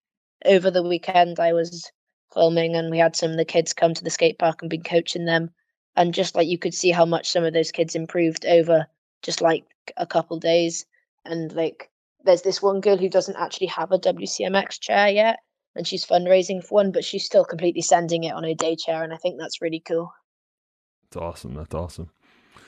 over 0.45 0.71
the 0.71 0.83
weekend, 0.83 1.39
I 1.39 1.53
was 1.53 1.91
filming 2.33 2.75
and 2.75 2.91
we 2.91 2.97
had 2.97 3.15
some 3.15 3.31
of 3.31 3.37
the 3.37 3.45
kids 3.45 3.73
come 3.73 3.93
to 3.93 4.03
the 4.03 4.09
skate 4.09 4.39
park 4.39 4.61
and 4.61 4.69
been 4.69 4.83
coaching 4.83 5.25
them, 5.25 5.51
and 5.95 6.13
just 6.13 6.35
like 6.35 6.47
you 6.47 6.57
could 6.57 6.73
see 6.73 6.91
how 6.91 7.05
much 7.05 7.29
some 7.29 7.43
of 7.43 7.53
those 7.53 7.71
kids 7.71 7.95
improved 7.95 8.45
over 8.45 8.87
just 9.21 9.41
like 9.41 9.65
a 9.97 10.05
couple 10.05 10.39
days. 10.39 10.85
And 11.25 11.51
like 11.53 11.89
there's 12.23 12.41
this 12.41 12.61
one 12.61 12.81
girl 12.81 12.97
who 12.97 13.09
doesn't 13.09 13.37
actually 13.37 13.67
have 13.67 13.91
a 13.91 13.99
WCMX 13.99 14.79
chair 14.79 15.09
yet, 15.09 15.39
and 15.75 15.87
she's 15.87 16.05
fundraising 16.05 16.63
for 16.63 16.75
one, 16.75 16.91
but 16.91 17.05
she's 17.05 17.25
still 17.25 17.45
completely 17.45 17.81
sending 17.81 18.23
it 18.23 18.33
on 18.33 18.43
her 18.43 18.53
day 18.53 18.75
chair, 18.75 19.03
and 19.03 19.13
I 19.13 19.17
think 19.17 19.39
that's 19.39 19.61
really 19.61 19.81
cool. 19.85 20.11
That's 21.03 21.21
awesome. 21.21 21.53
That's 21.53 21.75
awesome. 21.75 22.09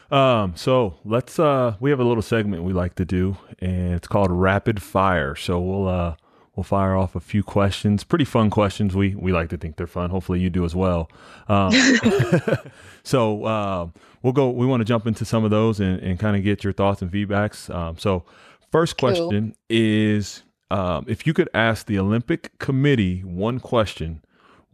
Um, 0.09 0.55
so 0.55 0.97
let's 1.03 1.37
uh 1.37 1.75
we 1.79 1.89
have 1.89 1.99
a 1.99 2.03
little 2.03 2.23
segment 2.23 2.63
we 2.63 2.73
like 2.73 2.95
to 2.95 3.05
do 3.05 3.37
and 3.59 3.93
it's 3.93 4.07
called 4.07 4.31
rapid 4.31 4.81
fire. 4.81 5.35
So 5.35 5.59
we'll 5.59 5.87
uh 5.87 6.15
we'll 6.55 6.63
fire 6.63 6.95
off 6.95 7.15
a 7.15 7.19
few 7.19 7.43
questions. 7.43 8.03
Pretty 8.03 8.25
fun 8.25 8.49
questions. 8.49 8.95
We 8.95 9.15
we 9.15 9.31
like 9.31 9.49
to 9.49 9.57
think 9.57 9.75
they're 9.77 9.87
fun. 9.87 10.09
Hopefully 10.09 10.39
you 10.39 10.49
do 10.49 10.65
as 10.65 10.75
well. 10.75 11.09
Um, 11.47 11.71
so 13.03 13.43
uh, 13.45 13.87
we'll 14.23 14.33
go 14.33 14.49
we 14.49 14.65
want 14.65 14.81
to 14.81 14.85
jump 14.85 15.07
into 15.07 15.25
some 15.25 15.43
of 15.43 15.51
those 15.51 15.79
and, 15.79 15.99
and 15.99 16.19
kind 16.19 16.35
of 16.35 16.43
get 16.43 16.63
your 16.63 16.73
thoughts 16.73 17.01
and 17.01 17.11
feedbacks. 17.11 17.73
Um, 17.73 17.97
so 17.97 18.23
first 18.71 18.97
Cool. 18.97 19.09
question 19.09 19.55
is 19.69 20.43
um, 20.71 21.05
if 21.07 21.25
you 21.25 21.33
could 21.33 21.49
ask 21.53 21.85
the 21.85 21.97
Olympic 21.99 22.57
Committee 22.59 23.21
one 23.21 23.59
question, 23.59 24.21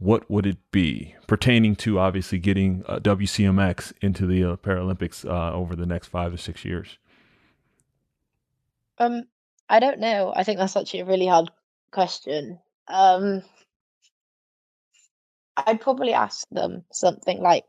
what 0.03 0.29
would 0.29 0.45
it 0.45 0.57
be 0.71 1.15
pertaining 1.27 1.77
to 1.77 1.97
obviously 1.97 2.37
getting 2.37 2.83
uh, 2.87 2.99
WCMX 2.99 3.93
into 4.01 4.27
the 4.27 4.43
uh, 4.43 4.55
Paralympics 4.57 5.25
uh, 5.25 5.53
over 5.53 5.77
the 5.77 5.85
next 5.85 6.07
five 6.07 6.33
or 6.33 6.37
six 6.37 6.65
years? 6.65 6.97
Um, 8.97 9.23
I 9.69 9.79
don't 9.79 9.99
know. 9.99 10.33
I 10.35 10.43
think 10.43 10.59
that's 10.59 10.75
actually 10.75 10.99
a 10.99 11.05
really 11.05 11.27
hard 11.27 11.49
question. 11.91 12.59
Um, 12.89 13.43
I'd 15.55 15.79
probably 15.79 16.13
ask 16.13 16.45
them 16.51 16.83
something 16.91 17.41
like, 17.41 17.63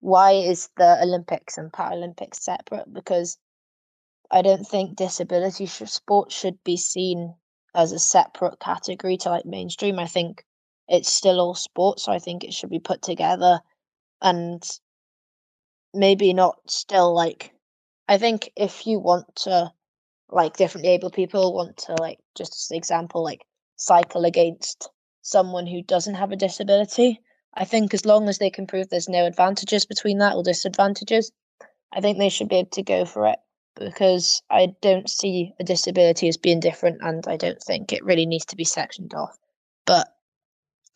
why 0.00 0.32
is 0.32 0.70
the 0.78 1.02
Olympics 1.02 1.58
and 1.58 1.70
Paralympics 1.70 2.36
separate? 2.36 2.90
Because 2.90 3.36
I 4.30 4.40
don't 4.40 4.66
think 4.66 4.96
disability 4.96 5.66
sh- 5.66 5.82
sports 5.86 6.34
should 6.34 6.62
be 6.64 6.78
seen 6.78 7.34
as 7.74 7.92
a 7.92 7.98
separate 7.98 8.58
category 8.60 9.18
to 9.18 9.28
like 9.28 9.44
mainstream. 9.44 9.98
I 9.98 10.06
think 10.06 10.42
it's 10.88 11.12
still 11.12 11.40
all 11.40 11.54
sports, 11.54 12.04
so 12.04 12.12
I 12.12 12.18
think 12.18 12.44
it 12.44 12.54
should 12.54 12.70
be 12.70 12.78
put 12.78 13.02
together 13.02 13.60
and 14.22 14.62
maybe 15.94 16.32
not 16.32 16.58
still 16.68 17.14
like 17.14 17.52
I 18.08 18.18
think 18.18 18.52
if 18.56 18.86
you 18.86 18.98
want 19.00 19.34
to 19.36 19.72
like 20.30 20.56
differently 20.56 20.92
able 20.92 21.10
people 21.10 21.54
want 21.54 21.76
to 21.76 21.94
like 22.00 22.18
just 22.36 22.54
as 22.54 22.70
an 22.70 22.76
example 22.76 23.22
like 23.22 23.44
cycle 23.76 24.24
against 24.24 24.88
someone 25.22 25.66
who 25.66 25.82
doesn't 25.82 26.14
have 26.14 26.32
a 26.32 26.36
disability 26.36 27.20
i 27.54 27.64
think 27.64 27.94
as 27.94 28.04
long 28.04 28.28
as 28.28 28.38
they 28.38 28.50
can 28.50 28.66
prove 28.66 28.88
there's 28.88 29.08
no 29.08 29.24
advantages 29.26 29.84
between 29.84 30.18
that 30.18 30.34
or 30.34 30.42
disadvantages 30.42 31.30
i 31.92 32.00
think 32.00 32.18
they 32.18 32.28
should 32.28 32.48
be 32.48 32.56
able 32.56 32.70
to 32.70 32.82
go 32.82 33.04
for 33.04 33.26
it 33.26 33.38
because 33.76 34.42
i 34.50 34.68
don't 34.80 35.08
see 35.08 35.52
a 35.60 35.64
disability 35.64 36.28
as 36.28 36.36
being 36.36 36.60
different 36.60 36.98
and 37.02 37.26
i 37.28 37.36
don't 37.36 37.62
think 37.62 37.92
it 37.92 38.04
really 38.04 38.26
needs 38.26 38.46
to 38.46 38.56
be 38.56 38.64
sectioned 38.64 39.14
off. 39.14 39.36
But 39.84 40.08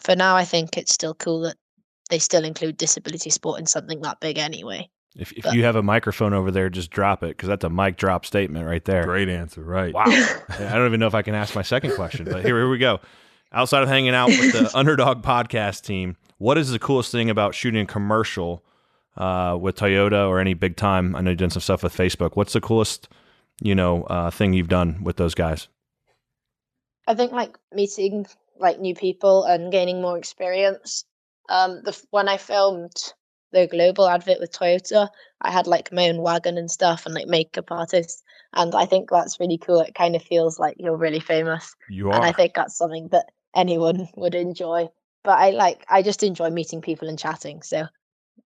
for 0.01 0.17
now 0.17 0.37
i 0.37 0.45
think 0.45 0.77
it's 0.77 0.93
still 0.93 1.15
cool 1.15 1.41
that 1.41 1.57
they 2.11 2.19
still 2.19 2.45
include 2.45 2.77
disability 2.77 3.31
sport 3.31 3.61
in 3.61 3.67
something 3.67 4.01
that 4.03 4.19
big 4.21 4.39
anyway 4.39 4.89
If, 5.17 5.33
if 5.33 5.45
But- 5.45 5.55
you 5.55 5.65
have 5.65 5.77
a 5.77 5.83
microphone 5.83 6.33
over 6.35 6.51
there, 6.53 6.71
just 6.71 6.91
drop 6.91 7.23
it 7.23 7.37
because 7.37 7.49
that's 7.49 7.65
a 7.65 7.69
mic 7.71 7.97
drop 7.97 8.25
statement 8.25 8.65
right 8.67 8.85
there. 8.85 9.05
Great 9.05 9.29
answer, 9.29 9.61
right? 9.63 9.93
Wow. 9.93 10.05
I 10.49 10.73
don't 10.77 10.87
even 10.87 11.01
know 11.01 11.09
if 11.09 11.15
I 11.17 11.23
can 11.23 11.35
ask 11.35 11.55
my 11.57 11.63
second 11.63 11.95
question, 11.97 12.25
but 12.27 12.45
here, 12.45 12.57
here 12.57 12.71
we 12.71 12.79
go. 12.79 13.01
Outside 13.53 13.83
of 13.83 13.89
hanging 13.89 14.15
out 14.15 14.29
with 14.29 14.53
the 14.53 14.71
Underdog 14.79 15.23
podcast 15.25 15.83
team, 15.85 16.17
what 16.39 16.57
is 16.59 16.71
the 16.71 16.79
coolest 16.79 17.11
thing 17.11 17.29
about 17.29 17.57
shooting 17.57 17.83
a 17.83 17.87
commercial 17.87 18.65
uh, 19.17 19.59
with 19.61 19.75
Toyota 19.77 20.29
or 20.29 20.39
any 20.39 20.55
big 20.55 20.77
time? 20.77 21.17
I 21.17 21.23
know 21.23 21.31
you've 21.31 21.41
done 21.41 21.51
some 21.51 21.61
stuff 21.63 21.83
with 21.83 21.93
Facebook. 21.97 22.37
What's 22.37 22.53
the 22.53 22.61
coolest, 22.61 23.09
you 23.61 23.75
know, 23.75 24.05
uh, 24.05 24.31
thing 24.31 24.53
you've 24.53 24.69
done 24.69 25.03
with 25.03 25.17
those 25.17 25.35
guys? 25.35 25.67
I 27.09 27.15
think 27.15 27.33
like 27.33 27.59
meeting 27.73 28.27
like 28.61 28.79
new 28.81 28.95
people 28.95 29.45
and 29.45 29.73
gaining 29.73 30.01
more 30.01 30.19
experience. 30.19 31.05
Um, 31.49 31.83
the 31.85 32.01
when 32.11 32.29
I 32.29 32.37
filmed 32.37 33.13
the 33.53 33.67
global 33.67 34.09
advert 34.09 34.41
with 34.41 34.53
Toyota, 34.53 35.09
I 35.41 35.51
had 35.51 35.67
like 35.67 35.93
my 35.93 36.09
own 36.09 36.23
wagon 36.23 36.57
and 36.59 36.71
stuff 36.71 37.07
and 37.07 37.15
like 37.15 37.27
makeup 37.27 37.71
artists, 37.73 38.23
and 38.55 38.75
I 38.75 38.87
think 38.87 39.11
that's 39.11 39.41
really 39.41 39.59
cool. 39.59 39.81
It 39.81 39.95
kind 39.95 40.15
of 40.17 40.23
feels 40.23 40.59
like 40.59 40.77
you're 40.79 40.97
really 40.97 41.21
famous, 41.21 41.75
You 41.89 42.11
are, 42.11 42.17
and. 42.17 42.25
I 42.25 42.33
think 42.33 42.55
that's 42.55 42.77
something 42.77 43.09
that 43.09 43.31
anyone 43.55 44.09
would 44.17 44.35
enjoy. 44.35 44.89
But 45.25 45.39
I 45.39 45.51
like 45.51 45.85
I 45.89 46.03
just 46.03 46.23
enjoy 46.23 46.51
meeting 46.51 46.81
people 46.81 47.09
and 47.09 47.19
chatting. 47.19 47.63
So 47.63 47.87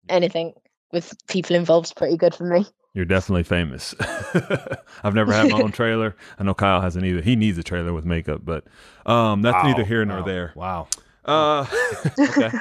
anything 0.10 0.54
with 0.94 1.14
people 1.28 1.56
involved 1.56 1.88
is 1.88 1.94
pretty 1.94 2.16
good 2.16 2.34
for 2.34 2.46
me. 2.46 2.66
You're 2.94 3.06
definitely 3.06 3.44
famous. 3.44 3.96
I've 5.04 5.16
never 5.16 5.34
had 5.34 5.50
my 5.50 5.60
own 5.62 5.72
trailer. 5.74 6.16
I 6.38 6.44
know 6.44 6.54
Kyle 6.54 6.80
hasn't 6.80 7.04
either. 7.04 7.22
He 7.22 7.36
needs 7.36 7.58
a 7.58 7.64
trailer 7.64 7.92
with 7.92 8.06
makeup, 8.06 8.42
but 8.46 8.66
um, 9.06 9.42
that's 9.42 9.64
neither 9.64 9.84
here 9.84 10.06
nor 10.06 10.20
wow, 10.20 10.26
there. 10.26 10.54
Wow. 10.56 10.88
Uh, 11.26 11.66
Okay. 12.20 12.52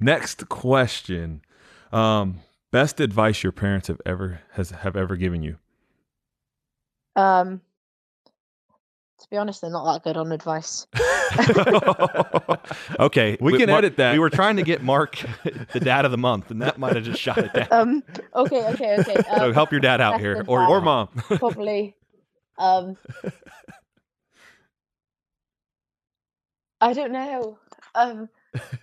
next 0.00 0.48
question. 0.48 1.42
Um, 1.92 2.40
best 2.70 2.98
advice 2.98 3.42
your 3.42 3.52
parents 3.52 3.88
have 3.88 4.00
ever 4.06 4.40
has 4.52 4.70
have 4.70 4.96
ever 4.96 5.16
given 5.16 5.42
you. 5.42 5.58
Um, 7.14 7.60
to 9.24 9.30
be 9.30 9.38
honest, 9.38 9.62
they're 9.62 9.70
not 9.70 9.90
that 9.90 10.04
good 10.04 10.18
on 10.18 10.32
advice. 10.32 10.86
okay, 13.00 13.38
We 13.40 13.56
can 13.56 13.70
edit 13.70 13.96
that. 13.96 14.12
We 14.12 14.18
were 14.18 14.28
trying 14.28 14.56
to 14.56 14.62
get 14.62 14.82
Mark 14.82 15.18
the 15.72 15.80
dad 15.80 16.04
of 16.04 16.10
the 16.10 16.18
month, 16.18 16.50
and 16.50 16.60
that 16.60 16.78
might 16.78 16.94
have 16.94 17.04
just 17.04 17.20
shot 17.20 17.38
it 17.38 17.52
down. 17.54 17.68
Um, 17.70 18.02
okay, 18.34 18.66
okay, 18.74 18.96
okay. 19.00 19.16
so 19.36 19.46
Um, 19.46 19.54
help 19.54 19.72
your 19.72 19.80
dad 19.80 20.02
out 20.02 20.20
here, 20.20 20.32
advice. 20.32 20.46
or 20.48 20.68
Or 20.68 20.80
mom. 20.82 21.08
probably 21.38 21.96
um 22.58 22.96
I 26.80 26.92
don't 26.92 27.12
know. 27.12 27.58
Um 27.94 28.28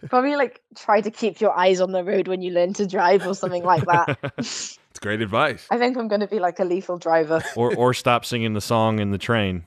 probably 0.10 0.36
like 0.36 0.62
try 0.76 1.02
to 1.02 1.12
keep 1.12 1.40
your 1.40 1.58
eyes 1.58 1.80
on 1.80 1.92
the 1.92 2.04
road 2.04 2.28
when 2.28 2.42
you 2.42 2.52
learn 2.52 2.74
to 2.74 2.88
drive 2.88 3.26
or 3.28 3.36
something 3.36 3.64
like 3.64 3.86
that. 3.86 4.18
It's 4.38 4.78
great 5.00 5.22
advice. 5.22 5.66
I 5.72 5.78
think 5.78 5.98
I'm 5.98 6.08
going 6.10 6.20
to 6.22 6.28
be 6.28 6.40
like 6.40 6.60
a 6.60 6.66
lethal 6.66 6.98
driver. 6.98 7.42
or 7.56 7.74
or 7.76 7.94
stop 7.94 8.26
singing 8.26 8.54
the 8.54 8.62
song 8.62 9.00
in 9.00 9.12
the 9.12 9.18
train, 9.18 9.66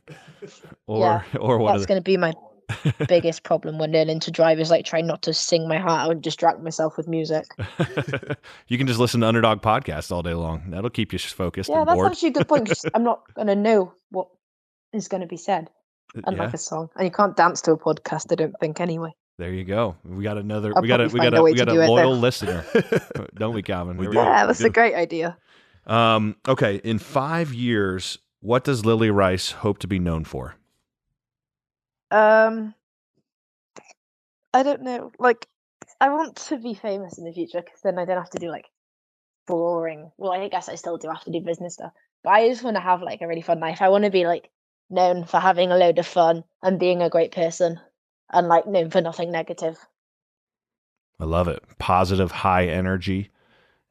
or 0.87 1.01
Yeah, 1.01 1.23
or 1.41 1.59
what? 1.59 1.73
That's 1.75 1.87
going 1.87 2.01
to 2.01 2.05
be 2.05 2.17
my 2.17 2.33
biggest 3.09 3.43
problem 3.43 3.79
when 3.79 3.93
learning 3.93 4.21
to 4.21 4.31
drive 4.31 4.59
is 4.59 4.71
like 4.71 4.85
trying 4.87 5.07
not 5.07 5.23
to 5.23 5.35
sing 5.35 5.69
my 5.69 5.79
heart 5.79 6.07
out 6.07 6.11
and 6.13 6.23
distract 6.23 6.61
myself 6.61 6.97
with 6.97 7.07
music. 7.07 7.45
you 8.69 8.79
can 8.79 8.87
just 8.87 8.99
listen 8.99 9.21
to 9.21 9.27
Underdog 9.29 9.61
podcasts 9.61 10.11
all 10.11 10.23
day 10.23 10.35
long. 10.35 10.71
That'll 10.71 10.91
keep 10.91 11.13
you 11.13 11.19
focused 11.19 11.69
Yeah, 11.69 11.81
and 11.81 11.89
that's 11.89 11.97
bored. 11.97 12.13
actually 12.13 12.29
a 12.31 12.33
good 12.33 12.49
point. 12.49 12.67
'cause 12.69 12.85
I'm 12.95 13.05
not 13.05 13.23
going 13.35 13.49
to 13.49 13.55
know 13.57 13.93
what 14.11 14.29
is 14.93 15.09
going 15.09 15.21
to 15.21 15.27
be 15.27 15.37
said, 15.37 15.69
unlike 16.25 16.49
yeah, 16.51 16.55
a 16.55 16.59
song. 16.59 16.89
And 16.97 17.05
you 17.05 17.11
can't 17.11 17.37
dance 17.37 17.61
to 17.63 17.73
a 17.73 17.77
podcast, 17.79 18.33
I 18.33 18.37
don't 18.37 18.55
think, 18.61 18.81
anyway. 18.81 19.11
there 19.39 19.53
you 19.53 19.65
go. 19.65 19.97
We 20.05 20.23
got 20.25 20.39
another. 20.39 20.73
I'll 20.75 20.81
we 20.83 20.89
got 20.89 21.01
a 21.03 21.09
we 21.09 21.21
got 21.21 21.35
a 21.35 21.39
a 21.41 21.43
we 21.43 21.55
got 21.55 21.69
a 21.69 21.73
do 21.73 21.81
it, 21.83 21.87
loyal 21.89 22.17
listener, 22.17 22.65
don't 23.35 23.55
we, 23.55 23.63
Calvin? 23.63 23.97
We 23.99 24.07
There 24.07 24.13
do. 24.13 24.19
go. 24.19 24.23
Yeah, 24.25 24.47
that's 24.47 24.61
do. 24.61 24.67
a 24.67 24.71
great 24.71 24.95
idea. 24.95 25.37
Um, 25.87 26.37
okay, 26.49 26.77
in 26.77 26.99
five 26.99 27.53
years, 27.53 28.17
what 28.45 28.63
does 28.63 28.85
Lily 28.85 29.11
Rice 29.11 29.53
hope 29.53 29.79
to 29.79 29.87
be 29.87 29.99
known 29.99 30.25
for? 30.25 30.57
Um, 32.11 32.75
I 34.53 34.63
don't 34.63 34.83
know. 34.83 35.13
Like, 35.19 35.49
I 35.99 36.11
want 36.11 36.37
to 36.37 36.59
be 36.59 36.75
famous 36.75 37.17
in 37.17 37.25
the 37.25 37.33
future 37.33 37.63
because 37.63 37.81
then 37.81 37.99
I 37.99 38.05
don't 38.05 38.19
have 38.19 38.31
to 38.31 38.39
do 38.39 38.51
like 38.51 38.67
boring. 39.47 40.13
Well, 40.19 40.33
I 40.33 40.47
guess 40.49 40.69
I 40.69 40.75
still 40.75 40.99
do 40.99 41.09
have 41.09 41.25
to 41.25 41.33
do 41.33 41.41
business 41.41 41.75
stuff, 41.75 41.93
but 42.23 42.31
I 42.35 42.49
just 42.51 42.63
want 42.63 42.77
to 42.77 42.83
have 42.83 43.01
like 43.01 43.23
a 43.23 43.27
really 43.27 43.41
fun 43.41 43.61
life. 43.61 43.81
I 43.81 43.89
want 43.89 44.05
to 44.05 44.11
be 44.11 44.27
like 44.27 44.51
known 44.91 45.25
for 45.25 45.41
having 45.41 45.73
a 45.73 45.79
load 45.79 45.99
of 45.99 46.07
fun 46.07 46.45
and 46.63 46.79
being 46.79 47.01
a 47.01 47.09
great 47.09 47.33
person, 47.33 47.81
and 48.31 48.47
like 48.47 48.67
known 48.67 48.91
for 48.91 49.01
nothing 49.01 49.33
negative. 49.33 49.79
I 51.19 51.25
love 51.25 51.49
it. 51.49 51.63
Positive, 51.79 52.31
high 52.31 52.67
energy. 52.67 53.31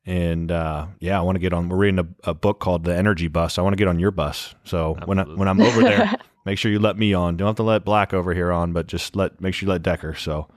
And 0.06 0.52
uh, 0.52 0.88
yeah, 1.00 1.18
I 1.18 1.22
want 1.22 1.36
to 1.36 1.40
get 1.40 1.54
on. 1.54 1.70
We're 1.70 1.78
reading 1.78 2.00
a, 2.00 2.30
a 2.32 2.34
book 2.34 2.60
called 2.60 2.84
The 2.84 2.96
Energy 2.96 3.28
Bus. 3.30 3.58
I 3.58 3.62
want 3.62 3.74
to 3.74 3.78
get 3.78 3.88
on 3.88 4.00
your 4.00 4.12
bus. 4.12 4.54
So 4.66 4.98
when 5.06 5.20
I, 5.20 5.24
when 5.24 5.48
I'm 5.48 5.62
over 5.62 5.82
there, 5.82 6.14
make 6.46 6.58
sure 6.58 6.72
you 6.72 6.80
let 6.80 6.98
me 6.98 7.14
on. 7.14 7.38
Don't 7.38 7.48
have 7.48 7.56
to 7.56 7.64
let 7.64 7.86
Black 7.86 8.14
over 8.14 8.34
here 8.34 8.52
on, 8.52 8.74
but 8.74 8.88
just 8.88 9.16
let 9.16 9.40
make 9.40 9.54
sure 9.54 9.68
you 9.68 9.72
let 9.72 9.82
Decker. 9.82 10.14
So 10.16 10.50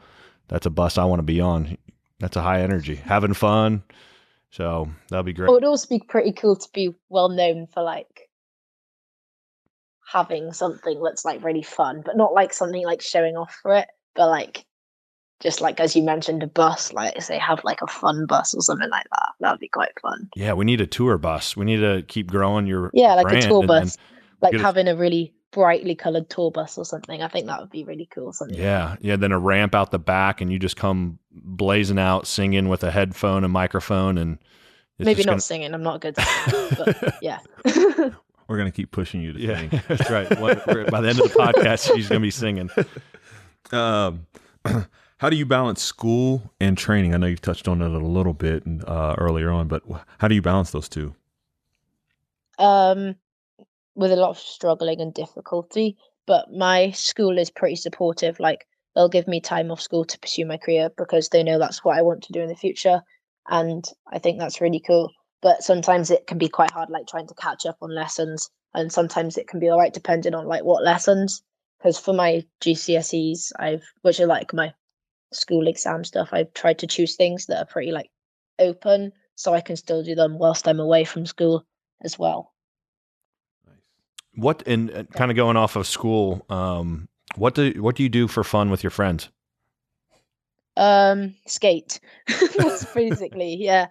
that's 0.49 0.66
a 0.66 0.70
bus 0.70 0.99
I 0.99 1.05
want 1.05 1.20
to 1.20 1.24
be 1.24 1.40
on. 1.40 1.78
That's 2.18 2.36
a 2.36 2.42
high 2.42 2.62
energy, 2.62 2.97
having 2.97 3.34
fun. 3.34 3.84
So 4.51 4.90
that'll 5.11 5.22
be 5.22 5.32
great. 5.32 5.49
It 5.49 5.53
would 5.53 5.64
also 5.64 5.88
be 5.88 6.01
pretty 6.01 6.32
cool 6.32 6.57
to 6.57 6.68
be 6.72 6.94
well 7.09 7.28
known 7.28 7.66
for 7.66 7.82
like 7.82 8.28
having 10.07 10.53
something 10.53 11.03
that's 11.03 11.24
like 11.24 11.44
really 11.44 11.62
fun, 11.62 12.03
but 12.05 12.16
not 12.16 12.32
like 12.32 12.53
something 12.53 12.84
like 12.84 13.03
showing 13.03 13.36
off 13.36 13.59
for 13.62 13.74
it, 13.74 13.88
but 14.14 14.28
like 14.28 14.64
just 15.41 15.61
like 15.61 15.80
as 15.80 15.95
you 15.95 16.03
mentioned, 16.03 16.43
a 16.43 16.47
bus, 16.47 16.93
like 16.93 17.20
say 17.22 17.39
have 17.39 17.62
like 17.64 17.82
a 17.82 17.87
fun 17.87 18.26
bus 18.26 18.55
or 18.55 18.62
something 18.62 18.89
like 18.91 19.07
that. 19.11 19.28
That 19.41 19.51
would 19.53 19.61
be 19.61 19.68
quite 19.68 19.99
fun. 20.01 20.28
Yeah, 20.37 20.53
we 20.55 20.64
need 20.64 20.80
a 20.80 20.87
tour 20.87 21.18
bus. 21.18 21.57
We 21.57 21.64
need 21.64 21.78
to 21.78 22.03
keep 22.09 22.28
growing 22.30 22.66
your 22.66 22.91
Yeah, 22.95 23.14
like 23.14 23.28
brand 23.28 23.45
a 23.45 23.49
tour 23.49 23.66
bus, 23.66 23.97
like 24.41 24.53
get 24.53 24.61
a- 24.61 24.64
having 24.64 24.89
a 24.89 24.97
really 24.97 25.32
brightly 25.53 25.95
colored 25.95 26.28
tour 26.28 26.51
bus 26.51 26.76
or 26.76 26.84
something. 26.84 27.22
I 27.22 27.28
think 27.28 27.47
that 27.47 27.61
would 27.61 27.70
be 27.70 27.84
really 27.84 28.09
cool. 28.12 28.32
Something. 28.32 28.59
Yeah, 28.59 28.97
yeah. 29.01 29.16
Then 29.16 29.32
a 29.32 29.39
ramp 29.39 29.74
out 29.74 29.91
the 29.91 29.99
back, 29.99 30.41
and 30.41 30.53
you 30.53 30.59
just 30.59 30.76
come 30.76 31.18
blazing 31.32 31.99
out, 31.99 32.26
singing 32.26 32.68
with 32.68 32.82
a 32.84 32.91
headphone 32.91 33.45
and 33.45 33.53
microphone, 33.53 34.18
and 34.18 34.39
it's 34.99 35.05
Maybe 35.07 35.22
not 35.24 35.32
gonna- 35.32 35.41
singing. 35.41 35.74
I'm 35.74 35.82
not 35.82 35.97
a 35.97 35.99
good 35.99 36.16
singer, 36.49 36.68
but 36.78 37.14
yeah. 37.22 37.39
We're 38.49 38.59
gonna 38.59 38.70
keep 38.70 38.91
pushing 38.93 39.20
you 39.22 39.32
to 39.32 39.41
Yeah, 39.41 39.59
sing. 39.68 39.80
that's 39.89 40.09
right. 40.11 40.28
By 40.30 41.01
the 41.01 41.09
end 41.09 41.20
of 41.20 41.32
the 41.32 41.34
podcast, 41.37 41.95
she's 41.95 42.09
gonna 42.09 42.20
be 42.20 42.30
singing. 42.30 42.70
Um, 43.72 44.26
how 45.18 45.30
do 45.30 45.36
you 45.36 45.46
balance 45.46 45.82
school 45.82 46.52
and 46.60 46.76
training? 46.76 47.14
I 47.14 47.16
know 47.18 47.26
you've 47.26 47.40
touched 47.40 47.68
on 47.68 47.80
it 47.82 47.90
a 47.90 47.98
little 47.98 48.34
bit 48.34 48.62
uh, 48.86 49.14
earlier 49.18 49.50
on, 49.50 49.68
but 49.68 49.82
how 50.18 50.28
do 50.28 50.34
you 50.34 50.42
balance 50.42 50.70
those 50.70 50.88
two? 50.88 51.14
um 52.58 53.14
with 53.94 54.12
a 54.12 54.16
lot 54.16 54.30
of 54.30 54.38
struggling 54.38 55.00
and 55.00 55.12
difficulty 55.14 55.96
but 56.26 56.52
my 56.52 56.90
school 56.90 57.38
is 57.38 57.50
pretty 57.50 57.76
supportive 57.76 58.40
like 58.40 58.66
they'll 58.94 59.08
give 59.08 59.28
me 59.28 59.40
time 59.40 59.70
off 59.70 59.80
school 59.80 60.04
to 60.04 60.18
pursue 60.18 60.46
my 60.46 60.56
career 60.56 60.90
because 60.96 61.28
they 61.28 61.42
know 61.42 61.58
that's 61.58 61.84
what 61.84 61.98
I 61.98 62.02
want 62.02 62.22
to 62.24 62.32
do 62.32 62.40
in 62.40 62.48
the 62.48 62.56
future 62.56 63.02
and 63.48 63.84
I 64.10 64.18
think 64.18 64.38
that's 64.38 64.60
really 64.60 64.80
cool 64.80 65.10
but 65.42 65.62
sometimes 65.62 66.10
it 66.10 66.26
can 66.26 66.38
be 66.38 66.48
quite 66.48 66.70
hard 66.70 66.88
like 66.90 67.06
trying 67.06 67.26
to 67.28 67.34
catch 67.34 67.66
up 67.66 67.76
on 67.82 67.94
lessons 67.94 68.50
and 68.74 68.92
sometimes 68.92 69.36
it 69.36 69.48
can 69.48 69.60
be 69.60 69.68
all 69.68 69.78
right 69.78 69.92
depending 69.92 70.34
on 70.34 70.46
like 70.46 70.64
what 70.64 70.82
lessons 70.82 71.42
because 71.78 71.98
for 71.98 72.14
my 72.14 72.44
GCSEs 72.62 73.52
I've 73.58 73.84
which 74.02 74.18
are 74.20 74.26
like 74.26 74.54
my 74.54 74.72
school 75.32 75.68
exam 75.68 76.04
stuff 76.04 76.30
I've 76.32 76.52
tried 76.54 76.78
to 76.80 76.86
choose 76.86 77.16
things 77.16 77.46
that 77.46 77.58
are 77.58 77.66
pretty 77.66 77.92
like 77.92 78.10
open 78.58 79.12
so 79.34 79.54
I 79.54 79.60
can 79.60 79.76
still 79.76 80.02
do 80.02 80.14
them 80.14 80.38
whilst 80.38 80.66
I'm 80.68 80.80
away 80.80 81.04
from 81.04 81.26
school 81.26 81.64
as 82.02 82.18
well 82.18 82.52
What 84.34 84.66
and 84.66 84.90
uh, 84.90 85.04
kind 85.14 85.30
of 85.30 85.36
going 85.36 85.56
off 85.56 85.76
of 85.76 85.86
school, 85.86 86.44
um, 86.50 87.08
what 87.36 87.54
do 87.54 87.72
what 87.82 87.96
do 87.96 88.02
you 88.02 88.08
do 88.08 88.28
for 88.28 88.44
fun 88.44 88.70
with 88.70 88.82
your 88.84 88.90
friends? 88.90 89.30
Um, 90.76 91.34
skate. 91.46 92.00
That's 92.58 92.84
basically 92.94 93.56
yeah. 93.56 93.86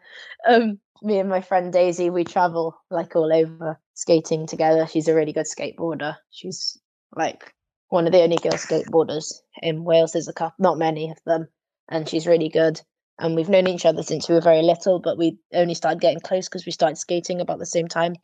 Um, 0.48 0.80
me 1.02 1.20
and 1.20 1.30
my 1.30 1.42
friend 1.42 1.74
Daisy, 1.74 2.10
we 2.12 2.24
travel 2.24 2.78
like 2.92 3.16
all 3.16 3.34
over 3.34 3.80
skating 3.96 4.48
together. 4.48 4.88
She's 4.88 5.08
a 5.08 5.16
really 5.16 5.34
good 5.34 5.48
skateboarder. 5.48 6.16
She's 6.30 6.78
like 7.16 7.55
one 7.90 8.06
of 8.06 8.14
the 8.14 8.22
only 8.22 8.38
girl 8.38 8.54
skateboarders 8.54 9.34
in 9.62 9.84
Wales. 9.84 10.14
There's 10.14 10.28
a 10.28 10.34
couple, 10.34 10.56
not 10.60 10.78
many 10.78 11.10
of 11.12 11.18
them, 11.26 11.48
and 11.90 12.08
she's 12.08 12.28
really 12.28 12.50
good. 12.50 12.82
And 13.18 13.36
we've 13.36 13.50
known 13.50 13.68
each 13.68 13.86
other 13.86 14.04
since 14.04 14.28
we 14.28 14.36
were 14.36 14.42
very 14.42 14.62
little, 14.62 15.00
but 15.00 15.18
we 15.18 15.38
only 15.54 15.74
started 15.74 16.02
getting 16.02 16.20
close 16.20 16.50
because 16.50 16.66
we 16.66 16.72
started 16.72 16.98
skating 16.98 17.40
about 17.40 17.60
the 17.60 17.66
same 17.66 17.88
time. 17.88 18.16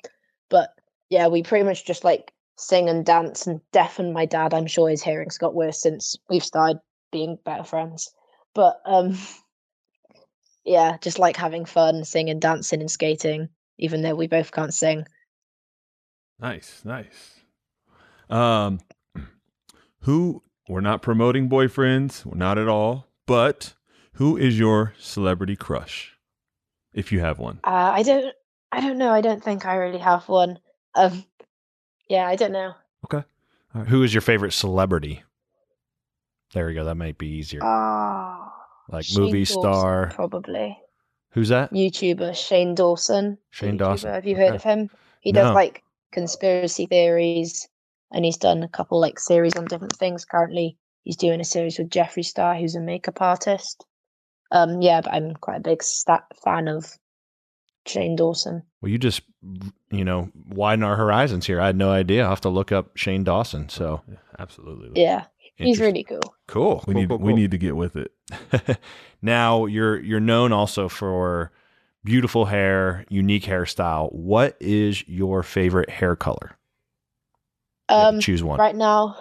But 0.50 0.70
yeah, 1.10 1.28
we 1.28 1.44
pretty 1.44 1.64
much 1.64 1.86
just 1.86 2.04
like 2.04 2.34
sing 2.58 2.90
and 2.90 3.06
dance 3.06 3.48
and 3.48 3.62
deafen 3.72 4.12
my 4.12 4.26
dad. 4.26 4.54
I'm 4.54 4.68
sure 4.68 4.90
his 4.90 5.02
hearing's 5.02 5.38
got 5.38 5.56
worse 5.56 5.82
since 5.82 6.18
we've 6.30 6.44
started 6.44 6.80
being 7.12 7.38
better 7.44 7.64
friends 7.64 8.14
but 8.54 8.82
um 8.86 9.18
yeah 10.66 10.98
just 11.02 11.20
like 11.20 11.36
having 11.38 11.66
fun 11.66 12.04
singing 12.04 12.40
dancing 12.40 12.82
and 12.82 12.92
skating 12.92 13.50
even 13.78 14.02
though 14.02 14.16
we 14.16 14.28
both 14.28 14.52
can't 14.52 14.74
sing 14.74 15.06
Nice, 16.40 16.82
nice. 16.84 17.40
Um, 18.28 18.80
who 20.02 20.42
we're 20.70 20.82
not 20.82 21.02
promoting 21.02 21.50
boyfriends, 21.50 22.26
we're 22.26 22.38
not 22.38 22.58
at 22.58 22.68
all. 22.68 23.08
But 23.28 23.74
who 24.14 24.38
is 24.38 24.58
your 24.60 24.94
celebrity 25.00 25.56
crush, 25.56 26.18
if 26.94 27.12
you 27.12 27.20
have 27.22 27.40
one? 27.40 27.60
uh, 27.64 27.92
i 27.94 28.04
don't 28.04 28.34
i 28.72 28.80
don't 28.82 28.98
know 28.98 29.12
i 29.12 29.22
don't 29.22 29.44
think 29.44 29.66
i 29.66 29.76
really 29.76 30.00
have 30.00 30.28
one 30.30 30.60
um 30.96 31.24
yeah 32.10 32.28
i 32.28 32.36
don't 32.36 32.52
know 32.52 32.74
Okay. 33.06 33.24
Who 33.88 34.04
is 34.04 34.14
your 34.14 34.22
favorite 34.22 34.52
celebrity? 34.54 35.24
There 36.54 36.68
we 36.68 36.74
go. 36.74 36.84
That 36.86 36.96
might 36.96 37.18
be 37.18 37.28
easier. 37.30 37.62
oh 37.64 38.52
like 38.90 39.06
Shane 39.06 39.24
movie 39.24 39.46
Dawson, 39.46 39.62
star. 39.62 40.12
probably 40.14 40.78
Who's 41.32 41.50
that? 41.50 41.72
youtuber 41.74 42.36
shane 42.36 42.76
dawson 42.76 43.38
Shane 43.52 43.76
YouTuber. 43.76 43.78
Dawson, 43.80 44.14
have 44.14 44.26
you 44.28 44.36
heard 44.36 44.48
okay. 44.50 44.56
of 44.56 44.64
him 44.64 44.90
he 45.22 45.32
No. 45.32 45.44
does 45.44 45.56
like 45.56 45.84
conspiracy 46.12 46.86
theories 46.86 47.70
and 48.12 48.26
he's 48.26 48.38
done 48.38 48.64
a 48.64 48.68
couple 48.68 49.00
like 49.00 49.20
series 49.20 49.56
on 49.56 49.66
different 49.66 49.96
things 49.96 50.26
currently 50.26 50.78
he's 51.04 51.16
doing 51.16 51.40
a 51.40 51.46
series 51.46 51.78
with 51.78 51.90
Jeffree 51.90 52.26
Star, 52.26 52.56
who's 52.56 52.76
a 52.76 52.80
makeup 52.80 53.22
artist. 53.22 53.86
Um, 54.52 54.82
yeah, 54.82 55.02
but 55.02 55.14
I'm 55.14 55.34
quite 55.34 55.58
a 55.58 55.62
big 55.62 55.82
stat 55.82 56.24
fan 56.44 56.68
of 56.68 56.98
Shane 57.86 58.16
Dawson. 58.16 58.64
Well, 58.82 58.92
you 58.92 58.98
just 58.98 59.22
you 59.92 60.04
know 60.04 60.30
widen 60.50 60.84
our 60.84 60.96
horizons 60.96 61.46
here. 61.46 61.62
I 61.62 61.68
had 61.68 61.78
no 61.78 61.92
idea. 61.92 62.22
I 62.22 62.26
will 62.26 62.32
have 62.32 62.42
to 62.42 62.50
look 62.50 62.72
up 62.72 62.98
Shane 62.98 63.24
Dawson. 63.24 63.70
So 63.70 64.02
yeah, 64.08 64.18
absolutely, 64.40 65.02
yeah, 65.02 65.26
he's 65.56 65.80
really 65.80 66.04
cool. 66.04 66.36
Cool. 66.48 66.84
We 66.86 66.94
cool, 66.94 67.02
need 67.02 67.10
cool, 67.10 67.18
we 67.20 67.34
need 67.34 67.52
to 67.52 67.58
get 67.58 67.76
with 67.76 67.96
it. 67.96 68.12
now 69.22 69.66
you're 69.66 70.00
you're 70.00 70.20
known 70.20 70.52
also 70.52 70.90
for 70.90 71.52
beautiful 72.04 72.46
hair, 72.46 73.06
unique 73.10 73.44
hairstyle. 73.44 74.12
What 74.12 74.58
is 74.60 75.08
your 75.08 75.44
favorite 75.44 75.90
hair 75.90 76.18
color? 76.18 76.58
Um, 77.92 78.20
choose 78.20 78.44
one. 78.44 78.60
Right 78.60 78.76
now, 78.76 79.18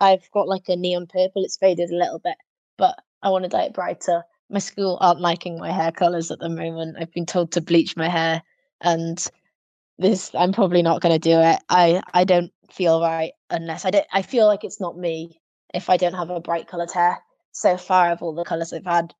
I've 0.00 0.28
got 0.32 0.48
like 0.48 0.68
a 0.68 0.76
neon 0.76 1.06
purple. 1.06 1.44
It's 1.44 1.56
faded 1.56 1.90
a 1.90 1.96
little 1.96 2.18
bit, 2.18 2.36
but 2.76 2.98
I 3.22 3.30
want 3.30 3.44
to 3.44 3.48
dye 3.48 3.64
it 3.64 3.74
brighter. 3.74 4.22
My 4.50 4.58
school 4.58 4.98
aren't 5.00 5.20
liking 5.20 5.58
my 5.58 5.70
hair 5.70 5.92
colors 5.92 6.30
at 6.30 6.38
the 6.38 6.48
moment. 6.48 6.96
I've 6.98 7.12
been 7.12 7.26
told 7.26 7.52
to 7.52 7.60
bleach 7.60 7.96
my 7.96 8.08
hair, 8.08 8.42
and 8.80 9.24
this 9.98 10.34
I'm 10.34 10.52
probably 10.52 10.82
not 10.82 11.00
going 11.00 11.14
to 11.14 11.18
do 11.18 11.38
it. 11.38 11.60
I 11.68 12.02
I 12.12 12.24
don't 12.24 12.52
feel 12.70 13.00
right 13.00 13.32
unless 13.50 13.84
I 13.84 13.90
don't. 13.90 14.06
I 14.12 14.22
feel 14.22 14.46
like 14.46 14.64
it's 14.64 14.80
not 14.80 14.98
me 14.98 15.40
if 15.72 15.88
I 15.88 15.96
don't 15.96 16.14
have 16.14 16.30
a 16.30 16.40
bright 16.40 16.68
colored 16.68 16.92
hair. 16.92 17.18
So 17.52 17.76
far, 17.76 18.10
of 18.10 18.20
all 18.20 18.34
the 18.34 18.44
colors 18.44 18.72
I've 18.72 18.84
had, 18.84 19.14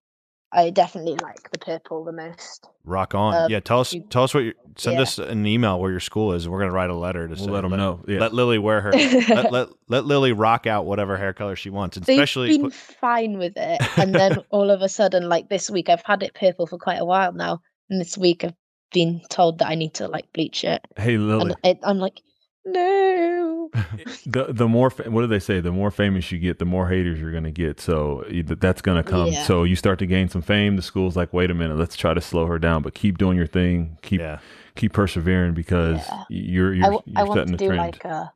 I 0.54 0.70
definitely 0.70 1.16
like 1.22 1.50
the 1.50 1.58
purple 1.58 2.04
the 2.04 2.12
most. 2.12 2.68
Rock 2.84 3.14
on. 3.14 3.34
Um, 3.34 3.50
yeah, 3.50 3.60
tell 3.60 3.80
us 3.80 3.92
you- 3.92 4.04
tell 4.08 4.22
us 4.22 4.32
what 4.34 4.44
you 4.44 4.52
send 4.76 4.96
yeah. 4.96 5.02
us 5.02 5.18
an 5.18 5.46
email 5.46 5.80
where 5.80 5.90
your 5.90 6.00
school 6.00 6.32
is. 6.32 6.48
We're 6.48 6.60
gonna 6.60 6.72
write 6.72 6.90
a 6.90 6.94
letter 6.94 7.26
to 7.26 7.34
We'll 7.34 7.44
say, 7.44 7.50
let 7.50 7.62
them 7.62 7.72
let, 7.72 7.76
know. 7.78 8.04
Yeah. 8.06 8.20
Let 8.20 8.34
Lily 8.34 8.58
wear 8.58 8.80
her. 8.80 8.92
let, 8.92 9.52
let 9.52 9.68
let 9.88 10.04
Lily 10.04 10.32
rock 10.32 10.66
out 10.66 10.86
whatever 10.86 11.16
hair 11.16 11.32
color 11.32 11.56
she 11.56 11.70
wants, 11.70 11.96
and 11.96 12.06
They've 12.06 12.18
especially 12.18 12.50
been 12.56 12.62
put- 12.62 12.74
fine 12.74 13.38
with 13.38 13.54
it, 13.56 13.98
and 13.98 14.14
then 14.14 14.38
all 14.50 14.70
of 14.70 14.80
a 14.82 14.88
sudden, 14.88 15.28
like 15.28 15.48
this 15.48 15.70
week, 15.70 15.88
I've 15.88 16.02
had 16.04 16.22
it 16.22 16.34
purple 16.34 16.66
for 16.66 16.78
quite 16.78 17.00
a 17.00 17.04
while 17.04 17.32
now, 17.32 17.60
and 17.90 18.00
this 18.00 18.16
week 18.16 18.44
I've 18.44 18.54
been 18.92 19.20
told 19.28 19.58
that 19.58 19.68
I 19.68 19.74
need 19.74 19.94
to 19.94 20.06
like 20.08 20.32
bleach 20.32 20.62
it, 20.64 20.80
hey 20.96 21.16
Lily, 21.16 21.42
and 21.42 21.56
it, 21.64 21.78
I'm 21.82 21.98
like, 21.98 22.20
no. 22.66 23.70
the 24.26 24.46
the 24.52 24.68
more 24.68 24.90
what 24.90 25.22
do 25.22 25.26
they 25.26 25.38
say? 25.40 25.60
The 25.60 25.72
more 25.72 25.90
famous 25.90 26.30
you 26.32 26.38
get, 26.38 26.58
the 26.58 26.64
more 26.64 26.88
haters 26.88 27.20
you're 27.20 27.32
gonna 27.32 27.50
get. 27.50 27.80
So 27.80 28.24
that's 28.30 28.82
gonna 28.82 29.02
come. 29.04 29.32
Yeah. 29.32 29.42
So 29.42 29.64
you 29.64 29.76
start 29.76 29.98
to 30.00 30.06
gain 30.06 30.28
some 30.28 30.42
fame. 30.42 30.76
The 30.76 30.82
school's 30.82 31.16
like, 31.16 31.32
wait 31.32 31.50
a 31.50 31.54
minute, 31.54 31.76
let's 31.78 31.96
try 31.96 32.14
to 32.14 32.20
slow 32.20 32.46
her 32.46 32.58
down, 32.58 32.82
but 32.82 32.94
keep 32.94 33.18
doing 33.18 33.36
your 33.36 33.46
thing. 33.46 33.98
Keep 34.02 34.20
yeah. 34.20 34.40
keep 34.76 34.92
persevering 34.92 35.54
because 35.54 36.00
Yeah. 36.08 36.24
you're 36.28 36.74
you're, 36.74 36.90
w- 36.90 37.02
you're 37.06 37.20
I 37.20 37.24
want 37.24 37.38
setting 37.38 37.48
to 37.48 37.52
the 37.52 37.58
do 37.58 37.68
trend. 37.68 37.78
like 37.78 38.04
a. 38.04 38.32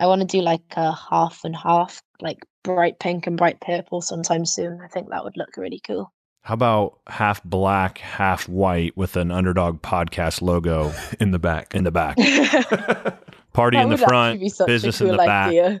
I 0.00 0.06
want 0.06 0.20
to 0.22 0.26
do 0.26 0.42
like 0.42 0.62
a 0.76 0.92
half 0.92 1.44
and 1.44 1.56
half, 1.56 2.02
like 2.20 2.46
bright 2.64 2.98
pink 2.98 3.26
and 3.26 3.36
bright 3.38 3.60
purple 3.60 4.02
sometime 4.02 4.46
soon. 4.46 4.80
I 4.82 4.88
think 4.88 5.10
that 5.10 5.24
would 5.24 5.36
look 5.36 5.56
really 5.56 5.80
cool. 5.86 6.12
How 6.46 6.54
about 6.54 7.00
half 7.08 7.42
black, 7.42 7.98
half 7.98 8.48
white 8.48 8.96
with 8.96 9.16
an 9.16 9.32
underdog 9.32 9.82
podcast 9.82 10.40
logo 10.42 10.92
in 11.20 11.32
the 11.32 11.40
back. 11.40 11.74
in 11.74 11.82
the 11.82 11.90
back? 11.90 12.14
that 12.18 13.18
Party 13.52 13.78
in 13.78 13.88
the 13.88 13.98
front, 13.98 14.40
business 14.64 15.00
a 15.00 15.04
in 15.04 15.10
cool 15.10 15.16
the 15.18 15.24
back. 15.26 15.80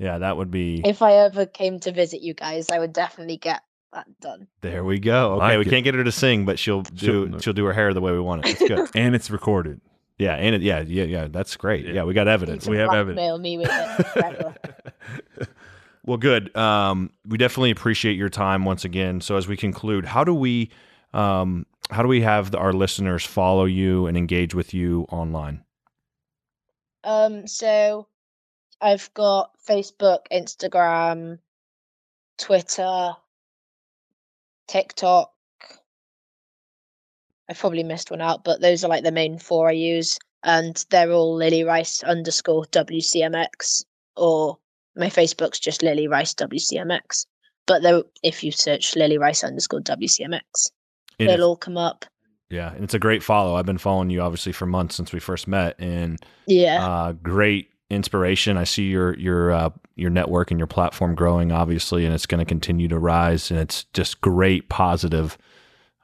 Yeah, 0.00 0.18
that 0.18 0.36
would 0.36 0.50
be. 0.50 0.82
If 0.84 1.02
I 1.02 1.12
ever 1.18 1.46
came 1.46 1.78
to 1.80 1.92
visit 1.92 2.20
you 2.20 2.34
guys, 2.34 2.68
I 2.68 2.80
would 2.80 2.92
definitely 2.92 3.36
get 3.36 3.62
that 3.92 4.06
done. 4.20 4.48
There 4.60 4.82
we 4.82 4.98
go. 4.98 5.34
Okay, 5.34 5.38
Like 5.40 5.58
we 5.60 5.66
it. 5.66 5.70
can't 5.70 5.84
get 5.84 5.94
her 5.94 6.02
to 6.02 6.10
sing, 6.10 6.46
but 6.46 6.58
she'll 6.58 6.82
do 6.82 7.28
She'll- 7.28 7.38
she'll 7.38 7.52
do 7.52 7.64
her 7.66 7.72
hair 7.72 7.94
the 7.94 8.00
way 8.00 8.10
we 8.10 8.18
want 8.18 8.44
it. 8.44 8.60
It's 8.60 8.66
good. 8.68 8.90
and 8.96 9.14
it's 9.14 9.30
recorded. 9.30 9.80
yeah, 10.18 10.34
and 10.34 10.56
it, 10.56 10.62
yeah, 10.62 10.80
yeah, 10.80 11.04
yeah. 11.04 11.28
That's 11.30 11.56
great. 11.56 11.86
Yeah. 11.86 11.92
Yeah, 11.92 12.02
we 12.04 12.14
got 12.14 12.26
You 12.26 12.32
evidence. 12.32 12.64
can 12.64 12.72
We 12.72 12.78
have 12.78 12.90
blackmail 12.90 13.38
me 13.38 13.56
with 13.58 13.68
it 13.70 14.06
forever. 14.08 14.54
Well, 16.04 16.18
good. 16.18 16.54
Um, 16.56 17.10
we 17.26 17.38
definitely 17.38 17.70
appreciate 17.70 18.16
your 18.16 18.28
time 18.28 18.64
once 18.64 18.84
again. 18.84 19.20
So 19.20 19.36
as 19.36 19.46
we 19.46 19.56
conclude, 19.56 20.04
how 20.04 20.24
do 20.24 20.34
we 20.34 20.70
um, 21.14 21.66
how 21.90 22.02
do 22.02 22.08
we 22.08 22.22
have 22.22 22.50
the, 22.50 22.58
our 22.58 22.72
listeners 22.72 23.24
follow 23.24 23.64
you 23.64 24.06
and 24.06 24.16
engage 24.16 24.54
with 24.54 24.74
you 24.74 25.06
online? 25.10 25.62
Um, 27.04 27.46
so 27.46 28.08
I've 28.80 29.12
got 29.14 29.52
Facebook, 29.66 30.20
Instagram, 30.32 31.38
Twitter, 32.38 33.12
TikTok. 34.66 35.32
I've 37.48 37.58
probably 37.58 37.82
missed 37.82 38.10
one 38.10 38.20
out, 38.20 38.44
but 38.44 38.60
those 38.60 38.84
are 38.84 38.88
like 38.88 39.04
the 39.04 39.12
main 39.12 39.38
four 39.38 39.68
I 39.68 39.72
use, 39.72 40.18
and 40.42 40.84
they're 40.90 41.12
all 41.12 41.36
Lily 41.36 41.64
Rice 41.64 42.02
underscore 42.02 42.64
WCMX, 42.66 43.84
or 44.16 44.58
my 44.96 45.08
Facebook's 45.08 45.58
just 45.60 45.82
Lily 45.82 46.08
Rice 46.08 46.34
WCMX. 46.34 47.26
But 47.66 47.82
though, 47.82 48.04
if 48.22 48.42
you 48.42 48.50
search 48.52 48.96
Lily 48.96 49.18
Rice 49.18 49.44
underscore 49.44 49.80
WCMX, 49.80 50.70
it'll 51.18 51.34
if- 51.34 51.40
all 51.40 51.56
come 51.56 51.76
up. 51.76 52.04
yeah, 52.50 52.72
and 52.74 52.84
it's 52.84 52.94
a 52.94 52.98
great 52.98 53.22
follow. 53.22 53.56
I've 53.56 53.66
been 53.66 53.78
following 53.78 54.10
you 54.10 54.20
obviously 54.20 54.52
for 54.52 54.66
months 54.66 54.96
since 54.96 55.12
we 55.12 55.20
first 55.20 55.46
met, 55.48 55.76
and 55.78 56.18
Yeah, 56.46 56.84
uh, 56.86 57.12
great 57.12 57.68
inspiration. 57.90 58.56
I 58.56 58.64
see 58.64 58.84
your 58.84 59.16
your 59.18 59.52
uh, 59.52 59.70
your 59.94 60.10
network 60.10 60.50
and 60.50 60.58
your 60.58 60.66
platform 60.66 61.14
growing, 61.14 61.52
obviously, 61.52 62.04
and 62.04 62.14
it's 62.14 62.26
going 62.26 62.40
to 62.40 62.44
continue 62.44 62.88
to 62.88 62.98
rise. 62.98 63.50
And 63.50 63.60
it's 63.60 63.84
just 63.92 64.20
great, 64.20 64.68
positive. 64.68 65.38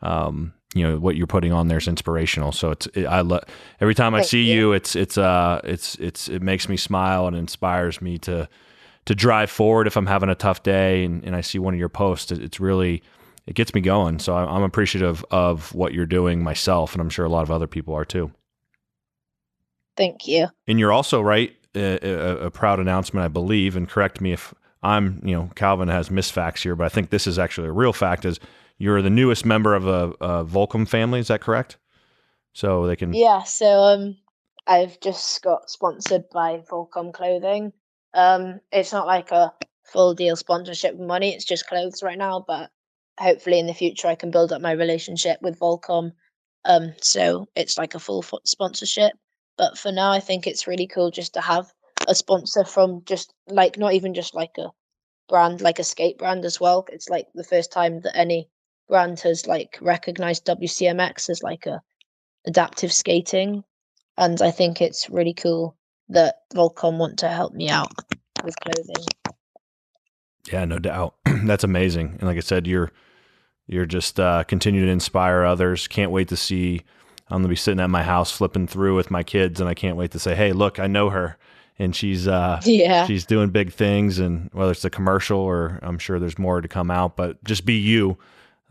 Um, 0.03 0.55
you 0.74 0.82
know 0.86 0.99
what 0.99 1.16
you're 1.16 1.26
putting 1.26 1.53
on 1.53 1.68
there 1.68 1.78
is 1.78 1.89
inspirational. 1.89 2.53
So 2.53 2.70
it's 2.70 2.86
it, 2.95 3.07
I 3.07 3.22
love 3.22 3.43
every 3.80 3.95
time 3.95 4.14
I 4.14 4.18
Thank 4.18 4.28
see 4.30 4.43
you. 4.45 4.55
you. 4.55 4.72
It's 4.74 4.95
it's 4.95 5.18
uh 5.18 5.61
it's 5.64 5.95
it's 5.97 6.28
it 6.28 6.43
makes 6.43 6.68
me 6.68 6.76
smile 6.76 7.26
and 7.26 7.34
inspires 7.34 8.01
me 8.03 8.18
to 8.18 8.49
to 9.09 9.15
drive 9.15 9.51
forward 9.51 9.87
if 9.87 9.97
I'm 9.97 10.05
having 10.07 10.29
a 10.29 10.35
tough 10.35 10.63
day 10.63 11.03
and, 11.03 11.25
and 11.25 11.35
I 11.35 11.41
see 11.41 11.59
one 11.59 11.73
of 11.73 11.81
your 11.81 11.89
posts. 11.89 12.31
It, 12.31 12.43
it's 12.43 12.61
really 12.61 13.03
it 13.47 13.55
gets 13.55 13.73
me 13.75 13.81
going. 13.81 14.19
So 14.19 14.35
I- 14.35 14.45
I'm 14.55 14.63
appreciative 14.63 15.25
of 15.31 15.75
what 15.75 15.95
you're 15.95 16.05
doing 16.05 16.43
myself, 16.43 16.93
and 16.93 17.01
I'm 17.01 17.09
sure 17.09 17.25
a 17.25 17.31
lot 17.31 17.43
of 17.43 17.51
other 17.51 17.67
people 17.67 17.95
are 17.95 18.05
too. 18.05 18.31
thank 19.97 20.29
you. 20.29 20.49
And 20.67 20.79
you're 20.79 20.93
also 20.93 21.23
right. 21.23 21.55
A, 21.75 21.99
a, 22.07 22.37
a 22.47 22.51
proud 22.51 22.81
announcement, 22.81 23.25
I 23.25 23.29
believe, 23.29 23.77
and 23.77 23.89
correct 23.89 24.21
me 24.21 24.33
if 24.33 24.53
I'm, 24.83 25.21
you 25.25 25.35
know, 25.35 25.51
Calvin 25.55 25.89
has 25.89 26.09
misfacts 26.11 26.63
here, 26.63 26.77
but 26.77 26.85
I 26.85 26.89
think 26.89 27.11
this 27.11 27.27
is 27.27 27.39
actually 27.39 27.69
a 27.69 27.73
real 27.73 27.93
fact. 27.93 28.25
Is 28.27 28.39
you're 28.79 29.01
the 29.03 29.11
newest 29.11 29.45
member 29.47 29.75
of 29.75 29.87
a, 29.87 30.11
a 30.21 30.45
Volcom 30.45 30.87
family? 30.89 31.21
Is 31.21 31.29
that 31.29 31.41
correct? 31.41 31.79
So 32.53 32.87
they 32.87 32.97
can. 32.97 33.13
Yeah, 33.15 33.43
so 33.45 33.67
um 33.67 34.17
I've 34.67 35.01
just 35.01 35.43
got 35.43 35.71
sponsored 35.71 36.29
by 36.31 36.59
Volcom 36.71 37.13
Clothing. 37.13 37.73
Um 38.19 38.59
it's 38.73 38.93
not 38.93 39.07
like 39.07 39.31
a 39.31 39.55
full 39.85 40.12
deal 40.12 40.35
sponsorship 40.35 40.99
money, 40.99 41.33
it's 41.33 41.45
just 41.45 41.69
clothes 41.69 42.03
right 42.03 42.19
now, 42.19 42.45
but 42.47 42.69
hopefully 43.21 43.61
in 43.61 43.69
the 43.69 43.75
future 43.75 44.09
I 44.09 44.16
can 44.16 44.33
build 44.33 44.53
up 44.53 44.61
my 44.61 44.73
relationship 44.73 45.41
with 45.41 45.61
Volcom. 45.61 46.11
Um 46.64 46.95
so 47.01 47.47
it's 47.55 47.79
like 47.79 47.95
a 47.95 48.01
full 48.01 48.25
sponsorship. 48.45 49.12
But 49.57 49.79
for 49.79 49.93
now 49.93 50.11
I 50.11 50.19
think 50.19 50.47
it's 50.49 50.66
really 50.66 50.89
cool 50.89 51.12
just 51.12 51.35
to 51.35 51.41
have 51.41 51.73
a 52.09 52.14
sponsor 52.14 52.64
from 52.64 53.03
just 53.05 53.33
like 53.47 53.79
not 53.79 53.95
even 53.95 54.14
just 54.14 54.35
like 54.35 54.59
a 54.59 54.71
brand 55.29 55.61
like 55.61 55.79
a 55.79 55.85
skate 55.85 56.19
brand 56.19 56.45
as 56.45 56.59
well. 56.61 56.87
It's 56.91 57.09
like 57.09 57.29
the 57.35 57.45
first 57.45 57.71
time 57.71 58.01
that 58.01 58.16
any 58.16 58.49
brand 58.89 59.21
has 59.21 59.47
like 59.47 59.79
recognized 59.81 60.45
WCMX 60.47 61.31
as 61.31 61.45
like 61.45 61.66
a 61.66 61.81
adaptive 62.49 62.93
skating 62.93 63.62
and 64.16 64.43
I 64.43 64.51
think 64.51 64.81
it's 64.81 65.09
really 65.09 65.35
cool 65.35 65.78
that 66.11 66.43
Volcom 66.55 66.99
want 66.99 67.19
to 67.21 67.29
help 67.29 67.53
me 67.55 67.69
out 67.69 67.93
with 68.45 68.55
clothing. 68.61 69.05
Yeah, 70.51 70.65
no 70.65 70.79
doubt. 70.79 71.15
That's 71.45 71.65
amazing. 71.65 72.17
And 72.19 72.23
like 72.23 72.37
I 72.37 72.41
said, 72.41 72.67
you're 72.67 72.91
you're 73.67 73.87
just 73.87 74.19
uh, 74.19 74.45
continuing 74.45 74.87
to 74.87 74.93
inspire 74.93 75.45
others. 75.45 75.87
Can't 75.89 76.11
wait 76.11 76.29
to 76.29 76.37
see. 76.37 76.83
I'm 77.29 77.39
gonna 77.43 77.49
be 77.49 77.57
sitting 77.57 77.81
at 77.81 77.91
my 77.91 78.03
house 78.03 78.31
flipping 78.33 78.67
through 78.67 78.97
with 78.97 79.11
my 79.11 79.23
kids, 79.23 79.61
and 79.61 79.69
I 79.69 79.75
can't 79.75 79.97
wait 79.97 80.13
to 80.13 80.19
say, 80.19 80.35
"Hey, 80.35 80.53
look, 80.53 80.79
I 80.79 80.87
know 80.87 81.11
her, 81.11 81.37
and 81.79 81.95
she's 81.95 82.27
uh, 82.27 82.61
Yeah. 82.65 83.07
she's 83.07 83.27
doing 83.27 83.51
big 83.51 83.73
things." 83.73 84.19
And 84.19 84.49
whether 84.55 84.73
it's 84.73 84.85
a 84.87 84.91
commercial 84.91 85.39
or 85.39 85.79
I'm 85.83 85.99
sure 85.99 86.19
there's 86.19 86.39
more 86.39 86.63
to 86.63 86.69
come 86.69 86.91
out, 86.91 87.17
but 87.17 87.43
just 87.45 87.67
be 87.67 87.75
you. 87.75 88.17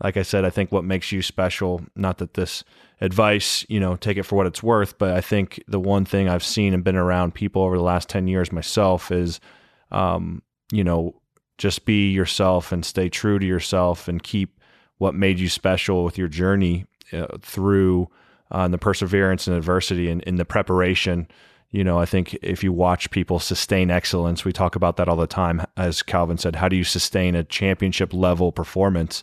Like 0.02 0.16
I 0.16 0.22
said, 0.22 0.44
I 0.44 0.50
think 0.50 0.70
what 0.70 0.84
makes 0.84 1.10
you 1.10 1.22
special. 1.22 1.82
Not 1.96 2.18
that 2.18 2.34
this 2.34 2.62
advice, 3.00 3.66
you 3.68 3.80
know, 3.80 3.96
take 3.96 4.16
it 4.16 4.22
for 4.22 4.36
what 4.36 4.46
it's 4.46 4.62
worth, 4.62 4.96
but 4.98 5.16
I 5.16 5.20
think 5.20 5.62
the 5.66 5.80
one 5.80 6.04
thing 6.04 6.28
I've 6.28 6.44
seen 6.44 6.74
and 6.74 6.84
been 6.84 6.96
around 6.96 7.34
people 7.34 7.62
over 7.62 7.76
the 7.76 7.82
last 7.82 8.08
ten 8.08 8.28
years 8.28 8.52
myself 8.52 9.10
is, 9.10 9.40
um, 9.90 10.42
you 10.70 10.84
know, 10.84 11.20
just 11.56 11.84
be 11.84 12.10
yourself 12.10 12.70
and 12.70 12.84
stay 12.84 13.08
true 13.08 13.38
to 13.38 13.46
yourself 13.46 14.06
and 14.06 14.22
keep 14.22 14.60
what 14.98 15.14
made 15.14 15.40
you 15.40 15.48
special 15.48 16.04
with 16.04 16.16
your 16.16 16.28
journey 16.28 16.86
uh, 17.12 17.26
through 17.40 18.08
uh, 18.50 18.68
the 18.68 18.78
perseverance 18.78 19.46
and 19.46 19.56
adversity 19.56 20.10
and 20.10 20.22
in 20.22 20.36
the 20.36 20.44
preparation. 20.44 21.26
You 21.70 21.84
know, 21.84 21.98
I 21.98 22.06
think 22.06 22.34
if 22.40 22.64
you 22.64 22.72
watch 22.72 23.10
people 23.10 23.40
sustain 23.40 23.90
excellence, 23.90 24.44
we 24.44 24.52
talk 24.52 24.76
about 24.76 24.96
that 24.96 25.08
all 25.08 25.16
the 25.16 25.26
time. 25.26 25.66
As 25.76 26.02
Calvin 26.02 26.38
said, 26.38 26.56
how 26.56 26.68
do 26.68 26.76
you 26.76 26.84
sustain 26.84 27.34
a 27.34 27.44
championship 27.44 28.14
level 28.14 28.52
performance? 28.52 29.22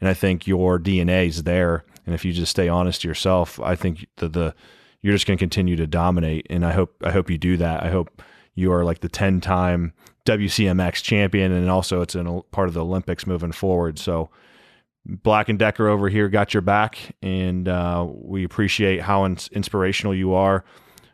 And 0.00 0.08
I 0.08 0.14
think 0.14 0.46
your 0.46 0.78
DNA 0.78 1.28
is 1.28 1.42
there. 1.44 1.84
And 2.06 2.14
if 2.14 2.24
you 2.24 2.32
just 2.32 2.50
stay 2.50 2.68
honest 2.68 3.02
to 3.02 3.08
yourself, 3.08 3.60
I 3.60 3.76
think 3.76 4.06
the 4.16 4.28
the 4.28 4.54
you're 5.02 5.14
just 5.14 5.26
going 5.26 5.38
to 5.38 5.42
continue 5.42 5.76
to 5.76 5.86
dominate. 5.86 6.46
And 6.50 6.64
I 6.64 6.72
hope 6.72 6.94
I 7.04 7.10
hope 7.10 7.30
you 7.30 7.38
do 7.38 7.56
that. 7.58 7.82
I 7.82 7.90
hope 7.90 8.22
you 8.54 8.72
are 8.72 8.84
like 8.84 9.00
the 9.00 9.08
ten 9.08 9.40
time 9.40 9.92
WCMX 10.26 11.02
champion, 11.02 11.52
and 11.52 11.70
also 11.70 12.00
it's 12.02 12.14
a 12.14 12.42
part 12.50 12.68
of 12.68 12.74
the 12.74 12.84
Olympics 12.84 13.26
moving 13.26 13.52
forward. 13.52 13.98
So 13.98 14.30
Black 15.06 15.48
and 15.48 15.58
Decker 15.58 15.88
over 15.88 16.08
here 16.08 16.28
got 16.28 16.52
your 16.54 16.60
back, 16.60 16.98
and 17.22 17.68
uh, 17.68 18.06
we 18.08 18.44
appreciate 18.44 19.00
how 19.02 19.24
ins- 19.24 19.48
inspirational 19.48 20.14
you 20.14 20.34
are. 20.34 20.64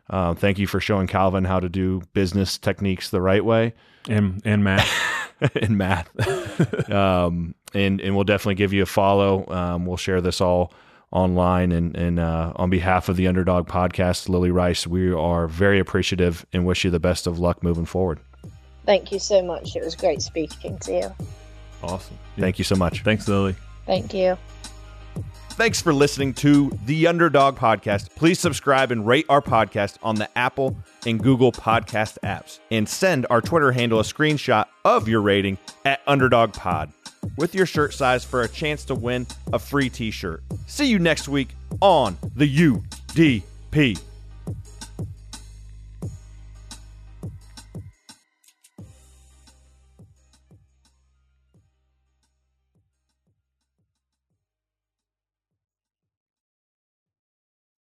Uh, 0.09 0.33
thank 0.33 0.57
you 0.57 0.67
for 0.67 0.79
showing 0.79 1.07
Calvin 1.07 1.43
how 1.43 1.59
to 1.59 1.69
do 1.69 2.01
business 2.13 2.57
techniques 2.57 3.09
the 3.09 3.21
right 3.21 3.43
way 3.43 3.73
and 4.07 4.41
and 4.45 4.63
math 4.63 4.89
and 5.61 5.77
math. 5.77 6.89
um, 6.91 7.55
and 7.73 7.99
and 8.01 8.15
we'll 8.15 8.23
definitely 8.23 8.55
give 8.55 8.73
you 8.73 8.83
a 8.83 8.87
follow. 8.87 9.47
Um, 9.49 9.85
we'll 9.85 9.97
share 9.97 10.21
this 10.21 10.41
all 10.41 10.73
online 11.11 11.71
and 11.71 11.95
and 11.95 12.19
uh, 12.19 12.53
on 12.55 12.69
behalf 12.69 13.09
of 13.09 13.15
the 13.15 13.27
Underdog 13.27 13.67
Podcast, 13.67 14.29
Lily 14.29 14.51
Rice, 14.51 14.85
we 14.85 15.11
are 15.11 15.47
very 15.47 15.79
appreciative 15.79 16.45
and 16.53 16.65
wish 16.65 16.83
you 16.83 16.91
the 16.91 16.99
best 16.99 17.27
of 17.27 17.39
luck 17.39 17.63
moving 17.63 17.85
forward. 17.85 18.19
Thank 18.85 19.11
you 19.11 19.19
so 19.19 19.41
much. 19.41 19.75
It 19.75 19.83
was 19.83 19.95
great 19.95 20.21
speaking 20.21 20.77
to 20.79 20.93
you. 20.93 21.15
Awesome. 21.83 22.17
Thank 22.37 22.57
you 22.57 22.63
so 22.63 22.75
much. 22.75 23.03
Thanks, 23.03 23.27
Lily. 23.27 23.55
Thank 23.85 24.13
you. 24.13 24.37
Thanks 25.57 25.81
for 25.81 25.91
listening 25.91 26.35
to 26.35 26.69
the 26.85 27.07
Underdog 27.07 27.57
Podcast. 27.57 28.13
Please 28.15 28.39
subscribe 28.39 28.91
and 28.91 29.07
rate 29.07 29.25
our 29.27 29.41
podcast 29.41 29.97
on 30.03 30.13
the 30.13 30.29
Apple 30.37 30.77
and 31.07 31.19
Google 31.19 31.51
Podcast 31.51 32.19
apps. 32.23 32.59
And 32.69 32.87
send 32.87 33.25
our 33.31 33.41
Twitter 33.41 33.71
handle 33.71 33.99
a 33.99 34.03
screenshot 34.03 34.67
of 34.85 35.07
your 35.07 35.19
rating 35.19 35.57
at 35.83 36.01
Underdog 36.05 36.53
Pod 36.53 36.93
with 37.39 37.55
your 37.55 37.65
shirt 37.65 37.95
size 37.95 38.23
for 38.23 38.43
a 38.43 38.47
chance 38.47 38.85
to 38.85 38.93
win 38.93 39.25
a 39.51 39.57
free 39.57 39.89
t 39.89 40.11
shirt. 40.11 40.43
See 40.67 40.85
you 40.85 40.99
next 40.99 41.27
week 41.27 41.55
on 41.81 42.19
the 42.35 42.47
UDP. 42.47 43.99